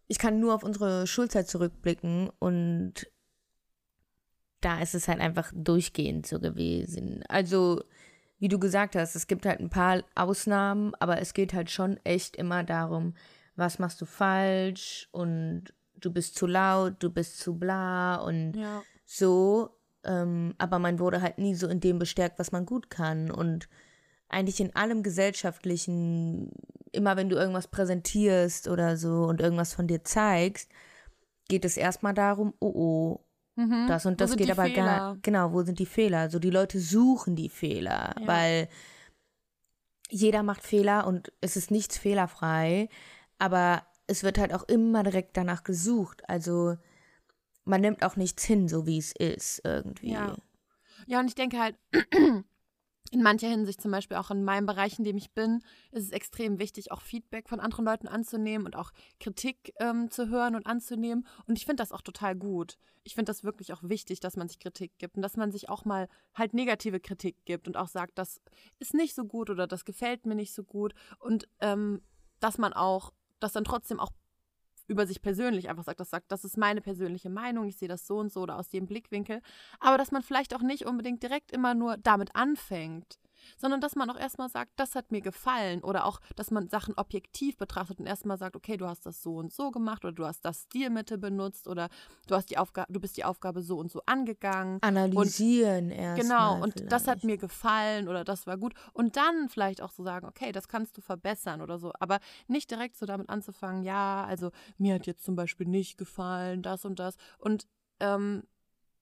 ich 0.07 0.19
kann 0.19 0.39
nur 0.39 0.55
auf 0.55 0.63
unsere 0.63 1.09
Schulzeit 1.09 1.49
zurückblicken 1.49 2.31
und 2.39 3.09
da 4.65 4.81
ist 4.81 4.95
es 4.95 5.09
halt 5.09 5.21
einfach 5.21 5.53
durchgehend 5.55 6.27
so 6.27 6.41
gewesen. 6.41 7.23
Also, 7.29 7.83
wie 8.39 8.49
du 8.49 8.59
gesagt 8.59 8.97
hast, 8.97 9.15
es 9.15 9.27
gibt 9.27 9.47
halt 9.47 9.61
ein 9.61 9.71
paar 9.71 10.03
Ausnahmen, 10.15 10.95
aber 11.01 11.21
es 11.21 11.35
geht 11.35 11.53
halt 11.53 11.71
schon 11.71 11.99
echt 12.05 12.37
immer 12.37 12.65
darum, 12.65 13.15
was 13.57 13.79
machst 13.79 14.01
du 14.01 14.07
falsch 14.07 15.09
und 15.13 15.75
du 15.95 16.13
bist 16.13 16.37
zu 16.37 16.47
laut, 16.47 16.97
du 16.99 17.11
bist 17.11 17.39
zu 17.39 17.55
bla 17.59 18.17
und 18.17 18.55
ja. 18.55 18.83
so. 19.05 19.71
Ähm, 20.05 20.55
aber 20.59 20.79
man 20.79 20.99
wurde 20.99 21.23
halt 21.23 21.39
nie 21.39 21.55
so 21.55 21.67
in 21.69 21.81
dem 21.81 21.99
bestärkt, 21.99 22.39
was 22.39 22.53
man 22.53 22.67
gut 22.67 22.91
kann. 22.91 23.31
Und 23.31 23.69
eigentlich 24.29 24.61
in 24.61 24.75
allem 24.75 25.03
Gesellschaftlichen, 25.03 26.51
immer 26.93 27.17
wenn 27.17 27.29
du 27.29 27.37
irgendwas 27.37 27.69
präsentierst 27.69 28.69
oder 28.69 28.97
so 28.97 29.25
und 29.25 29.41
irgendwas 29.41 29.73
von 29.73 29.87
dir 29.87 30.05
zeigst, 30.05 30.71
geht 31.49 31.65
es 31.65 31.77
erstmal 31.77 32.15
darum, 32.15 32.55
oh 32.61 32.73
oh, 32.75 33.24
mhm. 33.57 33.87
das 33.89 34.07
und 34.07 34.21
das 34.21 34.37
geht 34.37 34.51
aber 34.51 34.65
Fehler? 34.65 34.85
gar 34.85 35.17
genau, 35.23 35.53
wo 35.53 35.63
sind 35.63 35.79
die 35.79 35.87
Fehler? 35.87 36.19
Also 36.19 36.39
die 36.39 36.51
Leute 36.51 36.79
suchen 36.81 37.37
die 37.37 37.49
Fehler, 37.49 38.15
ja. 38.19 38.27
weil 38.27 38.69
jeder 40.11 40.43
macht 40.43 40.63
Fehler 40.63 41.07
und 41.07 41.33
es 41.41 41.57
ist 41.57 41.71
nichts 41.71 41.99
fehlerfrei, 41.99 42.89
aber 43.39 43.85
es 44.07 44.23
wird 44.23 44.39
halt 44.39 44.53
auch 44.53 44.65
immer 44.65 45.03
direkt 45.03 45.37
danach 45.37 45.65
gesucht. 45.65 46.23
Also 46.29 46.77
man 47.65 47.81
nimmt 47.81 48.05
auch 48.05 48.17
nichts 48.17 48.45
hin, 48.45 48.69
so 48.69 48.87
wie 48.87 48.99
es 48.99 49.13
ist, 49.13 49.63
irgendwie. 49.65 50.13
Ja, 50.13 50.37
ja 51.07 51.21
und 51.21 51.27
ich 51.27 51.35
denke 51.35 51.59
halt, 51.59 51.77
in 53.11 53.23
mancher 53.23 53.49
Hinsicht, 53.49 53.81
zum 53.81 53.91
Beispiel 53.91 54.17
auch 54.17 54.31
in 54.31 54.45
meinem 54.45 54.67
Bereich, 54.67 54.99
in 54.99 55.05
dem 55.05 55.17
ich 55.17 55.31
bin, 55.33 55.63
ist 55.93 56.05
es 56.05 56.11
extrem 56.11 56.59
wichtig, 56.59 56.91
auch 56.91 57.03
Feedback 57.03 57.49
von 57.49 57.61
anderen 57.61 57.85
Leuten 57.85 58.09
anzunehmen 58.09 58.67
und 58.67 58.77
auch 58.77 58.93
Kritik 59.21 59.73
ähm, 59.79 60.11
zu 60.11 60.29
hören 60.29 60.57
und 60.57 60.67
anzunehmen. 60.67 61.27
Und 61.47 61.57
ich 61.57 61.67
finde 61.67 61.83
das 61.83 61.93
auch 61.93 62.01
total 62.01 62.35
gut. 62.35 62.77
Ich 63.05 63.15
finde 63.15 63.31
das 63.31 63.45
wirklich 63.45 63.73
auch 63.73 63.83
wichtig, 63.83 64.21
dass 64.21 64.37
man 64.37 64.49
sich 64.49 64.59
Kritik 64.59 64.99
gibt 64.99 65.17
und 65.17 65.23
dass 65.23 65.37
man 65.37 65.53
sich 65.53 65.69
auch 65.69 65.85
mal 65.85 66.09
halt 66.35 66.55
negative 66.55 66.99
Kritik 66.99 67.37
gibt 67.45 67.69
und 67.69 67.77
auch 67.77 67.89
sagt, 67.89 68.19
das 68.19 68.41
ist 68.79 68.95
nicht 68.95 69.15
so 69.15 69.25
gut 69.25 69.51
oder 69.51 69.67
das 69.67 69.85
gefällt 69.85 70.25
mir 70.25 70.35
nicht 70.35 70.55
so 70.55 70.65
gut. 70.65 70.95
Und 71.19 71.47
ähm, 71.61 72.01
dass 72.41 72.59
man 72.59 72.73
auch, 72.73 73.13
dass 73.39 73.53
dann 73.53 73.65
trotzdem 73.65 74.01
auch 74.01 74.11
über 74.87 75.07
sich 75.07 75.23
persönlich 75.23 75.69
einfach 75.69 75.85
sagt, 75.85 76.01
das 76.01 76.11
sagt, 76.11 76.31
das 76.31 76.45
ist 76.45 76.57
meine 76.57 76.81
persönliche 76.81 77.31
Meinung, 77.31 77.67
ich 77.67 77.77
sehe 77.77 77.89
das 77.89 78.07
so 78.07 78.19
und 78.19 78.33
so 78.33 78.41
oder 78.41 78.59
aus 78.59 78.69
dem 78.69 78.87
Blickwinkel, 78.87 79.41
aber 79.81 79.99
dass 79.99 80.13
man 80.13 80.23
vielleicht 80.23 80.55
auch 80.55 80.63
nicht 80.63 80.87
unbedingt 80.87 81.23
direkt 81.23 81.53
immer 81.53 81.75
nur 81.75 81.97
damit 81.97 82.35
anfängt, 82.35 83.19
sondern 83.57 83.81
dass 83.81 83.97
man 83.97 84.11
auch 84.11 84.19
erstmal 84.19 84.49
sagt, 84.49 84.73
das 84.77 84.95
hat 84.95 85.13
mir 85.13 85.21
gefallen 85.21 85.83
oder 85.83 86.07
auch, 86.07 86.21
dass 86.37 86.51
man 86.51 86.69
Sachen 86.69 86.95
objektiv 86.95 87.57
betrachtet 87.57 88.01
und 88.01 88.07
erstmal 88.07 88.39
sagt, 88.39 88.57
okay, 88.57 88.77
du 88.77 88.87
hast 88.87 89.07
das 89.07 89.23
so 89.23 89.37
und 89.37 89.53
so 89.53 89.71
gemacht 89.71 90.05
oder 90.05 90.13
du 90.13 90.25
hast 90.27 90.45
das 90.45 90.63
Stilmittel 90.65 91.19
benutzt 91.19 91.69
oder 91.69 91.89
du 92.27 92.35
hast 92.35 92.51
die 92.51 92.59
Aufgabe, 92.59 92.93
du 92.93 93.01
bist 93.01 93.17
die 93.17 93.25
Aufgabe 93.25 93.63
so 93.63 93.79
und 93.79 93.91
so 93.91 94.03
angegangen. 94.07 94.79
Analysieren 94.83 95.91
erst. 95.91 96.23
Genau, 96.23 96.63
und 96.63 96.75
vielleicht. 96.75 96.93
das 96.93 97.07
hat 97.07 97.25
mir 97.25 97.37
gefallen 97.37 98.09
oder 98.09 98.25
das 98.25 98.47
war 98.47 98.57
gut. 98.57 98.75
Und 98.93 99.17
dann 99.17 99.49
vielleicht 99.49 99.81
auch 99.83 99.93
so 99.93 100.03
sagen, 100.03 100.27
okay, 100.27 100.53
das 100.53 100.69
kannst 100.69 100.97
du 100.97 101.01
verbessern 101.01 101.61
oder 101.61 101.79
so. 101.79 101.93
Aber 102.01 102.19
nicht 102.47 102.71
direkt 102.71 102.97
so 102.97 103.07
damit 103.07 103.29
anzufangen, 103.29 103.83
ja, 103.83 104.25
also 104.25 104.51
mir 104.79 104.95
hat 104.95 105.07
jetzt 105.07 105.25
zum 105.25 105.37
Beispiel 105.37 105.67
nicht 105.67 105.99
gefallen, 105.99 106.63
das 106.63 106.85
und 106.85 106.99
das. 106.99 107.17
Und 107.39 107.67
ähm, 108.01 108.45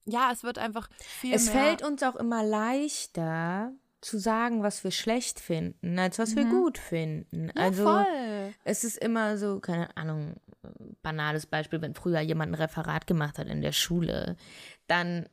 ja, 0.05 0.31
es 0.31 0.43
wird 0.43 0.57
einfach 0.57 0.89
viel 0.99 1.33
es 1.33 1.45
mehr. 1.45 1.53
Es 1.53 1.59
fällt 1.59 1.83
uns 1.83 2.03
auch 2.03 2.15
immer 2.15 2.43
leichter, 2.43 3.71
zu 4.03 4.19
sagen, 4.19 4.63
was 4.63 4.83
wir 4.83 4.91
schlecht 4.91 5.39
finden, 5.39 5.97
als 5.97 6.19
was 6.19 6.31
mhm. 6.31 6.37
wir 6.37 6.45
gut 6.45 6.77
finden. 6.77 7.47
Ja, 7.55 7.63
also 7.63 7.83
voll. 7.83 8.53
es 8.63 8.83
ist 8.83 8.97
immer 8.97 9.37
so, 9.37 9.59
keine 9.59 9.95
Ahnung, 9.97 10.35
banales 11.01 11.45
Beispiel, 11.45 11.81
wenn 11.81 11.95
früher 11.95 12.19
jemand 12.19 12.51
ein 12.51 12.55
Referat 12.55 13.07
gemacht 13.07 13.37
hat 13.37 13.47
in 13.47 13.61
der 13.61 13.71
Schule, 13.71 14.35
dann 14.87 15.27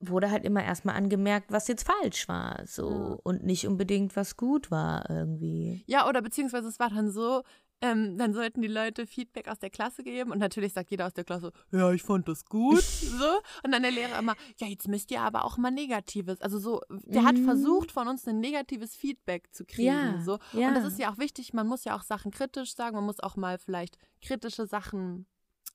wurde 0.00 0.30
halt 0.30 0.44
immer 0.44 0.64
erstmal 0.64 0.96
angemerkt, 0.96 1.52
was 1.52 1.68
jetzt 1.68 1.86
falsch 1.86 2.26
war, 2.26 2.62
so 2.66 2.90
ja. 2.90 3.18
und 3.22 3.44
nicht 3.44 3.66
unbedingt 3.66 4.16
was 4.16 4.36
gut 4.36 4.70
war 4.70 5.08
irgendwie. 5.10 5.84
Ja, 5.86 6.08
oder 6.08 6.22
beziehungsweise 6.22 6.68
es 6.68 6.78
war 6.78 6.88
dann 6.88 7.10
so, 7.10 7.42
ähm, 7.82 8.18
dann 8.18 8.34
sollten 8.34 8.60
die 8.60 8.68
Leute 8.68 9.06
Feedback 9.06 9.48
aus 9.48 9.58
der 9.58 9.70
Klasse 9.70 10.02
geben 10.02 10.30
und 10.30 10.38
natürlich 10.38 10.72
sagt 10.72 10.90
jeder 10.90 11.06
aus 11.06 11.14
der 11.14 11.24
Klasse, 11.24 11.52
ja, 11.72 11.90
ich 11.92 12.02
fand 12.02 12.28
das 12.28 12.44
gut, 12.44 12.82
so. 12.82 13.40
Und 13.62 13.72
dann 13.72 13.82
der 13.82 13.90
Lehrer 13.90 14.18
immer, 14.18 14.36
ja, 14.58 14.66
jetzt 14.66 14.88
müsst 14.88 15.10
ihr 15.10 15.20
aber 15.20 15.44
auch 15.44 15.56
mal 15.56 15.70
Negatives. 15.70 16.40
Also 16.40 16.58
so, 16.58 16.82
der 16.90 17.22
mhm. 17.22 17.26
hat 17.26 17.38
versucht, 17.38 17.92
von 17.92 18.08
uns 18.08 18.26
ein 18.28 18.40
negatives 18.40 18.94
Feedback 18.94 19.48
zu 19.52 19.64
kriegen, 19.64 19.86
ja, 19.86 20.20
so. 20.22 20.38
Ja. 20.52 20.68
Und 20.68 20.74
das 20.74 20.84
ist 20.84 20.98
ja 20.98 21.12
auch 21.12 21.18
wichtig, 21.18 21.52
man 21.52 21.66
muss 21.66 21.84
ja 21.84 21.96
auch 21.96 22.02
Sachen 22.02 22.30
kritisch 22.30 22.74
sagen, 22.74 22.96
man 22.96 23.04
muss 23.04 23.20
auch 23.20 23.36
mal 23.36 23.58
vielleicht 23.58 23.96
kritische 24.20 24.66
Sachen 24.66 25.26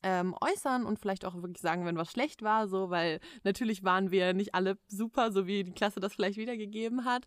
ähm, 0.05 0.35
äußern 0.39 0.85
und 0.85 0.99
vielleicht 0.99 1.25
auch 1.25 1.33
wirklich 1.33 1.61
sagen, 1.61 1.83
wenn 1.83 1.97
was 1.97 2.11
schlecht 2.11 2.43
war, 2.43 2.67
so, 2.67 2.91
weil 2.91 3.19
natürlich 3.43 3.83
waren 3.83 4.11
wir 4.11 4.33
nicht 4.35 4.53
alle 4.53 4.77
super, 4.87 5.31
so 5.31 5.47
wie 5.47 5.63
die 5.63 5.71
Klasse 5.71 5.99
das 5.99 6.13
vielleicht 6.13 6.37
wiedergegeben 6.37 7.05
hat. 7.05 7.25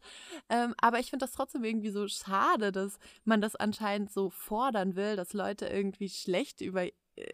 Ähm, 0.48 0.74
aber 0.80 1.00
ich 1.00 1.10
finde 1.10 1.24
das 1.24 1.32
trotzdem 1.32 1.64
irgendwie 1.64 1.90
so 1.90 2.06
schade, 2.06 2.70
dass 2.70 3.00
man 3.24 3.40
das 3.40 3.56
anscheinend 3.56 4.12
so 4.12 4.30
fordern 4.30 4.94
will, 4.94 5.16
dass 5.16 5.32
Leute 5.32 5.66
irgendwie 5.66 6.08
schlecht 6.08 6.60
über 6.60 6.84
äh, 6.84 6.92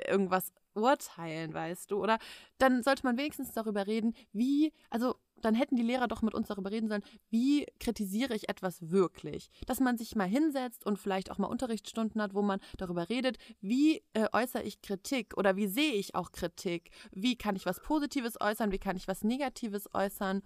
irgendwas 0.09 0.51
urteilen, 0.73 1.53
weißt 1.53 1.91
du? 1.91 2.03
Oder 2.03 2.19
dann 2.57 2.83
sollte 2.83 3.05
man 3.05 3.19
wenigstens 3.19 3.53
darüber 3.53 3.87
reden, 3.87 4.15
wie, 4.33 4.73
also 4.89 5.15
dann 5.45 5.55
hätten 5.55 5.77
die 5.77 5.83
Lehrer 5.83 6.09
doch 6.09 6.23
mit 6.23 6.35
uns 6.35 6.49
darüber 6.49 6.71
reden 6.71 6.89
sollen, 6.89 7.05
wie 7.31 7.67
kritisiere 7.81 8.35
ich 8.35 8.49
etwas 8.49 8.91
wirklich. 8.91 9.51
Dass 9.67 9.81
man 9.81 9.99
sich 9.99 10.17
mal 10.17 10.29
hinsetzt 10.29 10.87
und 10.87 10.99
vielleicht 10.99 11.31
auch 11.31 11.39
mal 11.39 11.49
Unterrichtsstunden 11.49 12.21
hat, 12.21 12.35
wo 12.35 12.43
man 12.43 12.61
darüber 12.79 13.09
redet, 13.09 13.39
wie 13.61 14.03
äh, 14.15 14.27
äußere 14.33 14.63
ich 14.63 14.83
Kritik 14.83 15.37
oder 15.37 15.57
wie 15.57 15.67
sehe 15.67 15.93
ich 15.93 16.15
auch 16.15 16.33
Kritik, 16.33 16.91
wie 17.13 17.37
kann 17.37 17.57
ich 17.57 17.67
was 17.67 17.81
Positives 17.81 18.41
äußern, 18.41 18.73
wie 18.73 18.79
kann 18.79 18.97
ich 18.97 19.09
was 19.09 19.25
Negatives 19.25 19.89
äußern. 19.93 20.43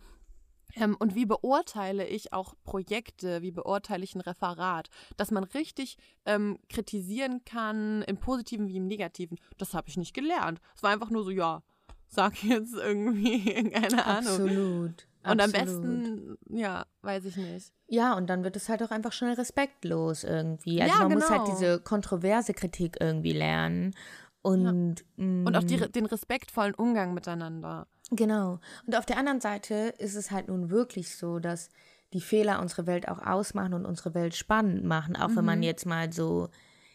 Ähm, 0.75 0.97
und 0.99 1.15
wie 1.15 1.27
beurteile 1.27 2.07
ich 2.07 2.33
auch 2.33 2.55
Projekte, 2.65 3.43
wie 3.43 3.51
beurteile 3.51 4.05
ich 4.05 4.15
ein 4.15 4.21
Referat, 4.21 4.89
dass 5.17 5.31
man 5.31 5.45
richtig 5.45 5.97
ähm, 6.27 6.59
kritisieren 6.69 7.45
kann, 7.45 8.03
im 8.03 8.19
Positiven 8.19 8.69
wie 8.69 8.77
im 8.77 8.87
Negativen. 8.87 9.39
Das 9.57 9.75
habe 9.75 9.89
ich 9.89 9.97
nicht 9.97 10.15
gelernt. 10.15 10.61
Es 10.77 10.83
war 10.83 10.91
einfach 10.91 11.11
nur 11.11 11.25
so, 11.25 11.31
ja, 11.31 11.63
sag 12.09 12.43
jetzt 12.43 12.75
irgendwie, 12.75 13.55
keine 13.71 14.05
Ahnung. 14.05 14.33
Absolut. 14.33 15.07
Und 15.25 15.43
am 15.43 15.53
besten, 15.53 16.39
ja, 16.49 16.87
weiß 17.03 17.27
ich 17.27 17.37
nicht. 17.37 17.73
Ja, 17.87 18.17
und 18.17 18.29
dann 18.29 18.45
wird 18.45 18.57
es 18.57 18.69
halt 18.69 18.83
auch 18.83 18.91
einfach 18.91 19.13
schnell 19.13 19.35
respektlos 19.35 20.25
irgendwie. 20.25 20.81
Also 20.81 20.95
ja, 20.95 21.01
man 21.01 21.11
genau. 21.11 21.21
muss 21.21 21.31
halt 21.31 21.45
genau. 21.45 21.57
diese 21.57 21.81
kontroverse 21.81 22.55
Kritik 22.55 22.97
irgendwie 23.01 23.33
lernen. 23.33 23.95
Und, 24.41 25.05
ja. 25.17 25.25
und 25.25 25.57
auch 25.57 25.65
die, 25.65 25.77
mm. 25.77 25.93
den 25.93 26.07
respektvollen 26.07 26.75
Umgang 26.75 27.13
miteinander. 27.13 27.87
Genau. 28.11 28.61
Und 28.87 28.97
auf 28.97 29.05
der 29.05 29.19
anderen 29.19 29.41
Seite 29.41 29.93
ist 29.99 30.15
es 30.15 30.31
halt 30.31 30.49
nun 30.49 30.71
wirklich 30.71 31.15
so, 31.15 31.41
dass 31.41 31.69
die 32.15 32.21
Fehler 32.21 32.61
unsere 32.61 32.87
Welt 32.87 33.09
auch 33.09 33.19
ausmachen 33.19 33.75
und 33.75 33.85
unsere 33.85 34.15
Welt 34.15 34.35
spannend 34.35 34.85
machen. 34.85 35.17
Auch 35.17 35.29
mhm. 35.29 35.37
wenn 35.37 35.45
man 35.45 35.59
mhm. 35.59 35.65
jetzt 35.65 35.85
mal 35.85 36.13
so 36.13 36.49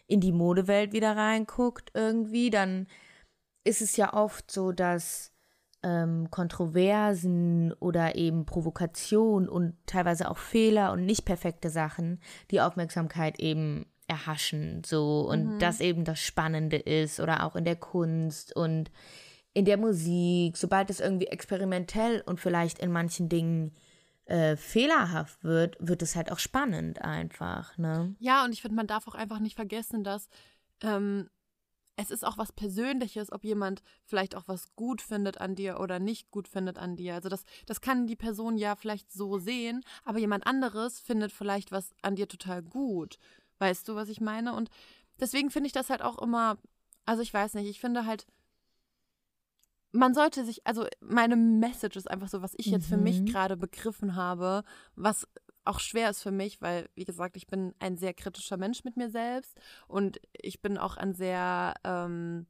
in 0.06 0.20
die 0.20 0.32
Modewelt 0.32 0.92
wieder 0.92 1.16
reinguckt 1.16 1.90
irgendwie, 1.94 2.50
dann 2.50 2.86
ist 3.64 3.82
es 3.82 3.96
ja 3.96 4.12
oft 4.12 4.50
so, 4.50 4.72
dass 4.72 5.32
ähm, 5.82 6.30
Kontroversen 6.30 7.72
oder 7.74 8.16
eben 8.16 8.46
Provokation 8.46 9.48
und 9.48 9.74
teilweise 9.86 10.30
auch 10.30 10.38
Fehler 10.38 10.92
und 10.92 11.04
nicht 11.04 11.24
perfekte 11.24 11.70
Sachen 11.70 12.20
die 12.50 12.60
Aufmerksamkeit 12.60 13.38
eben 13.38 13.86
erhaschen 14.06 14.82
so 14.84 15.26
und 15.28 15.54
mhm. 15.54 15.58
das 15.58 15.80
eben 15.80 16.04
das 16.04 16.20
Spannende 16.20 16.76
ist 16.76 17.20
oder 17.20 17.44
auch 17.44 17.56
in 17.56 17.64
der 17.64 17.76
Kunst 17.76 18.54
und 18.54 18.90
in 19.54 19.64
der 19.64 19.76
Musik, 19.76 20.56
sobald 20.56 20.90
es 20.90 21.00
irgendwie 21.00 21.28
experimentell 21.28 22.22
und 22.26 22.40
vielleicht 22.40 22.80
in 22.80 22.90
manchen 22.90 23.28
Dingen 23.28 23.72
äh, 24.24 24.56
fehlerhaft 24.56 25.44
wird, 25.44 25.76
wird 25.78 26.02
es 26.02 26.16
halt 26.16 26.32
auch 26.32 26.38
spannend 26.38 27.02
einfach. 27.02 27.78
Ne? 27.78 28.16
Ja, 28.18 28.44
und 28.44 28.52
ich 28.52 28.62
finde, 28.62 28.74
man 28.76 28.86
darf 28.86 29.06
auch 29.06 29.14
einfach 29.14 29.38
nicht 29.38 29.54
vergessen, 29.54 30.02
dass 30.02 30.28
ähm, 30.82 31.30
es 31.96 32.10
ist 32.10 32.24
auch 32.24 32.38
was 32.38 32.52
Persönliches, 32.52 33.30
ob 33.30 33.44
jemand 33.44 33.82
vielleicht 34.04 34.34
auch 34.34 34.44
was 34.46 34.74
gut 34.74 35.00
findet 35.00 35.40
an 35.40 35.54
dir 35.54 35.78
oder 35.80 35.98
nicht 35.98 36.30
gut 36.30 36.48
findet 36.48 36.78
an 36.78 36.96
dir. 36.96 37.14
Also 37.14 37.28
das, 37.28 37.44
das 37.66 37.80
kann 37.80 38.06
die 38.06 38.16
Person 38.16 38.56
ja 38.56 38.74
vielleicht 38.74 39.12
so 39.12 39.38
sehen, 39.38 39.84
aber 40.04 40.18
jemand 40.18 40.46
anderes 40.46 41.00
findet 41.00 41.32
vielleicht 41.32 41.72
was 41.72 41.94
an 42.02 42.16
dir 42.16 42.28
total 42.28 42.62
gut. 42.62 43.18
Weißt 43.58 43.88
du, 43.88 43.94
was 43.94 44.08
ich 44.08 44.20
meine? 44.20 44.54
Und 44.54 44.70
deswegen 45.20 45.50
finde 45.50 45.68
ich 45.68 45.72
das 45.72 45.90
halt 45.90 46.02
auch 46.02 46.18
immer, 46.18 46.58
also 47.04 47.22
ich 47.22 47.32
weiß 47.32 47.54
nicht, 47.54 47.68
ich 47.68 47.80
finde 47.80 48.06
halt, 48.06 48.26
man 49.92 50.12
sollte 50.12 50.44
sich, 50.44 50.66
also 50.66 50.86
meine 51.00 51.36
Message 51.36 51.96
ist 51.96 52.10
einfach 52.10 52.28
so, 52.28 52.42
was 52.42 52.54
ich 52.56 52.66
jetzt 52.66 52.88
für 52.88 52.96
mich 52.96 53.20
mhm. 53.20 53.26
gerade 53.26 53.56
begriffen 53.56 54.16
habe, 54.16 54.64
was 54.96 55.28
auch 55.64 55.80
schwer 55.80 56.10
ist 56.10 56.22
für 56.22 56.30
mich, 56.30 56.60
weil, 56.60 56.88
wie 56.94 57.04
gesagt, 57.04 57.36
ich 57.36 57.46
bin 57.46 57.74
ein 57.78 57.96
sehr 57.96 58.14
kritischer 58.14 58.56
Mensch 58.56 58.84
mit 58.84 58.96
mir 58.96 59.10
selbst 59.10 59.58
und 59.88 60.20
ich 60.32 60.60
bin 60.60 60.78
auch 60.78 60.96
ein 60.96 61.14
sehr, 61.14 61.74
ähm, 61.84 62.46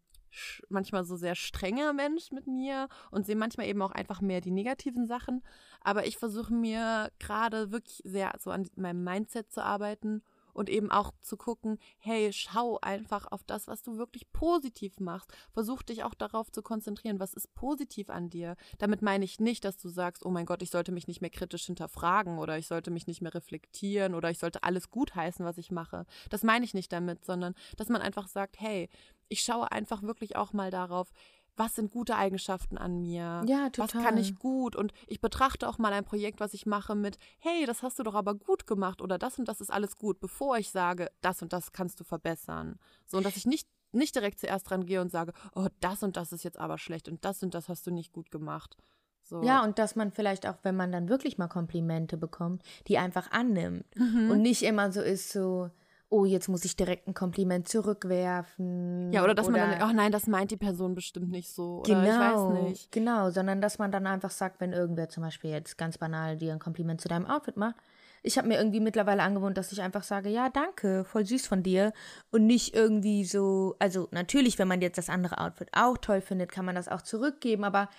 manchmal 0.68 1.04
so 1.04 1.16
sehr 1.16 1.34
strenger 1.34 1.92
Mensch 1.92 2.32
mit 2.32 2.46
mir 2.46 2.88
und 3.10 3.24
sehe 3.24 3.36
manchmal 3.36 3.66
eben 3.66 3.82
auch 3.82 3.92
einfach 3.92 4.20
mehr 4.20 4.40
die 4.40 4.50
negativen 4.50 5.06
Sachen. 5.06 5.42
Aber 5.80 6.06
ich 6.06 6.18
versuche 6.18 6.52
mir 6.52 7.10
gerade 7.20 7.70
wirklich 7.70 8.02
sehr 8.04 8.32
so 8.40 8.50
an 8.50 8.68
meinem 8.76 9.04
Mindset 9.04 9.52
zu 9.52 9.62
arbeiten 9.62 10.22
und 10.54 10.70
eben 10.70 10.90
auch 10.90 11.12
zu 11.20 11.36
gucken, 11.36 11.78
hey, 11.98 12.32
schau 12.32 12.78
einfach 12.80 13.30
auf 13.30 13.44
das, 13.44 13.68
was 13.68 13.82
du 13.82 13.98
wirklich 13.98 14.32
positiv 14.32 15.00
machst. 15.00 15.30
Versuch 15.52 15.82
dich 15.82 16.04
auch 16.04 16.14
darauf 16.14 16.50
zu 16.50 16.62
konzentrieren, 16.62 17.20
was 17.20 17.34
ist 17.34 17.54
positiv 17.54 18.08
an 18.08 18.30
dir. 18.30 18.56
Damit 18.78 19.02
meine 19.02 19.24
ich 19.24 19.40
nicht, 19.40 19.64
dass 19.64 19.76
du 19.76 19.88
sagst, 19.88 20.24
oh 20.24 20.30
mein 20.30 20.46
Gott, 20.46 20.62
ich 20.62 20.70
sollte 20.70 20.92
mich 20.92 21.06
nicht 21.06 21.20
mehr 21.20 21.30
kritisch 21.30 21.66
hinterfragen 21.66 22.38
oder 22.38 22.56
ich 22.56 22.66
sollte 22.66 22.90
mich 22.90 23.06
nicht 23.06 23.20
mehr 23.20 23.34
reflektieren 23.34 24.14
oder 24.14 24.30
ich 24.30 24.38
sollte 24.38 24.62
alles 24.62 24.90
gutheißen, 24.90 25.44
was 25.44 25.58
ich 25.58 25.70
mache. 25.70 26.06
Das 26.30 26.42
meine 26.42 26.64
ich 26.64 26.72
nicht 26.72 26.92
damit, 26.92 27.24
sondern 27.24 27.54
dass 27.76 27.88
man 27.88 28.00
einfach 28.00 28.28
sagt, 28.28 28.60
hey, 28.60 28.88
ich 29.28 29.42
schaue 29.42 29.70
einfach 29.72 30.02
wirklich 30.02 30.36
auch 30.36 30.52
mal 30.52 30.70
darauf, 30.70 31.10
was 31.56 31.74
sind 31.74 31.90
gute 31.90 32.16
Eigenschaften 32.16 32.78
an 32.78 33.00
mir? 33.00 33.42
Ja, 33.46 33.70
total. 33.70 34.02
Was 34.02 34.06
kann 34.06 34.18
ich 34.18 34.36
gut? 34.36 34.76
Und 34.76 34.92
ich 35.06 35.20
betrachte 35.20 35.68
auch 35.68 35.78
mal 35.78 35.92
ein 35.92 36.04
Projekt, 36.04 36.40
was 36.40 36.54
ich 36.54 36.66
mache 36.66 36.94
mit, 36.94 37.18
hey, 37.38 37.64
das 37.66 37.82
hast 37.82 37.98
du 37.98 38.02
doch 38.02 38.14
aber 38.14 38.34
gut 38.34 38.66
gemacht 38.66 39.00
oder 39.00 39.18
das 39.18 39.38
und 39.38 39.48
das 39.48 39.60
ist 39.60 39.72
alles 39.72 39.96
gut, 39.96 40.20
bevor 40.20 40.58
ich 40.58 40.70
sage, 40.70 41.10
das 41.20 41.42
und 41.42 41.52
das 41.52 41.72
kannst 41.72 42.00
du 42.00 42.04
verbessern. 42.04 42.78
So, 43.06 43.18
und 43.18 43.24
dass 43.24 43.36
ich 43.36 43.46
nicht, 43.46 43.68
nicht 43.92 44.14
direkt 44.14 44.40
zuerst 44.40 44.68
dran 44.68 44.86
gehe 44.86 45.00
und 45.00 45.10
sage, 45.10 45.32
oh, 45.54 45.68
das 45.80 46.02
und 46.02 46.16
das 46.16 46.32
ist 46.32 46.44
jetzt 46.44 46.58
aber 46.58 46.78
schlecht 46.78 47.08
und 47.08 47.24
das 47.24 47.42
und 47.42 47.54
das 47.54 47.68
hast 47.68 47.86
du 47.86 47.90
nicht 47.90 48.12
gut 48.12 48.30
gemacht. 48.30 48.76
So. 49.22 49.42
Ja, 49.42 49.64
und 49.64 49.78
dass 49.78 49.96
man 49.96 50.10
vielleicht 50.10 50.46
auch, 50.46 50.56
wenn 50.62 50.76
man 50.76 50.92
dann 50.92 51.08
wirklich 51.08 51.38
mal 51.38 51.48
Komplimente 51.48 52.18
bekommt, 52.18 52.62
die 52.88 52.98
einfach 52.98 53.30
annimmt 53.30 53.86
mhm. 53.96 54.30
und 54.30 54.42
nicht 54.42 54.62
immer 54.62 54.92
so 54.92 55.00
ist, 55.00 55.30
so, 55.30 55.70
oh, 56.14 56.24
jetzt 56.24 56.48
muss 56.48 56.64
ich 56.64 56.76
direkt 56.76 57.08
ein 57.08 57.14
Kompliment 57.14 57.66
zurückwerfen. 57.68 59.12
Ja, 59.12 59.24
oder 59.24 59.34
dass 59.34 59.48
man 59.48 59.60
dann, 59.60 59.90
oh 59.90 59.92
nein, 59.92 60.12
das 60.12 60.28
meint 60.28 60.52
die 60.52 60.56
Person 60.56 60.94
bestimmt 60.94 61.30
nicht 61.30 61.50
so. 61.50 61.80
Oder 61.80 61.94
genau, 61.94 62.50
ich 62.50 62.54
weiß 62.54 62.62
nicht. 62.68 62.92
genau, 62.92 63.30
sondern 63.30 63.60
dass 63.60 63.78
man 63.78 63.90
dann 63.90 64.06
einfach 64.06 64.30
sagt, 64.30 64.60
wenn 64.60 64.72
irgendwer 64.72 65.08
zum 65.08 65.24
Beispiel 65.24 65.50
jetzt 65.50 65.76
ganz 65.76 65.98
banal 65.98 66.36
dir 66.36 66.52
ein 66.52 66.60
Kompliment 66.60 67.00
zu 67.00 67.08
deinem 67.08 67.26
Outfit 67.26 67.56
macht, 67.56 67.74
ich 68.22 68.38
habe 68.38 68.48
mir 68.48 68.56
irgendwie 68.56 68.80
mittlerweile 68.80 69.22
angewohnt, 69.22 69.58
dass 69.58 69.72
ich 69.72 69.82
einfach 69.82 70.04
sage, 70.04 70.28
ja, 70.30 70.48
danke, 70.48 71.04
voll 71.04 71.26
süß 71.26 71.46
von 71.46 71.62
dir. 71.62 71.92
Und 72.30 72.46
nicht 72.46 72.74
irgendwie 72.74 73.24
so, 73.24 73.74
also 73.80 74.08
natürlich, 74.12 74.58
wenn 74.58 74.68
man 74.68 74.80
jetzt 74.80 74.96
das 74.96 75.10
andere 75.10 75.38
Outfit 75.38 75.68
auch 75.72 75.98
toll 75.98 76.20
findet, 76.20 76.50
kann 76.50 76.64
man 76.64 76.76
das 76.76 76.88
auch 76.88 77.02
zurückgeben, 77.02 77.64
aber 77.64 77.90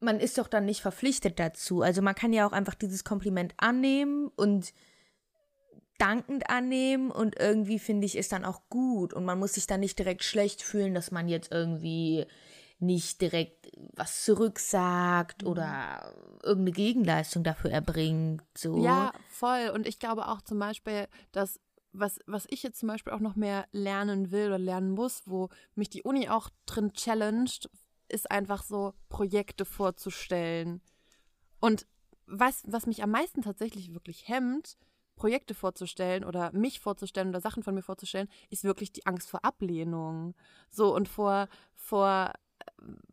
man 0.00 0.18
ist 0.18 0.38
doch 0.38 0.48
dann 0.48 0.64
nicht 0.64 0.80
verpflichtet 0.80 1.38
dazu. 1.38 1.82
Also 1.82 2.00
man 2.00 2.14
kann 2.14 2.32
ja 2.32 2.46
auch 2.48 2.52
einfach 2.52 2.74
dieses 2.74 3.04
Kompliment 3.04 3.54
annehmen 3.58 4.28
und 4.34 4.72
dankend 5.98 6.50
annehmen 6.50 7.10
und 7.10 7.38
irgendwie 7.38 7.78
finde 7.78 8.06
ich 8.06 8.16
ist 8.16 8.32
dann 8.32 8.44
auch 8.44 8.62
gut 8.68 9.12
und 9.12 9.24
man 9.24 9.38
muss 9.38 9.54
sich 9.54 9.66
dann 9.66 9.80
nicht 9.80 9.98
direkt 9.98 10.24
schlecht 10.24 10.62
fühlen, 10.62 10.94
dass 10.94 11.10
man 11.10 11.28
jetzt 11.28 11.52
irgendwie 11.52 12.26
nicht 12.80 13.20
direkt 13.20 13.70
was 13.94 14.24
zurücksagt 14.24 15.42
Mhm. 15.42 15.48
oder 15.48 16.12
irgendeine 16.42 16.72
Gegenleistung 16.72 17.44
dafür 17.44 17.70
erbringt. 17.70 18.42
So. 18.56 18.82
Ja, 18.82 19.12
voll. 19.28 19.70
Und 19.72 19.86
ich 19.86 19.98
glaube 19.98 20.28
auch 20.28 20.42
zum 20.42 20.58
Beispiel, 20.58 21.06
dass 21.32 21.60
was, 21.92 22.18
was 22.26 22.46
ich 22.50 22.64
jetzt 22.64 22.80
zum 22.80 22.88
Beispiel 22.88 23.12
auch 23.12 23.20
noch 23.20 23.36
mehr 23.36 23.66
lernen 23.70 24.32
will 24.32 24.48
oder 24.48 24.58
lernen 24.58 24.90
muss, 24.90 25.22
wo 25.26 25.48
mich 25.76 25.88
die 25.90 26.02
Uni 26.02 26.28
auch 26.28 26.50
drin 26.66 26.92
challenged, 26.92 27.70
ist 28.08 28.30
einfach 28.30 28.64
so 28.64 28.94
Projekte 29.08 29.64
vorzustellen. 29.64 30.82
Und 31.60 31.86
was, 32.26 32.64
was 32.66 32.86
mich 32.86 33.02
am 33.02 33.12
meisten 33.12 33.42
tatsächlich 33.42 33.94
wirklich 33.94 34.28
hemmt, 34.28 34.76
Projekte 35.16 35.54
vorzustellen 35.54 36.24
oder 36.24 36.52
mich 36.52 36.80
vorzustellen 36.80 37.28
oder 37.28 37.40
Sachen 37.40 37.62
von 37.62 37.74
mir 37.74 37.82
vorzustellen, 37.82 38.28
ist 38.50 38.64
wirklich 38.64 38.92
die 38.92 39.06
Angst 39.06 39.30
vor 39.30 39.44
Ablehnung. 39.44 40.34
So 40.70 40.94
und 40.94 41.08
vor, 41.08 41.48
vor, 41.74 42.32
äh, 42.58 42.64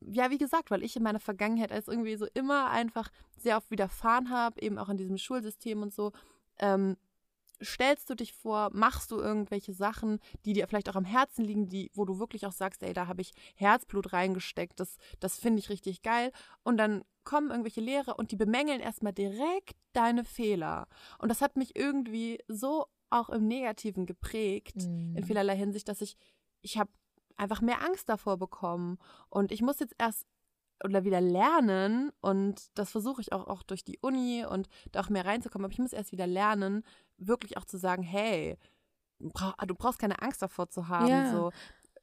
ja, 0.01 0.29
wie 0.29 0.37
gesagt, 0.37 0.71
weil 0.71 0.83
ich 0.83 0.95
in 0.95 1.03
meiner 1.03 1.19
Vergangenheit 1.19 1.71
als 1.71 1.87
irgendwie 1.87 2.15
so 2.15 2.27
immer 2.33 2.69
einfach 2.69 3.09
sehr 3.37 3.57
oft 3.57 3.71
widerfahren 3.71 4.29
habe, 4.29 4.61
eben 4.61 4.77
auch 4.77 4.89
in 4.89 4.97
diesem 4.97 5.17
Schulsystem 5.17 5.81
und 5.81 5.93
so, 5.93 6.11
ähm, 6.59 6.97
stellst 7.63 8.09
du 8.09 8.15
dich 8.15 8.33
vor, 8.33 8.69
machst 8.73 9.11
du 9.11 9.17
irgendwelche 9.17 9.73
Sachen, 9.73 10.19
die 10.45 10.53
dir 10.53 10.67
vielleicht 10.67 10.89
auch 10.89 10.95
am 10.95 11.05
Herzen 11.05 11.43
liegen, 11.45 11.67
die, 11.69 11.91
wo 11.93 12.05
du 12.05 12.19
wirklich 12.19 12.45
auch 12.45 12.51
sagst, 12.51 12.83
ey, 12.83 12.93
da 12.93 13.07
habe 13.07 13.21
ich 13.21 13.31
Herzblut 13.55 14.13
reingesteckt, 14.13 14.79
das, 14.79 14.97
das 15.19 15.37
finde 15.37 15.59
ich 15.59 15.69
richtig 15.69 16.01
geil. 16.01 16.31
Und 16.63 16.77
dann 16.77 17.03
kommen 17.23 17.49
irgendwelche 17.51 17.81
Lehrer 17.81 18.17
und 18.17 18.31
die 18.31 18.35
bemängeln 18.35 18.79
erstmal 18.81 19.13
direkt 19.13 19.75
deine 19.93 20.23
Fehler. 20.23 20.87
Und 21.19 21.29
das 21.29 21.41
hat 21.41 21.55
mich 21.55 21.75
irgendwie 21.75 22.39
so 22.47 22.85
auch 23.09 23.29
im 23.29 23.47
Negativen 23.47 24.05
geprägt, 24.05 24.77
Mhm. 24.77 25.15
in 25.17 25.23
vielerlei 25.25 25.55
Hinsicht, 25.55 25.87
dass 25.87 26.01
ich, 26.01 26.15
ich 26.61 26.77
habe 26.77 26.89
einfach 27.35 27.61
mehr 27.61 27.81
Angst 27.83 28.07
davor 28.09 28.37
bekommen. 28.37 28.97
Und 29.29 29.51
ich 29.51 29.61
muss 29.61 29.79
jetzt 29.79 29.95
erst 29.97 30.25
oder 30.83 31.03
wieder 31.03 31.21
lernen 31.21 32.11
und 32.21 32.69
das 32.77 32.91
versuche 32.91 33.21
ich 33.21 33.33
auch, 33.33 33.47
auch 33.47 33.63
durch 33.63 33.83
die 33.83 33.99
Uni 34.01 34.45
und 34.45 34.67
da 34.91 35.01
auch 35.01 35.09
mehr 35.09 35.25
reinzukommen, 35.25 35.65
aber 35.65 35.73
ich 35.73 35.79
muss 35.79 35.93
erst 35.93 36.11
wieder 36.11 36.27
lernen, 36.27 36.83
wirklich 37.17 37.57
auch 37.57 37.65
zu 37.65 37.77
sagen, 37.77 38.03
hey, 38.03 38.57
bra 39.19 39.55
du 39.65 39.75
brauchst 39.75 39.99
keine 39.99 40.21
Angst 40.21 40.41
davor 40.41 40.69
zu 40.69 40.87
haben. 40.87 41.07
Ja. 41.07 41.31
So. 41.31 41.51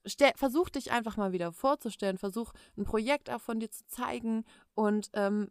Stell, 0.07 0.33
versuch 0.37 0.71
dich 0.71 0.93
einfach 0.93 1.17
mal 1.17 1.33
wieder 1.33 1.53
vorzustellen, 1.53 2.19
versuch 2.19 2.53
ein 2.77 2.85
Projekt 2.85 3.31
auch 3.31 3.41
von 3.41 3.61
dir 3.61 3.71
zu 3.71 3.87
zeigen 3.87 4.45
und 4.75 5.11
ähm, 5.13 5.51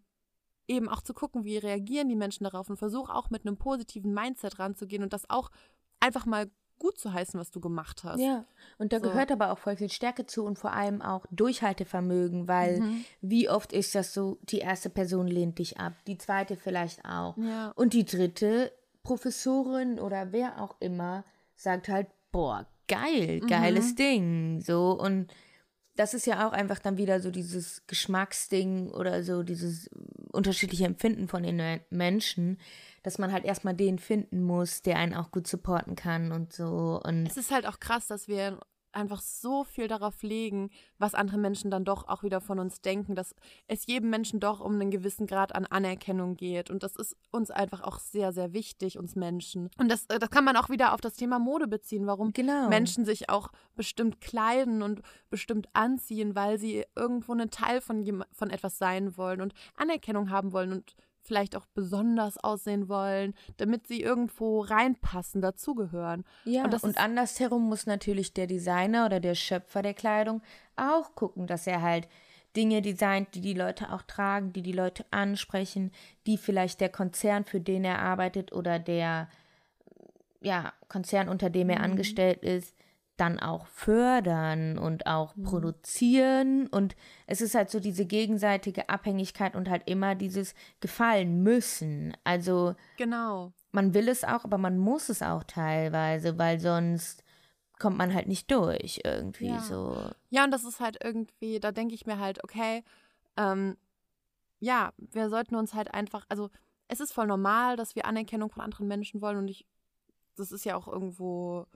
eben 0.67 0.89
auch 0.89 1.01
zu 1.01 1.13
gucken, 1.13 1.43
wie 1.43 1.57
reagieren 1.57 2.09
die 2.09 2.15
Menschen 2.15 2.43
darauf 2.43 2.69
und 2.69 2.77
versuch 2.77 3.09
auch 3.09 3.29
mit 3.29 3.45
einem 3.45 3.57
positiven 3.57 4.13
Mindset 4.13 4.59
ranzugehen 4.59 5.03
und 5.03 5.13
das 5.13 5.29
auch 5.29 5.49
einfach 5.99 6.25
mal 6.25 6.49
gut 6.79 6.97
zu 6.99 7.13
heißen, 7.13 7.39
was 7.39 7.51
du 7.51 7.59
gemacht 7.59 8.03
hast. 8.03 8.19
Ja, 8.19 8.45
und 8.77 8.93
da 8.93 8.97
So. 8.97 9.03
gehört 9.03 9.31
aber 9.31 9.51
auch 9.51 9.57
voll 9.57 9.75
viel 9.77 9.89
Stärke 9.89 10.25
zu 10.25 10.43
und 10.45 10.57
vor 10.59 10.73
allem 10.73 11.01
auch 11.01 11.25
Durchhaltevermögen, 11.31 12.47
weil 12.47 12.81
Mhm. 12.81 13.05
wie 13.21 13.49
oft 13.49 13.73
ist 13.73 13.95
das 13.95 14.13
so, 14.13 14.37
die 14.43 14.59
erste 14.59 14.89
Person 14.89 15.27
lehnt 15.27 15.59
dich 15.59 15.79
ab, 15.79 15.93
die 16.07 16.17
zweite 16.17 16.55
vielleicht 16.55 17.03
auch. 17.05 17.35
Ja. 17.37 17.71
Und 17.75 17.93
die 17.93 18.05
dritte 18.05 18.71
Professorin 19.03 19.99
oder 19.99 20.31
wer 20.31 20.61
auch 20.61 20.75
immer 20.79 21.23
sagt 21.55 21.89
halt, 21.89 22.07
boah, 22.31 22.67
geil, 22.87 23.39
geiles 23.41 23.95
Ding. 23.95 24.61
So, 24.61 24.91
und 24.91 25.27
das 25.95 26.13
ist 26.13 26.27
ja 26.27 26.47
auch 26.47 26.51
einfach 26.53 26.77
dann 26.77 26.97
wieder 26.97 27.19
so 27.19 27.31
dieses 27.31 27.81
Geschmacksding 27.87 28.91
oder 28.91 29.23
so 29.23 29.41
dieses 29.43 29.89
unterschiedliche 30.31 30.85
Empfinden 30.85 31.27
von 31.27 31.41
den 31.41 31.55
Me- 31.57 31.81
Menschen, 31.89 32.59
dass 33.07 33.19
man 33.19 33.31
halt 33.31 33.45
erstmal 33.45 33.73
den 33.73 33.99
finden 33.99 34.43
muss, 34.43 34.81
der 34.81 34.97
einen 34.97 35.13
auch 35.13 35.31
gut 35.31 35.47
supporten 35.47 35.95
kann 35.95 36.33
und 36.33 36.51
so. 36.51 36.99
Und 37.05 37.25
Es 37.25 37.37
ist 37.37 37.51
halt 37.51 37.65
auch 37.65 37.79
krass, 37.79 38.07
dass 38.07 38.27
wir 38.27 38.59
einfach 38.91 39.21
so 39.21 39.63
viel 39.63 39.87
darauf 39.87 40.23
legen, 40.23 40.71
was 40.97 41.13
andere 41.13 41.37
Menschen 41.37 41.71
dann 41.71 41.85
doch 41.85 42.09
auch 42.09 42.23
wieder 42.23 42.41
von 42.41 42.59
uns 42.59 42.81
denken, 42.81 43.15
dass 43.15 43.33
es 43.67 43.85
jedem 43.85 44.09
Menschen 44.09 44.41
doch 44.41 44.59
um 44.59 44.73
einen 44.73 44.91
gewissen 44.91 45.25
Grad 45.25 45.55
an 45.55 45.65
Anerkennung 45.65 46.35
geht. 46.35 46.69
Und 46.69 46.83
das 46.83 46.97
ist 46.97 47.15
uns 47.31 47.49
einfach 47.49 47.81
auch 47.81 47.99
sehr, 47.99 48.33
sehr 48.33 48.51
wichtig, 48.51 48.97
uns 48.97 49.15
Menschen. 49.15 49.69
Und 49.77 49.89
das, 49.89 50.05
äh, 50.07 50.19
das 50.19 50.29
kann 50.29 50.43
man 50.43 50.57
auch 50.57 50.69
wieder 50.69 50.93
auf 50.93 50.99
das 50.99 51.13
Thema 51.13 51.39
Mode 51.39 51.67
beziehen, 51.67 52.07
warum 52.07 52.33
Genau. 52.33 52.67
Menschen 52.67 53.05
sich 53.05 53.29
auch 53.29 53.53
bestimmt 53.75 54.19
kleiden 54.19 54.81
und 54.81 55.01
bestimmt 55.29 55.69
anziehen, 55.71 56.35
weil 56.35 56.59
sie 56.59 56.83
irgendwo 56.93 57.31
ein 57.31 57.51
Teil 57.51 57.79
von, 57.79 58.25
von 58.33 58.49
etwas 58.49 58.77
sein 58.77 59.15
wollen 59.15 59.39
und 59.39 59.53
Anerkennung 59.77 60.29
haben 60.29 60.51
wollen 60.51 60.73
und 60.73 60.95
vielleicht 61.27 61.55
auch 61.55 61.65
besonders 61.73 62.37
aussehen 62.37 62.89
wollen, 62.89 63.33
damit 63.57 63.87
sie 63.87 64.01
irgendwo 64.01 64.61
reinpassen, 64.61 65.41
dazugehören. 65.41 66.23
Ja, 66.45 66.63
Und 66.63 66.83
und, 66.83 66.97
andersherum 66.97 67.67
muss 67.67 67.85
natürlich 67.85 68.33
der 68.33 68.47
Designer 68.47 69.05
oder 69.05 69.19
der 69.19 69.35
Schöpfer 69.35 69.81
der 69.81 69.93
Kleidung 69.93 70.41
auch 70.75 71.13
gucken, 71.15 71.47
dass 71.47 71.67
er 71.67 71.81
halt 71.81 72.07
Dinge 72.55 72.81
designt, 72.81 73.35
die 73.35 73.41
die 73.41 73.53
Leute 73.53 73.93
auch 73.93 74.01
tragen, 74.01 74.53
die 74.53 74.63
die 74.63 74.71
Leute 74.71 75.05
ansprechen, 75.11 75.91
die 76.25 76.37
vielleicht 76.37 76.81
der 76.81 76.89
Konzern, 76.89 77.43
für 77.45 77.59
den 77.61 77.83
er 77.83 77.99
arbeitet 77.99 78.51
oder 78.51 78.79
der 78.79 79.29
ja, 80.41 80.73
Konzern, 80.87 81.29
unter 81.29 81.49
dem 81.49 81.69
er 81.69 81.81
angestellt 81.81 82.43
ist, 82.43 82.73
dann 83.17 83.39
auch 83.39 83.65
fördern 83.67 84.77
und 84.77 85.07
auch 85.07 85.33
produzieren. 85.43 86.67
Und 86.67 86.95
es 87.25 87.41
ist 87.41 87.55
halt 87.55 87.69
so 87.69 87.79
diese 87.79 88.05
gegenseitige 88.05 88.89
Abhängigkeit 88.89 89.55
und 89.55 89.69
halt 89.69 89.83
immer 89.87 90.15
dieses 90.15 90.53
Gefallen 90.79 91.43
müssen. 91.43 92.15
Also 92.23 92.75
Genau. 92.97 93.51
man 93.71 93.93
will 93.93 94.07
es 94.07 94.23
auch, 94.23 94.43
aber 94.43 94.57
man 94.57 94.77
muss 94.77 95.09
es 95.09 95.21
auch 95.21 95.43
teilweise, 95.43 96.37
weil 96.37 96.59
sonst 96.59 97.23
kommt 97.79 97.97
man 97.97 98.13
halt 98.13 98.27
nicht 98.27 98.49
durch 98.51 99.01
irgendwie 99.03 99.47
Ja. 99.47 99.59
so. 99.59 100.09
Ja, 100.29 100.43
und 100.43 100.51
das 100.51 100.63
ist 100.63 100.79
halt 100.79 100.97
irgendwie, 101.03 101.59
da 101.59 101.71
denke 101.71 101.93
ich 101.95 102.05
mir 102.05 102.19
halt, 102.19 102.43
okay, 102.43 102.83
ähm, 103.37 103.77
ja, 104.59 104.93
wir 104.97 105.29
sollten 105.29 105.55
uns 105.55 105.73
halt 105.73 105.93
einfach, 105.93 106.25
also 106.29 106.49
es 106.87 106.99
ist 106.99 107.13
voll 107.13 107.27
normal, 107.27 107.75
dass 107.75 107.95
wir 107.95 108.05
Anerkennung 108.05 108.49
von 108.49 108.63
anderen 108.63 108.87
Menschen 108.87 109.21
wollen 109.21 109.37
und 109.37 109.47
ich, 109.47 109.65
das 110.35 110.51
ist 110.51 110.65
ja 110.65 110.75
auch 110.75 110.87
irgendwo 110.87 111.67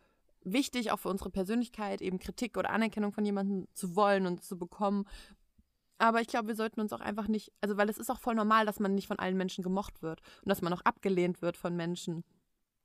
wichtig, 0.43 0.91
auch 0.91 0.99
für 0.99 1.09
unsere 1.09 1.29
Persönlichkeit, 1.29 2.01
eben 2.01 2.19
Kritik 2.19 2.57
oder 2.57 2.71
Anerkennung 2.71 3.11
von 3.11 3.25
jemandem 3.25 3.67
zu 3.73 3.95
wollen 3.95 4.25
und 4.25 4.43
zu 4.43 4.57
bekommen. 4.57 5.05
Aber 5.97 6.19
ich 6.19 6.27
glaube, 6.27 6.47
wir 6.47 6.55
sollten 6.55 6.81
uns 6.81 6.93
auch 6.93 6.99
einfach 6.99 7.27
nicht, 7.27 7.51
also 7.61 7.77
weil 7.77 7.89
es 7.89 7.97
ist 7.97 8.09
auch 8.09 8.19
voll 8.19 8.35
normal, 8.35 8.65
dass 8.65 8.79
man 8.79 8.95
nicht 8.95 9.07
von 9.07 9.19
allen 9.19 9.37
Menschen 9.37 9.63
gemocht 9.63 10.01
wird 10.01 10.21
und 10.41 10.49
dass 10.49 10.61
man 10.61 10.73
auch 10.73 10.81
abgelehnt 10.81 11.41
wird 11.41 11.57
von 11.57 11.75
Menschen. 11.75 12.23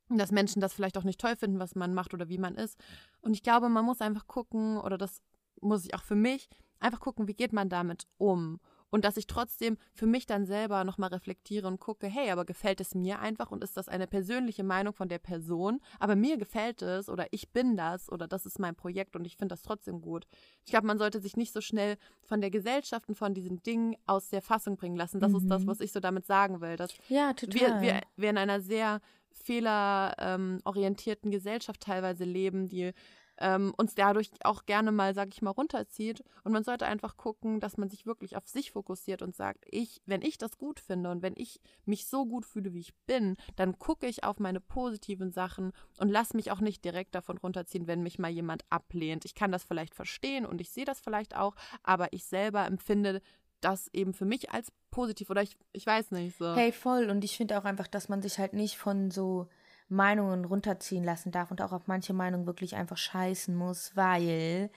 Und 0.09 0.19
dass 0.19 0.31
Menschen 0.31 0.61
das 0.61 0.75
vielleicht 0.75 0.99
auch 0.99 1.05
nicht 1.05 1.21
toll 1.21 1.35
finden, 1.35 1.59
was 1.59 1.75
man 1.75 1.95
macht 1.95 2.15
oder 2.15 2.29
wie 2.29 2.39
man 2.39 2.55
ist. 2.55 2.79
Und 3.23 3.33
ich 3.33 3.43
glaube, 3.43 3.69
man 3.69 3.85
muss 3.85 4.01
einfach 4.01 4.27
gucken, 4.27 4.79
oder 4.79 4.99
das 4.99 5.23
muss 5.61 5.85
ich 5.85 5.95
auch 5.95 6.03
für 6.03 6.15
mich, 6.15 6.49
einfach 6.79 7.01
gucken, 7.01 7.27
wie 7.27 7.35
geht 7.35 7.53
man 7.53 7.69
damit 7.69 8.07
um. 8.19 8.61
Und 8.91 9.05
dass 9.05 9.17
ich 9.17 9.27
trotzdem 9.27 9.77
für 9.93 10.07
mich 10.07 10.27
dann 10.27 10.47
selber 10.47 10.85
nochmal 10.85 11.11
reflektiere 11.11 11.67
und 11.67 11.81
gucke, 11.81 12.07
hey, 12.07 12.31
aber 12.31 12.45
gefällt 12.45 12.81
es 12.81 12.95
mir 12.95 13.19
einfach 13.19 13.51
und 13.51 13.65
ist 13.65 13.77
das 13.77 13.89
eine 13.89 14.07
persönliche 14.07 14.63
Meinung 14.65 14.95
von 14.95 15.09
der 15.09 15.19
Person? 15.19 15.81
Aber 15.99 16.15
mir 16.17 16.37
gefällt 16.37 16.83
es 16.83 17.09
oder 17.09 17.27
ich 17.31 17.51
bin 17.51 17.77
das 17.77 18.11
oder 18.11 18.29
das 18.29 18.47
ist 18.47 18.59
mein 18.59 18.77
Projekt 18.77 19.17
und 19.17 19.25
ich 19.25 19.37
finde 19.37 19.53
das 19.55 19.63
trotzdem 19.63 20.01
gut. 20.01 20.27
Ich 20.65 20.71
glaube, 20.71 20.87
man 20.87 20.99
sollte 20.99 21.21
sich 21.21 21.37
nicht 21.37 21.53
so 21.53 21.61
schnell 21.61 21.97
von 22.23 22.41
der 22.41 22.51
Gesellschaft 22.51 23.09
und 23.09 23.17
von 23.17 23.35
diesen 23.35 23.63
Dingen 23.63 23.97
aus 24.07 24.31
der 24.31 24.43
Fassung 24.43 24.77
bringen 24.77 24.97
lassen. 24.97 25.21
Das 25.21 25.33
ist 25.33 25.49
das, 25.49 25.67
was 25.67 25.81
ich 25.81 25.93
so 25.93 26.01
damit 26.01 26.27
sagen 26.27 26.61
will. 26.61 26.77
Dass 26.77 26.93
Ja, 27.09 27.35
wir, 27.41 27.81
wir, 27.81 28.01
wir 28.17 28.31
in 28.31 28.39
einer 28.39 28.61
sehr 28.61 29.01
fehlerorientierten 29.33 31.31
Gesellschaft 31.31 31.81
teilweise 31.81 32.25
leben, 32.25 32.69
die 32.69 32.93
ähm, 33.39 33.73
uns 33.77 33.95
dadurch 33.95 34.31
auch 34.45 34.67
gerne 34.67 34.93
mal, 34.93 35.15
sag 35.15 35.29
ich 35.33 35.43
mal, 35.43 35.51
runterzieht. 35.51 36.23
Und 36.45 36.53
man 36.53 36.65
sollte 36.65 36.87
einfach 36.87 37.17
gucken, 37.17 37.61
dass 37.61 37.77
man 37.77 37.89
sich 37.89 38.07
wirklich 38.07 38.37
auf 38.37 38.47
sich 38.47 38.73
fokussiert 38.73 39.23
und 39.23 39.35
sagt, 39.35 39.65
ich, 39.71 40.01
wenn 40.07 40.23
ich 40.23 40.39
das 40.39 40.59
gut 40.59 40.81
finde 40.81 41.11
und 41.11 41.23
wenn 41.23 41.35
ich 41.37 41.61
mich 41.85 42.07
so 42.07 42.27
gut 42.27 42.47
fühle, 42.47 42.73
wie 42.73 42.81
ich 42.81 42.95
bin, 43.07 43.37
dann 43.57 43.79
gucke 43.79 44.07
ich 44.07 44.25
auf 44.25 44.39
meine 44.39 44.61
positiven 44.61 45.31
Sachen 45.31 45.73
und 45.99 46.09
lass 46.09 46.35
mich 46.35 46.51
auch 46.51 46.61
nicht 46.61 46.85
direkt 46.85 47.15
davon 47.15 47.39
runterziehen, 47.39 47.87
wenn 47.87 48.03
mich 48.03 48.19
mal 48.19 48.31
jemand 48.31 48.65
ablehnt. 48.71 49.25
Ich 49.25 49.35
kann 49.35 49.53
das 49.53 49.65
vielleicht 49.65 49.95
verstehen 49.95 50.47
und 50.47 50.61
ich 50.61 50.71
sehe 50.71 50.85
das 50.85 51.01
vielleicht 51.01 51.37
auch, 51.37 51.55
aber 51.83 52.13
ich 52.13 52.25
selber 52.25 52.67
empfinde 52.67 53.21
das 53.61 53.89
eben 53.93 54.13
für 54.13 54.27
mich 54.27 54.51
als 54.53 54.73
positiv 54.91 55.31
oder 55.31 55.43
ich, 55.43 55.57
ich 55.73 55.87
weiß 55.87 56.11
nicht 56.13 56.37
so. 56.37 56.55
Hey, 56.55 56.73
voll. 56.73 57.11
Und 57.11 57.25
ich 57.25 57.37
finde 57.37 57.59
auch 57.59 57.65
einfach, 57.65 57.87
dass 57.87 58.09
man 58.09 58.23
sich 58.23 58.39
halt 58.39 58.53
nicht 58.53 58.77
von 58.77 59.11
so 59.11 59.49
Meinungen 59.89 60.45
runterziehen 60.45 61.05
lassen 61.05 61.31
darf 61.31 61.51
und 61.51 61.63
auch 61.63 61.73
auf 61.73 61.87
manche 61.87 62.13
Meinungen 62.13 62.47
wirklich 62.47 62.77
einfach 62.77 62.97
scheißen 62.97 63.55
muss, 63.55 63.93
weil 63.95 64.71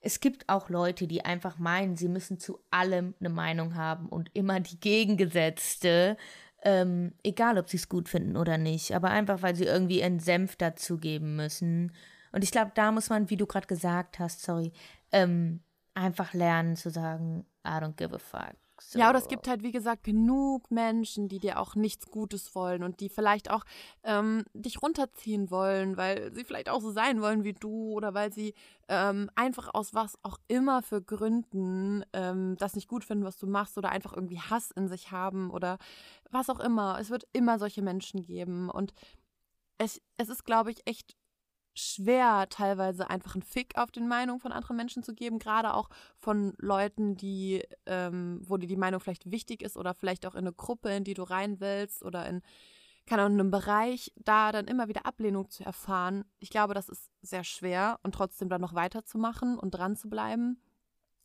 es 0.00 0.20
gibt 0.20 0.48
auch 0.48 0.68
Leute, 0.68 1.06
die 1.06 1.24
einfach 1.24 1.58
meinen, 1.58 1.96
sie 1.96 2.08
müssen 2.08 2.38
zu 2.38 2.60
allem 2.70 3.14
eine 3.20 3.30
Meinung 3.30 3.74
haben 3.74 4.08
und 4.08 4.30
immer 4.34 4.60
die 4.60 4.78
gegengesetzte, 4.78 6.18
ähm, 6.62 7.14
egal 7.22 7.58
ob 7.58 7.70
sie 7.70 7.78
es 7.78 7.88
gut 7.88 8.08
finden 8.08 8.36
oder 8.36 8.58
nicht, 8.58 8.94
aber 8.94 9.10
einfach, 9.10 9.40
weil 9.42 9.56
sie 9.56 9.64
irgendwie 9.64 10.00
ihren 10.00 10.20
Senf 10.20 10.56
dazugeben 10.56 11.36
müssen. 11.36 11.92
Und 12.32 12.44
ich 12.44 12.50
glaube, 12.50 12.72
da 12.74 12.92
muss 12.92 13.08
man, 13.08 13.30
wie 13.30 13.36
du 13.36 13.46
gerade 13.46 13.66
gesagt 13.66 14.18
hast, 14.18 14.42
sorry, 14.42 14.72
ähm, 15.10 15.62
einfach 15.94 16.34
lernen 16.34 16.76
zu 16.76 16.90
sagen, 16.90 17.46
I 17.66 17.70
don't 17.70 17.96
give 17.96 18.14
a 18.14 18.18
fuck. 18.18 18.56
So. 18.86 18.98
Ja, 18.98 19.08
oder 19.08 19.18
es 19.18 19.28
gibt 19.28 19.48
halt, 19.48 19.62
wie 19.62 19.72
gesagt, 19.72 20.04
genug 20.04 20.70
Menschen, 20.70 21.28
die 21.28 21.38
dir 21.38 21.58
auch 21.58 21.74
nichts 21.74 22.10
Gutes 22.10 22.54
wollen 22.54 22.82
und 22.82 23.00
die 23.00 23.08
vielleicht 23.08 23.50
auch 23.50 23.64
ähm, 24.02 24.44
dich 24.52 24.82
runterziehen 24.82 25.50
wollen, 25.50 25.96
weil 25.96 26.32
sie 26.34 26.44
vielleicht 26.44 26.68
auch 26.68 26.80
so 26.80 26.90
sein 26.90 27.22
wollen 27.22 27.44
wie 27.44 27.54
du 27.54 27.92
oder 27.92 28.12
weil 28.12 28.32
sie 28.32 28.52
ähm, 28.88 29.30
einfach 29.36 29.72
aus 29.72 29.94
was 29.94 30.18
auch 30.22 30.38
immer 30.48 30.82
für 30.82 31.00
Gründen 31.00 32.04
ähm, 32.12 32.56
das 32.58 32.74
nicht 32.74 32.86
gut 32.86 33.04
finden, 33.04 33.24
was 33.24 33.38
du 33.38 33.46
machst 33.46 33.78
oder 33.78 33.88
einfach 33.88 34.12
irgendwie 34.12 34.38
Hass 34.38 34.70
in 34.70 34.86
sich 34.86 35.10
haben 35.10 35.50
oder 35.50 35.78
was 36.30 36.50
auch 36.50 36.60
immer. 36.60 36.98
Es 37.00 37.08
wird 37.08 37.26
immer 37.32 37.58
solche 37.58 37.80
Menschen 37.80 38.22
geben 38.22 38.68
und 38.68 38.92
es, 39.78 40.00
es 40.18 40.28
ist, 40.28 40.44
glaube 40.44 40.70
ich, 40.70 40.86
echt 40.86 41.16
schwer, 41.74 42.48
teilweise 42.48 43.10
einfach 43.10 43.34
einen 43.34 43.42
Fick 43.42 43.76
auf 43.76 43.90
den 43.90 44.08
Meinungen 44.08 44.40
von 44.40 44.52
anderen 44.52 44.76
Menschen 44.76 45.02
zu 45.02 45.14
geben, 45.14 45.38
gerade 45.38 45.74
auch 45.74 45.90
von 46.18 46.54
Leuten, 46.58 47.16
die, 47.16 47.62
ähm, 47.86 48.40
wo 48.44 48.56
dir 48.56 48.68
die 48.68 48.76
Meinung 48.76 49.00
vielleicht 49.00 49.30
wichtig 49.30 49.62
ist 49.62 49.76
oder 49.76 49.94
vielleicht 49.94 50.26
auch 50.26 50.34
in 50.34 50.46
eine 50.46 50.52
Gruppe, 50.52 50.90
in 50.90 51.04
die 51.04 51.14
du 51.14 51.24
rein 51.24 51.60
willst 51.60 52.04
oder 52.04 52.26
in, 52.26 52.42
keine 53.06 53.22
Ahnung, 53.22 53.40
einem 53.40 53.50
Bereich, 53.50 54.12
da 54.16 54.52
dann 54.52 54.66
immer 54.66 54.88
wieder 54.88 55.04
Ablehnung 55.04 55.50
zu 55.50 55.64
erfahren. 55.64 56.24
Ich 56.38 56.50
glaube, 56.50 56.74
das 56.74 56.88
ist 56.88 57.10
sehr 57.22 57.44
schwer 57.44 57.98
und 58.02 58.14
trotzdem 58.14 58.48
dann 58.48 58.60
noch 58.60 58.74
weiterzumachen 58.74 59.58
und 59.58 59.72
dran 59.72 59.96
zu 59.96 60.08
bleiben. 60.08 60.60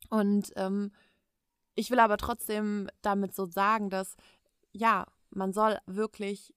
Und 0.10 0.52
ähm, 0.56 0.92
ich 1.76 1.92
will 1.92 2.00
aber 2.00 2.18
trotzdem 2.18 2.90
damit 3.02 3.36
so 3.36 3.46
sagen, 3.46 3.90
dass 3.90 4.16
ja, 4.72 5.06
man 5.30 5.54
soll 5.54 5.78
wirklich 5.86 6.54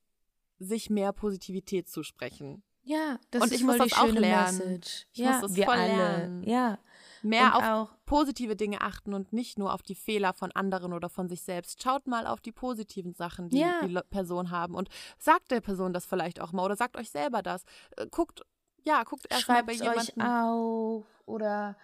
sich 0.59 0.91
mehr 0.91 1.13
Positivität 1.13 1.89
zusprechen. 1.89 2.63
Ja, 2.85 3.19
das 3.31 3.43
und 3.43 3.53
ist 3.53 3.61
ich 3.61 3.65
muss 3.65 3.79
das 3.79 3.93
auch 3.93 4.07
lernen. 4.09 4.59
Message. 4.59 5.07
Ich 5.13 5.19
ja, 5.21 5.33
muss 5.33 5.41
das 5.43 5.55
wir 5.55 5.65
voll 5.65 5.75
alle. 5.75 5.97
lernen. 5.97 6.43
Ja. 6.43 6.79
Mehr 7.25 7.45
und 7.47 7.53
auf 7.55 7.63
auch 7.63 7.95
positive 8.05 8.57
Dinge 8.57 8.81
achten 8.81 9.15
und 9.15 9.33
nicht 9.33 9.57
nur 9.57 9.73
auf 9.73 9.83
die 9.83 9.95
Fehler 9.95 10.33
von 10.33 10.51
anderen 10.53 10.93
oder 10.93 11.09
von 11.09 11.29
sich 11.29 11.43
selbst. 11.43 11.81
Schaut 11.81 12.09
mal 12.09 12.27
auf 12.27 12.41
die 12.41 12.51
positiven 12.51 13.15
Sachen, 13.15 13.49
die 13.49 13.61
Ja. 13.61 13.87
die 13.87 13.97
Person 14.11 14.51
haben 14.51 14.75
und 14.75 14.89
sagt 15.19 15.53
der 15.53 15.61
Person 15.61 15.93
das 15.93 16.05
vielleicht 16.05 16.41
auch 16.41 16.51
mal 16.53 16.65
oder 16.65 16.75
sagt 16.75 16.97
euch 16.97 17.11
selber 17.11 17.43
das. 17.43 17.63
Äh, 17.97 18.07
Guckt, 18.11 18.43
ja, 18.85 19.05
guckt 19.05 19.27
erst 19.31 19.47
mal 19.47 19.55
schreibt 19.55 19.67
bei 19.69 19.75
es 19.75 19.81
euch 19.83 20.15
jemandem. 20.17 20.23
auf 20.23 21.05
oder 21.27 21.77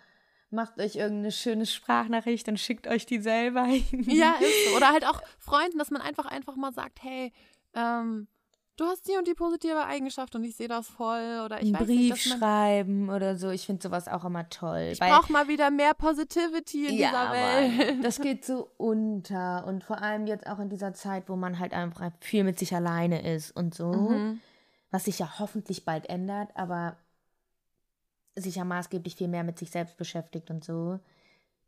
macht 0.50 0.80
euch 0.80 0.96
irgendeine 0.96 1.30
schöne 1.30 1.66
Sprachnachricht 1.66 2.48
und 2.48 2.58
schickt 2.58 2.88
euch 2.88 3.06
die 3.06 3.20
selber 3.20 3.62
hin. 3.66 4.02
Ja, 4.10 4.32
ist 4.40 4.70
so. 4.70 4.76
Oder 4.76 4.88
halt 4.88 5.06
auch 5.06 5.20
Freunden, 5.38 5.78
dass 5.78 5.92
man 5.92 6.02
einfach 6.02 6.26
einfach 6.26 6.56
mal 6.56 6.72
sagt, 6.72 7.00
hey, 7.02 7.32
ähm, 7.74 8.26
du 8.78 8.86
hast 8.86 9.06
die 9.08 9.16
und 9.16 9.26
die 9.26 9.34
positive 9.34 9.84
Eigenschaft 9.84 10.34
und 10.34 10.44
ich 10.44 10.56
sehe 10.56 10.68
das 10.68 10.86
voll 10.86 11.42
oder 11.44 11.60
ich 11.60 11.66
einen 11.66 11.74
weiß 11.74 11.86
Brief 11.86 12.12
nicht, 12.12 12.26
dass 12.26 12.26
man, 12.30 12.38
schreiben 12.38 13.10
oder 13.10 13.36
so. 13.36 13.50
Ich 13.50 13.66
finde 13.66 13.82
sowas 13.82 14.08
auch 14.08 14.24
immer 14.24 14.48
toll. 14.48 14.90
ich 14.92 15.00
brauche 15.00 15.32
mal 15.32 15.48
wieder 15.48 15.70
mehr 15.70 15.94
Positivity 15.94 16.86
in 16.86 16.96
ja, 16.96 17.08
dieser 17.08 17.24
Mann, 17.24 17.78
Welt. 17.78 17.98
das 18.04 18.20
geht 18.20 18.44
so 18.44 18.70
unter. 18.76 19.66
Und 19.66 19.84
vor 19.84 20.00
allem 20.00 20.26
jetzt 20.26 20.46
auch 20.46 20.60
in 20.60 20.68
dieser 20.68 20.94
Zeit, 20.94 21.28
wo 21.28 21.36
man 21.36 21.58
halt 21.58 21.74
einfach 21.74 22.10
viel 22.20 22.44
mit 22.44 22.58
sich 22.58 22.74
alleine 22.74 23.34
ist 23.34 23.50
und 23.50 23.74
so. 23.74 23.92
Mhm. 23.92 24.40
Was 24.90 25.04
sich 25.04 25.18
ja 25.18 25.38
hoffentlich 25.38 25.84
bald 25.84 26.08
ändert, 26.08 26.50
aber 26.54 26.96
sich 28.36 28.54
ja 28.56 28.64
maßgeblich 28.64 29.16
viel 29.16 29.28
mehr 29.28 29.44
mit 29.44 29.58
sich 29.58 29.70
selbst 29.70 29.96
beschäftigt 29.96 30.50
und 30.50 30.64
so. 30.64 31.00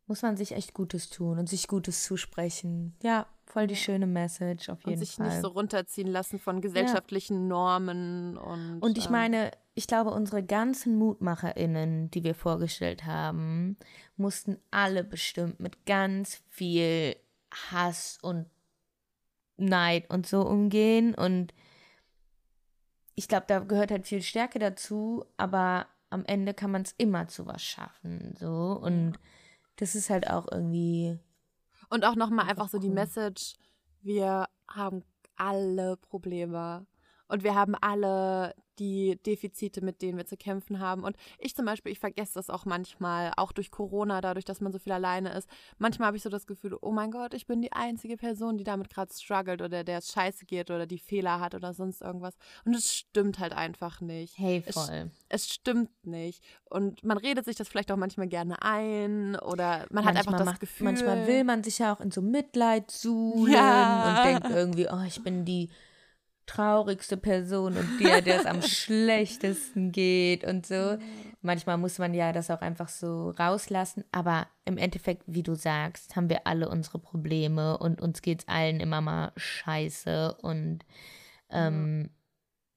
Muss 0.06 0.22
man 0.22 0.36
sich 0.36 0.52
echt 0.52 0.74
Gutes 0.74 1.10
tun 1.10 1.38
und 1.38 1.48
sich 1.48 1.68
Gutes 1.68 2.04
zusprechen. 2.04 2.96
Ja, 3.02 3.26
voll 3.50 3.66
die 3.66 3.76
schöne 3.76 4.06
Message 4.06 4.68
auf 4.68 4.84
Und 4.84 4.90
jeden 4.90 5.00
sich 5.00 5.16
Fall. 5.16 5.28
nicht 5.28 5.40
so 5.40 5.48
runterziehen 5.48 6.08
lassen 6.08 6.38
von 6.38 6.60
gesellschaftlichen 6.60 7.48
Normen 7.48 8.36
und. 8.36 8.80
Und 8.80 8.98
ich 8.98 9.06
ähm, 9.06 9.12
meine, 9.12 9.50
ich 9.74 9.86
glaube, 9.86 10.10
unsere 10.10 10.42
ganzen 10.42 10.96
MutmacherInnen, 10.96 12.10
die 12.10 12.24
wir 12.24 12.34
vorgestellt 12.34 13.04
haben, 13.04 13.76
mussten 14.16 14.58
alle 14.70 15.04
bestimmt 15.04 15.60
mit 15.60 15.86
ganz 15.86 16.42
viel 16.48 17.16
Hass 17.52 18.18
und 18.22 18.46
Neid 19.56 20.08
und 20.10 20.26
so 20.26 20.42
umgehen. 20.42 21.14
Und 21.14 21.52
ich 23.14 23.28
glaube, 23.28 23.44
da 23.48 23.60
gehört 23.60 23.90
halt 23.90 24.06
viel 24.06 24.22
Stärke 24.22 24.58
dazu, 24.58 25.24
aber 25.36 25.86
am 26.08 26.24
Ende 26.24 26.54
kann 26.54 26.70
man 26.70 26.82
es 26.82 26.94
immer 26.98 27.28
zu 27.28 27.46
was 27.46 27.62
schaffen. 27.62 28.34
So. 28.38 28.78
Und 28.82 29.18
das 29.76 29.94
ist 29.94 30.10
halt 30.10 30.28
auch 30.28 30.50
irgendwie. 30.50 31.18
Und 31.90 32.04
auch 32.04 32.14
nochmal 32.14 32.46
Einfach 32.48 32.62
einfach 32.62 32.68
so 32.70 32.78
die. 32.78 32.88
Message: 32.88 33.54
Wir 34.00 34.46
haben 34.68 35.02
alle 35.36 35.96
Probleme. 35.96 36.86
Und 37.30 37.42
wir 37.44 37.54
haben 37.54 37.74
alle 37.80 38.54
die 38.78 39.18
Defizite, 39.26 39.84
mit 39.84 40.00
denen 40.00 40.16
wir 40.16 40.24
zu 40.24 40.38
kämpfen 40.38 40.80
haben. 40.80 41.04
Und 41.04 41.14
ich 41.38 41.54
zum 41.54 41.66
Beispiel, 41.66 41.92
ich 41.92 41.98
vergesse 41.98 42.32
das 42.34 42.48
auch 42.48 42.64
manchmal, 42.64 43.30
auch 43.36 43.52
durch 43.52 43.70
Corona, 43.70 44.22
dadurch, 44.22 44.46
dass 44.46 44.62
man 44.62 44.72
so 44.72 44.78
viel 44.78 44.92
alleine 44.92 45.34
ist. 45.34 45.48
Manchmal 45.76 46.06
habe 46.06 46.16
ich 46.16 46.22
so 46.22 46.30
das 46.30 46.46
Gefühl, 46.46 46.78
oh 46.80 46.90
mein 46.90 47.10
Gott, 47.10 47.34
ich 47.34 47.46
bin 47.46 47.60
die 47.60 47.72
einzige 47.72 48.16
Person, 48.16 48.56
die 48.56 48.64
damit 48.64 48.88
gerade 48.88 49.12
struggelt 49.12 49.60
oder 49.60 49.84
der 49.84 49.98
es 49.98 50.10
scheiße 50.12 50.46
geht 50.46 50.70
oder 50.70 50.86
die 50.86 50.98
Fehler 50.98 51.40
hat 51.40 51.54
oder 51.54 51.74
sonst 51.74 52.00
irgendwas. 52.00 52.34
Und 52.64 52.74
es 52.74 52.90
stimmt 52.94 53.38
halt 53.38 53.52
einfach 53.52 54.00
nicht. 54.00 54.38
Hey, 54.38 54.62
Es- 54.64 54.74
voll. 54.74 55.10
Es 55.28 55.46
stimmt 55.52 55.90
nicht. 56.06 56.42
Und 56.64 57.04
man 57.04 57.18
redet 57.18 57.44
sich 57.44 57.56
das 57.56 57.68
vielleicht 57.68 57.92
auch 57.92 57.96
manchmal 57.98 58.28
gerne 58.28 58.62
ein 58.62 59.36
oder 59.36 59.86
man 59.90 60.06
hat 60.06 60.16
einfach 60.16 60.32
das 60.38 60.46
macht, 60.46 60.60
Gefühl. 60.60 60.86
Manchmal 60.86 61.26
will 61.26 61.44
man 61.44 61.62
sich 61.62 61.78
ja 61.80 61.92
auch 61.94 62.00
in 62.00 62.10
so 62.10 62.22
Mitleid 62.22 62.90
suhlen 62.90 63.52
Ja. 63.52 64.08
und 64.08 64.24
denkt 64.24 64.56
irgendwie, 64.56 64.88
oh, 64.90 65.02
ich 65.06 65.22
bin 65.22 65.44
die 65.44 65.68
traurigste 66.50 67.16
Person 67.16 67.76
und 67.76 68.00
der, 68.00 68.22
der 68.22 68.40
es 68.40 68.46
am 68.46 68.60
schlechtesten 69.14 69.92
geht 69.92 70.44
und 70.44 70.66
so. 70.66 70.98
Manchmal 71.42 71.78
muss 71.78 71.98
man 71.98 72.12
ja 72.12 72.32
das 72.32 72.50
auch 72.50 72.60
einfach 72.60 72.88
so 72.88 73.30
rauslassen, 73.30 74.04
aber 74.12 74.46
im 74.64 74.76
Endeffekt, 74.76 75.22
wie 75.26 75.42
du 75.42 75.54
sagst, 75.54 76.16
haben 76.16 76.28
wir 76.28 76.46
alle 76.46 76.68
unsere 76.68 76.98
Probleme 76.98 77.78
und 77.78 78.00
uns 78.02 78.20
geht's 78.20 78.46
allen 78.48 78.80
immer 78.80 79.00
mal 79.00 79.32
scheiße 79.36 80.36
und 80.42 80.84
ähm, 81.50 82.10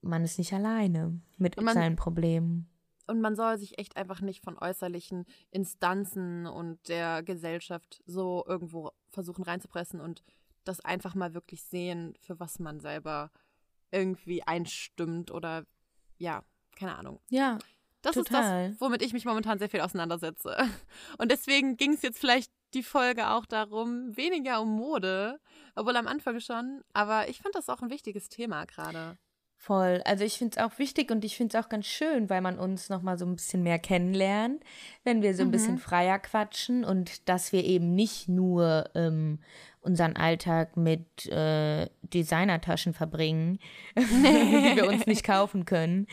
man 0.02 0.24
ist 0.24 0.38
nicht 0.38 0.54
alleine 0.54 1.20
mit 1.38 1.60
man- 1.62 1.74
seinen 1.74 1.96
Problemen. 1.96 2.70
Und 3.06 3.20
man 3.20 3.36
soll 3.36 3.58
sich 3.58 3.78
echt 3.80 3.98
einfach 3.98 4.22
nicht 4.22 4.42
von 4.44 4.58
äußerlichen 4.58 5.26
Instanzen 5.52 6.46
und 6.48 6.88
der 6.88 7.22
Gesellschaft 7.22 8.02
so 8.06 8.46
irgendwo 8.48 8.92
versuchen 9.10 9.44
reinzupressen 9.44 10.00
und 10.00 10.24
das 10.64 10.80
einfach 10.80 11.14
mal 11.14 11.34
wirklich 11.34 11.64
sehen, 11.64 12.14
für 12.22 12.40
was 12.40 12.60
man 12.60 12.80
selber 12.80 13.30
irgendwie 13.94 14.44
einstimmt 14.44 15.32
oder 15.32 15.66
ja, 16.18 16.44
keine 16.76 16.96
Ahnung. 16.96 17.20
Ja, 17.30 17.60
Das 18.02 18.16
Total. 18.16 18.72
ist 18.72 18.74
das, 18.74 18.82
womit 18.82 19.02
ich 19.02 19.14
mich 19.14 19.26
momentan 19.26 19.60
sehr 19.60 19.70
viel 19.70 19.82
auseinandersetze. 19.82 20.58
Und 21.18 21.32
deswegen 21.32 21.78
ging 21.78 21.94
es 21.94 22.02
jetzt 22.02 22.20
vielleicht 22.20 22.52
die 22.74 22.84
Folge 22.84 23.30
auch 23.30 23.46
darum, 23.46 24.16
weniger 24.18 24.62
um 24.62 24.76
Mode, 24.76 25.40
obwohl 25.76 25.96
am 25.96 26.08
Anfang 26.08 26.40
schon, 26.40 26.84
aber 26.94 27.30
ich 27.30 27.40
fand 27.40 27.56
das 27.56 27.70
auch 27.70 27.82
ein 27.82 27.90
wichtiges 27.92 28.30
Thema 28.30 28.66
gerade. 28.66 29.18
Voll. 29.64 30.02
Also 30.04 30.26
ich 30.26 30.40
finde 30.40 30.58
es 30.58 30.62
auch 30.62 30.78
wichtig 30.78 31.10
und 31.10 31.24
ich 31.24 31.38
finde 31.38 31.58
es 31.58 31.64
auch 31.64 31.70
ganz 31.70 31.86
schön, 31.86 32.30
weil 32.30 32.42
man 32.42 32.60
uns 32.60 32.90
nochmal 32.90 33.18
so 33.18 33.26
ein 33.26 33.38
bisschen 33.38 33.64
mehr 33.64 33.80
kennenlernt, 33.80 34.62
wenn 35.06 35.22
wir 35.22 35.34
so 35.36 35.44
ein 35.44 35.52
bisschen 35.52 35.78
freier 35.78 36.20
quatschen 36.20 36.84
und 36.84 37.30
dass 37.30 37.54
wir 37.54 37.64
eben 37.64 37.96
nicht 37.96 38.28
nur 38.28 38.90
ähm, 38.94 39.40
unseren 39.80 40.18
Alltag 40.18 40.76
mit 40.76 41.28
äh, 41.28 41.88
Designertaschen 42.02 42.94
verbringen, 42.94 43.58
die 43.96 44.76
wir 44.76 44.86
uns 44.86 45.06
nicht 45.06 45.24
kaufen 45.24 45.64
können, 45.64 46.08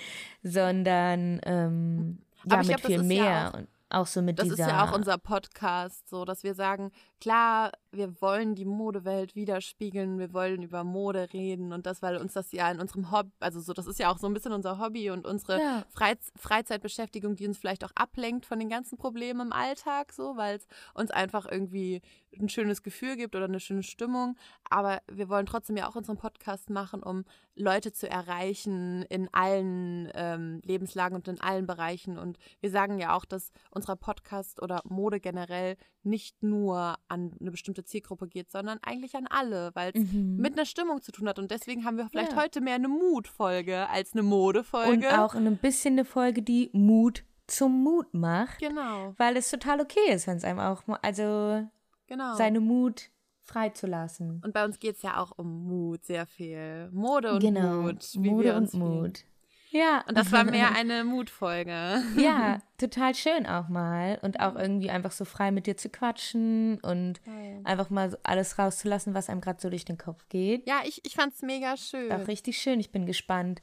sondern 0.44 1.40
ähm, 1.42 2.18
ja, 2.48 2.58
mit 2.58 2.66
glaub, 2.68 2.82
das 2.82 2.86
viel 2.86 3.00
ist 3.00 3.12
ja 3.12 3.22
mehr 3.22 3.48
auch- 3.48 3.58
und 3.58 3.68
auch 3.92 4.06
so 4.06 4.22
mit 4.22 4.38
Das 4.38 4.44
dieser 4.44 4.62
ist 4.62 4.70
ja 4.70 4.84
auch 4.84 4.94
unser 4.94 5.18
Podcast, 5.18 6.08
so 6.08 6.24
dass 6.24 6.44
wir 6.44 6.54
sagen, 6.54 6.92
klar, 7.20 7.72
wir 7.92 8.20
wollen 8.20 8.54
die 8.54 8.64
Modewelt 8.64 9.34
widerspiegeln, 9.34 10.18
wir 10.18 10.32
wollen 10.32 10.62
über 10.62 10.84
Mode 10.84 11.32
reden 11.32 11.72
und 11.72 11.86
das, 11.86 12.02
weil 12.02 12.16
uns 12.16 12.34
das 12.34 12.52
ja 12.52 12.70
in 12.70 12.80
unserem 12.80 13.10
Hobby, 13.10 13.30
also 13.40 13.60
so, 13.60 13.72
das 13.72 13.86
ist 13.86 13.98
ja 13.98 14.10
auch 14.10 14.18
so 14.18 14.26
ein 14.26 14.34
bisschen 14.34 14.52
unser 14.52 14.78
Hobby 14.78 15.10
und 15.10 15.26
unsere 15.26 15.60
Ja. 15.60 15.84
Freiz 15.90 16.32
Freizeitbeschäftigung, 16.36 17.36
die 17.36 17.46
uns 17.46 17.58
vielleicht 17.58 17.84
auch 17.84 17.92
ablenkt 17.94 18.46
von 18.46 18.58
den 18.58 18.68
ganzen 18.68 18.96
Problemen 18.96 19.48
im 19.48 19.52
Alltag, 19.52 20.12
so, 20.12 20.36
weil 20.36 20.56
es 20.56 20.66
uns 20.94 21.10
einfach 21.10 21.46
irgendwie 21.50 22.00
ein 22.38 22.48
schönes 22.48 22.82
Gefühl 22.82 23.16
gibt 23.16 23.34
oder 23.34 23.46
eine 23.46 23.60
schöne 23.60 23.82
Stimmung. 23.82 24.36
Aber 24.68 25.02
wir 25.10 25.28
wollen 25.28 25.46
trotzdem 25.46 25.76
ja 25.76 25.88
auch 25.88 25.96
unseren 25.96 26.16
Podcast 26.16 26.70
machen, 26.70 27.02
um 27.02 27.24
Leute 27.56 27.92
zu 27.92 28.08
erreichen 28.08 29.02
in 29.02 29.28
allen 29.32 30.10
ähm, 30.14 30.60
Lebenslagen 30.64 31.16
und 31.16 31.26
in 31.28 31.40
allen 31.40 31.66
Bereichen. 31.66 32.18
Und 32.18 32.38
wir 32.60 32.70
sagen 32.70 32.98
ja 32.98 33.16
auch, 33.16 33.24
dass 33.24 33.52
unser 33.70 33.96
Podcast 33.96 34.62
oder 34.62 34.80
Mode 34.84 35.20
generell 35.20 35.76
nicht 36.02 36.42
nur 36.42 36.96
an 37.10 37.32
eine 37.40 37.50
bestimmte 37.50 37.84
Zielgruppe 37.84 38.28
geht, 38.28 38.50
sondern 38.50 38.78
eigentlich 38.82 39.14
an 39.16 39.26
alle, 39.28 39.70
weil 39.74 39.92
es 39.94 40.12
Mhm. 40.12 40.36
mit 40.36 40.54
einer 40.54 40.64
Stimmung 40.64 41.02
zu 41.02 41.12
tun 41.12 41.28
hat. 41.28 41.38
Und 41.38 41.50
deswegen 41.50 41.84
haben 41.84 41.96
wir 41.96 42.08
vielleicht 42.08 42.32
Ja. 42.32 42.38
heute 42.42 42.60
mehr 42.60 42.76
eine 42.76 42.88
Mutfolge 42.88 43.88
als 43.88 44.12
eine 44.12 44.22
Modefolge. 44.22 45.08
Und 45.08 45.18
auch 45.18 45.34
ein 45.34 45.56
bisschen 45.56 45.94
eine 45.94 46.04
Folge, 46.04 46.42
die 46.42 46.70
Mut 46.72 47.24
zum 47.46 47.82
Mut 47.82 48.14
macht. 48.14 48.60
Genau, 48.60 49.12
Weil 49.16 49.36
es 49.36 49.50
total 49.50 49.80
okay 49.80 50.12
ist, 50.12 50.26
wenn 50.28 50.36
es 50.36 50.44
einem 50.44 50.60
auch, 50.60 50.82
also 51.02 51.66
genau. 52.06 52.34
seine 52.36 52.60
Mut 52.60 53.10
freizulassen. 53.42 54.40
und 54.44 54.54
bei 54.54 54.64
uns 54.64 54.78
geht 54.78 54.96
es 54.96 55.02
ja 55.02 55.18
auch 55.18 55.32
um 55.36 55.64
Mut, 55.66 56.04
sehr 56.04 56.24
viel. 56.26 56.88
Mode 56.92 57.32
und 57.32 57.40
genau. 57.40 57.82
Mut. 57.82 58.08
Wie 58.14 58.30
Mode 58.30 58.44
wir 58.44 58.54
und 58.54 58.62
uns 58.62 58.70
fühlen. 58.70 59.00
Mut. 59.02 59.24
Ja. 59.70 60.04
Und 60.08 60.16
das 60.18 60.32
war 60.32 60.44
mehr 60.44 60.74
eine 60.74 61.04
Mutfolge. 61.04 62.02
ja, 62.16 62.58
total 62.78 63.14
schön 63.14 63.46
auch 63.46 63.68
mal. 63.68 64.18
Und 64.22 64.40
auch 64.40 64.56
irgendwie 64.56 64.90
einfach 64.90 65.12
so 65.12 65.24
frei 65.24 65.50
mit 65.50 65.66
dir 65.66 65.76
zu 65.76 65.88
quatschen 65.88 66.78
und 66.80 67.20
einfach 67.64 67.90
mal 67.90 68.16
alles 68.22 68.58
rauszulassen, 68.58 69.14
was 69.14 69.28
einem 69.30 69.40
gerade 69.40 69.60
so 69.60 69.70
durch 69.70 69.84
den 69.84 69.98
Kopf 69.98 70.28
geht. 70.28 70.66
Ja, 70.68 70.80
ich, 70.84 71.04
ich 71.04 71.14
fand 71.14 71.34
es 71.34 71.42
mega 71.42 71.76
schön. 71.76 72.10
Auch 72.12 72.26
richtig 72.28 72.58
schön. 72.58 72.80
Ich 72.80 72.90
bin 72.90 73.06
gespannt, 73.06 73.62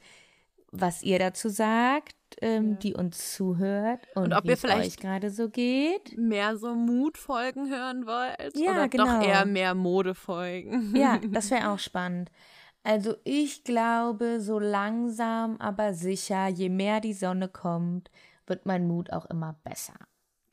was 0.72 1.02
ihr 1.04 1.18
dazu 1.20 1.50
sagt, 1.50 2.14
ähm, 2.42 2.72
Ja. 2.72 2.76
die 2.78 2.94
uns 2.94 3.34
zuhört 3.36 4.02
und, 4.16 4.26
Und 4.26 4.34
ob 4.34 4.46
ihr 4.46 4.58
vielleicht- 4.58 4.92
euch 4.92 4.98
gerade 4.98 5.30
so 5.32 5.50
geht. 5.50 6.18
mehr 6.18 6.58
so 6.58 6.76
Mutfolgen 6.76 7.70
hören 7.70 8.06
wollt? 8.06 8.56
Ja, 8.58 8.72
oder 8.72 8.88
genau. 8.90 9.06
doch 9.06 9.26
eher 9.28 9.46
mehr 9.46 9.74
Modefolgen? 9.76 10.94
Ja, 10.96 11.20
das 11.30 11.50
wäre 11.52 11.70
auch 11.72 11.80
spannend. 11.80 12.30
Also 12.88 13.18
ich 13.26 13.66
glaube, 13.66 14.40
so 14.40 14.60
langsam, 14.60 15.58
aber 15.58 15.94
sicher, 15.94 16.48
je 16.48 16.70
mehr 16.70 17.02
die 17.02 17.12
Sonne 17.12 17.50
kommt, 17.50 18.10
wird 18.46 18.66
mein 18.66 18.88
Mut 18.88 19.12
auch 19.12 19.26
immer 19.26 19.60
besser. 19.66 19.96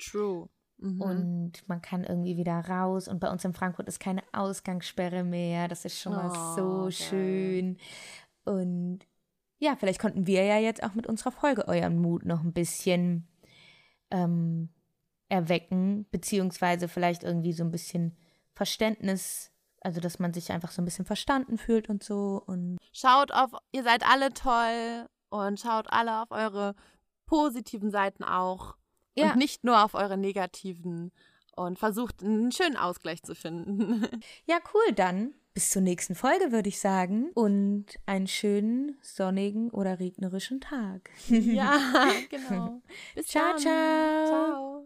True. 0.00 0.48
Mhm. 0.78 1.00
Und 1.00 1.68
man 1.68 1.80
kann 1.80 2.02
irgendwie 2.02 2.36
wieder 2.36 2.58
raus. 2.58 3.06
Und 3.06 3.20
bei 3.20 3.30
uns 3.30 3.44
in 3.44 3.52
Frankfurt 3.54 3.86
ist 3.86 4.00
keine 4.00 4.24
Ausgangssperre 4.32 5.22
mehr. 5.22 5.68
Das 5.68 5.84
ist 5.84 6.00
schon 6.00 6.14
mal 6.14 6.28
Oh, 6.32 6.56
so 6.56 6.82
geil. 6.86 6.90
schön. 6.90 7.78
Und 8.44 9.06
ja, 9.60 9.76
vielleicht 9.76 10.00
konnten 10.00 10.26
wir 10.26 10.42
ja 10.42 10.58
jetzt 10.58 10.82
auch 10.82 10.94
mit 10.94 11.06
unserer 11.06 11.30
Folge 11.30 11.68
euren 11.68 12.00
Mut 12.02 12.24
noch 12.24 12.42
ein 12.42 12.52
bisschen 12.52 13.28
ähm, 14.10 14.70
erwecken, 15.28 16.06
beziehungsweise 16.10 16.88
vielleicht 16.88 17.22
irgendwie 17.22 17.52
so 17.52 17.62
ein 17.62 17.70
bisschen 17.70 18.16
Verständnis, 18.54 19.52
also 19.84 20.00
dass 20.00 20.18
man 20.18 20.32
sich 20.32 20.50
einfach 20.50 20.72
so 20.72 20.82
ein 20.82 20.84
bisschen 20.84 21.04
verstanden 21.04 21.58
fühlt 21.58 21.88
und 21.88 22.02
so. 22.02 22.42
Und 22.46 22.78
Schaut 22.92 23.32
auf, 23.32 23.52
ihr 23.72 23.84
seid 23.84 24.04
alle 24.08 24.32
toll 24.32 25.06
und 25.28 25.60
schaut 25.60 25.92
alle 25.92 26.22
auf 26.22 26.30
eure 26.30 26.74
positiven 27.26 27.90
Seiten 27.90 28.24
auch. 28.24 28.76
Ja. 29.14 29.32
Und 29.32 29.36
nicht 29.36 29.62
nur 29.62 29.84
auf 29.84 29.94
eure 29.94 30.16
negativen. 30.16 31.12
Und 31.56 31.78
versucht 31.78 32.22
einen 32.22 32.50
schönen 32.50 32.76
Ausgleich 32.76 33.22
zu 33.22 33.34
finden. 33.36 34.06
ja, 34.46 34.58
cool, 34.74 34.92
dann 34.94 35.34
bis 35.54 35.70
zur 35.70 35.82
nächsten 35.82 36.16
Folge, 36.16 36.50
würde 36.50 36.68
ich 36.68 36.80
sagen. 36.80 37.30
Und 37.34 37.86
einen 38.06 38.26
schönen 38.26 38.98
sonnigen 39.02 39.70
oder 39.70 40.00
regnerischen 40.00 40.60
Tag. 40.60 41.10
ja, 41.28 41.78
genau. 42.30 42.82
Bis 43.14 43.28
Ciao, 43.28 43.52
dann. 43.52 43.58
ciao. 43.58 44.26
Ciao. 44.26 44.73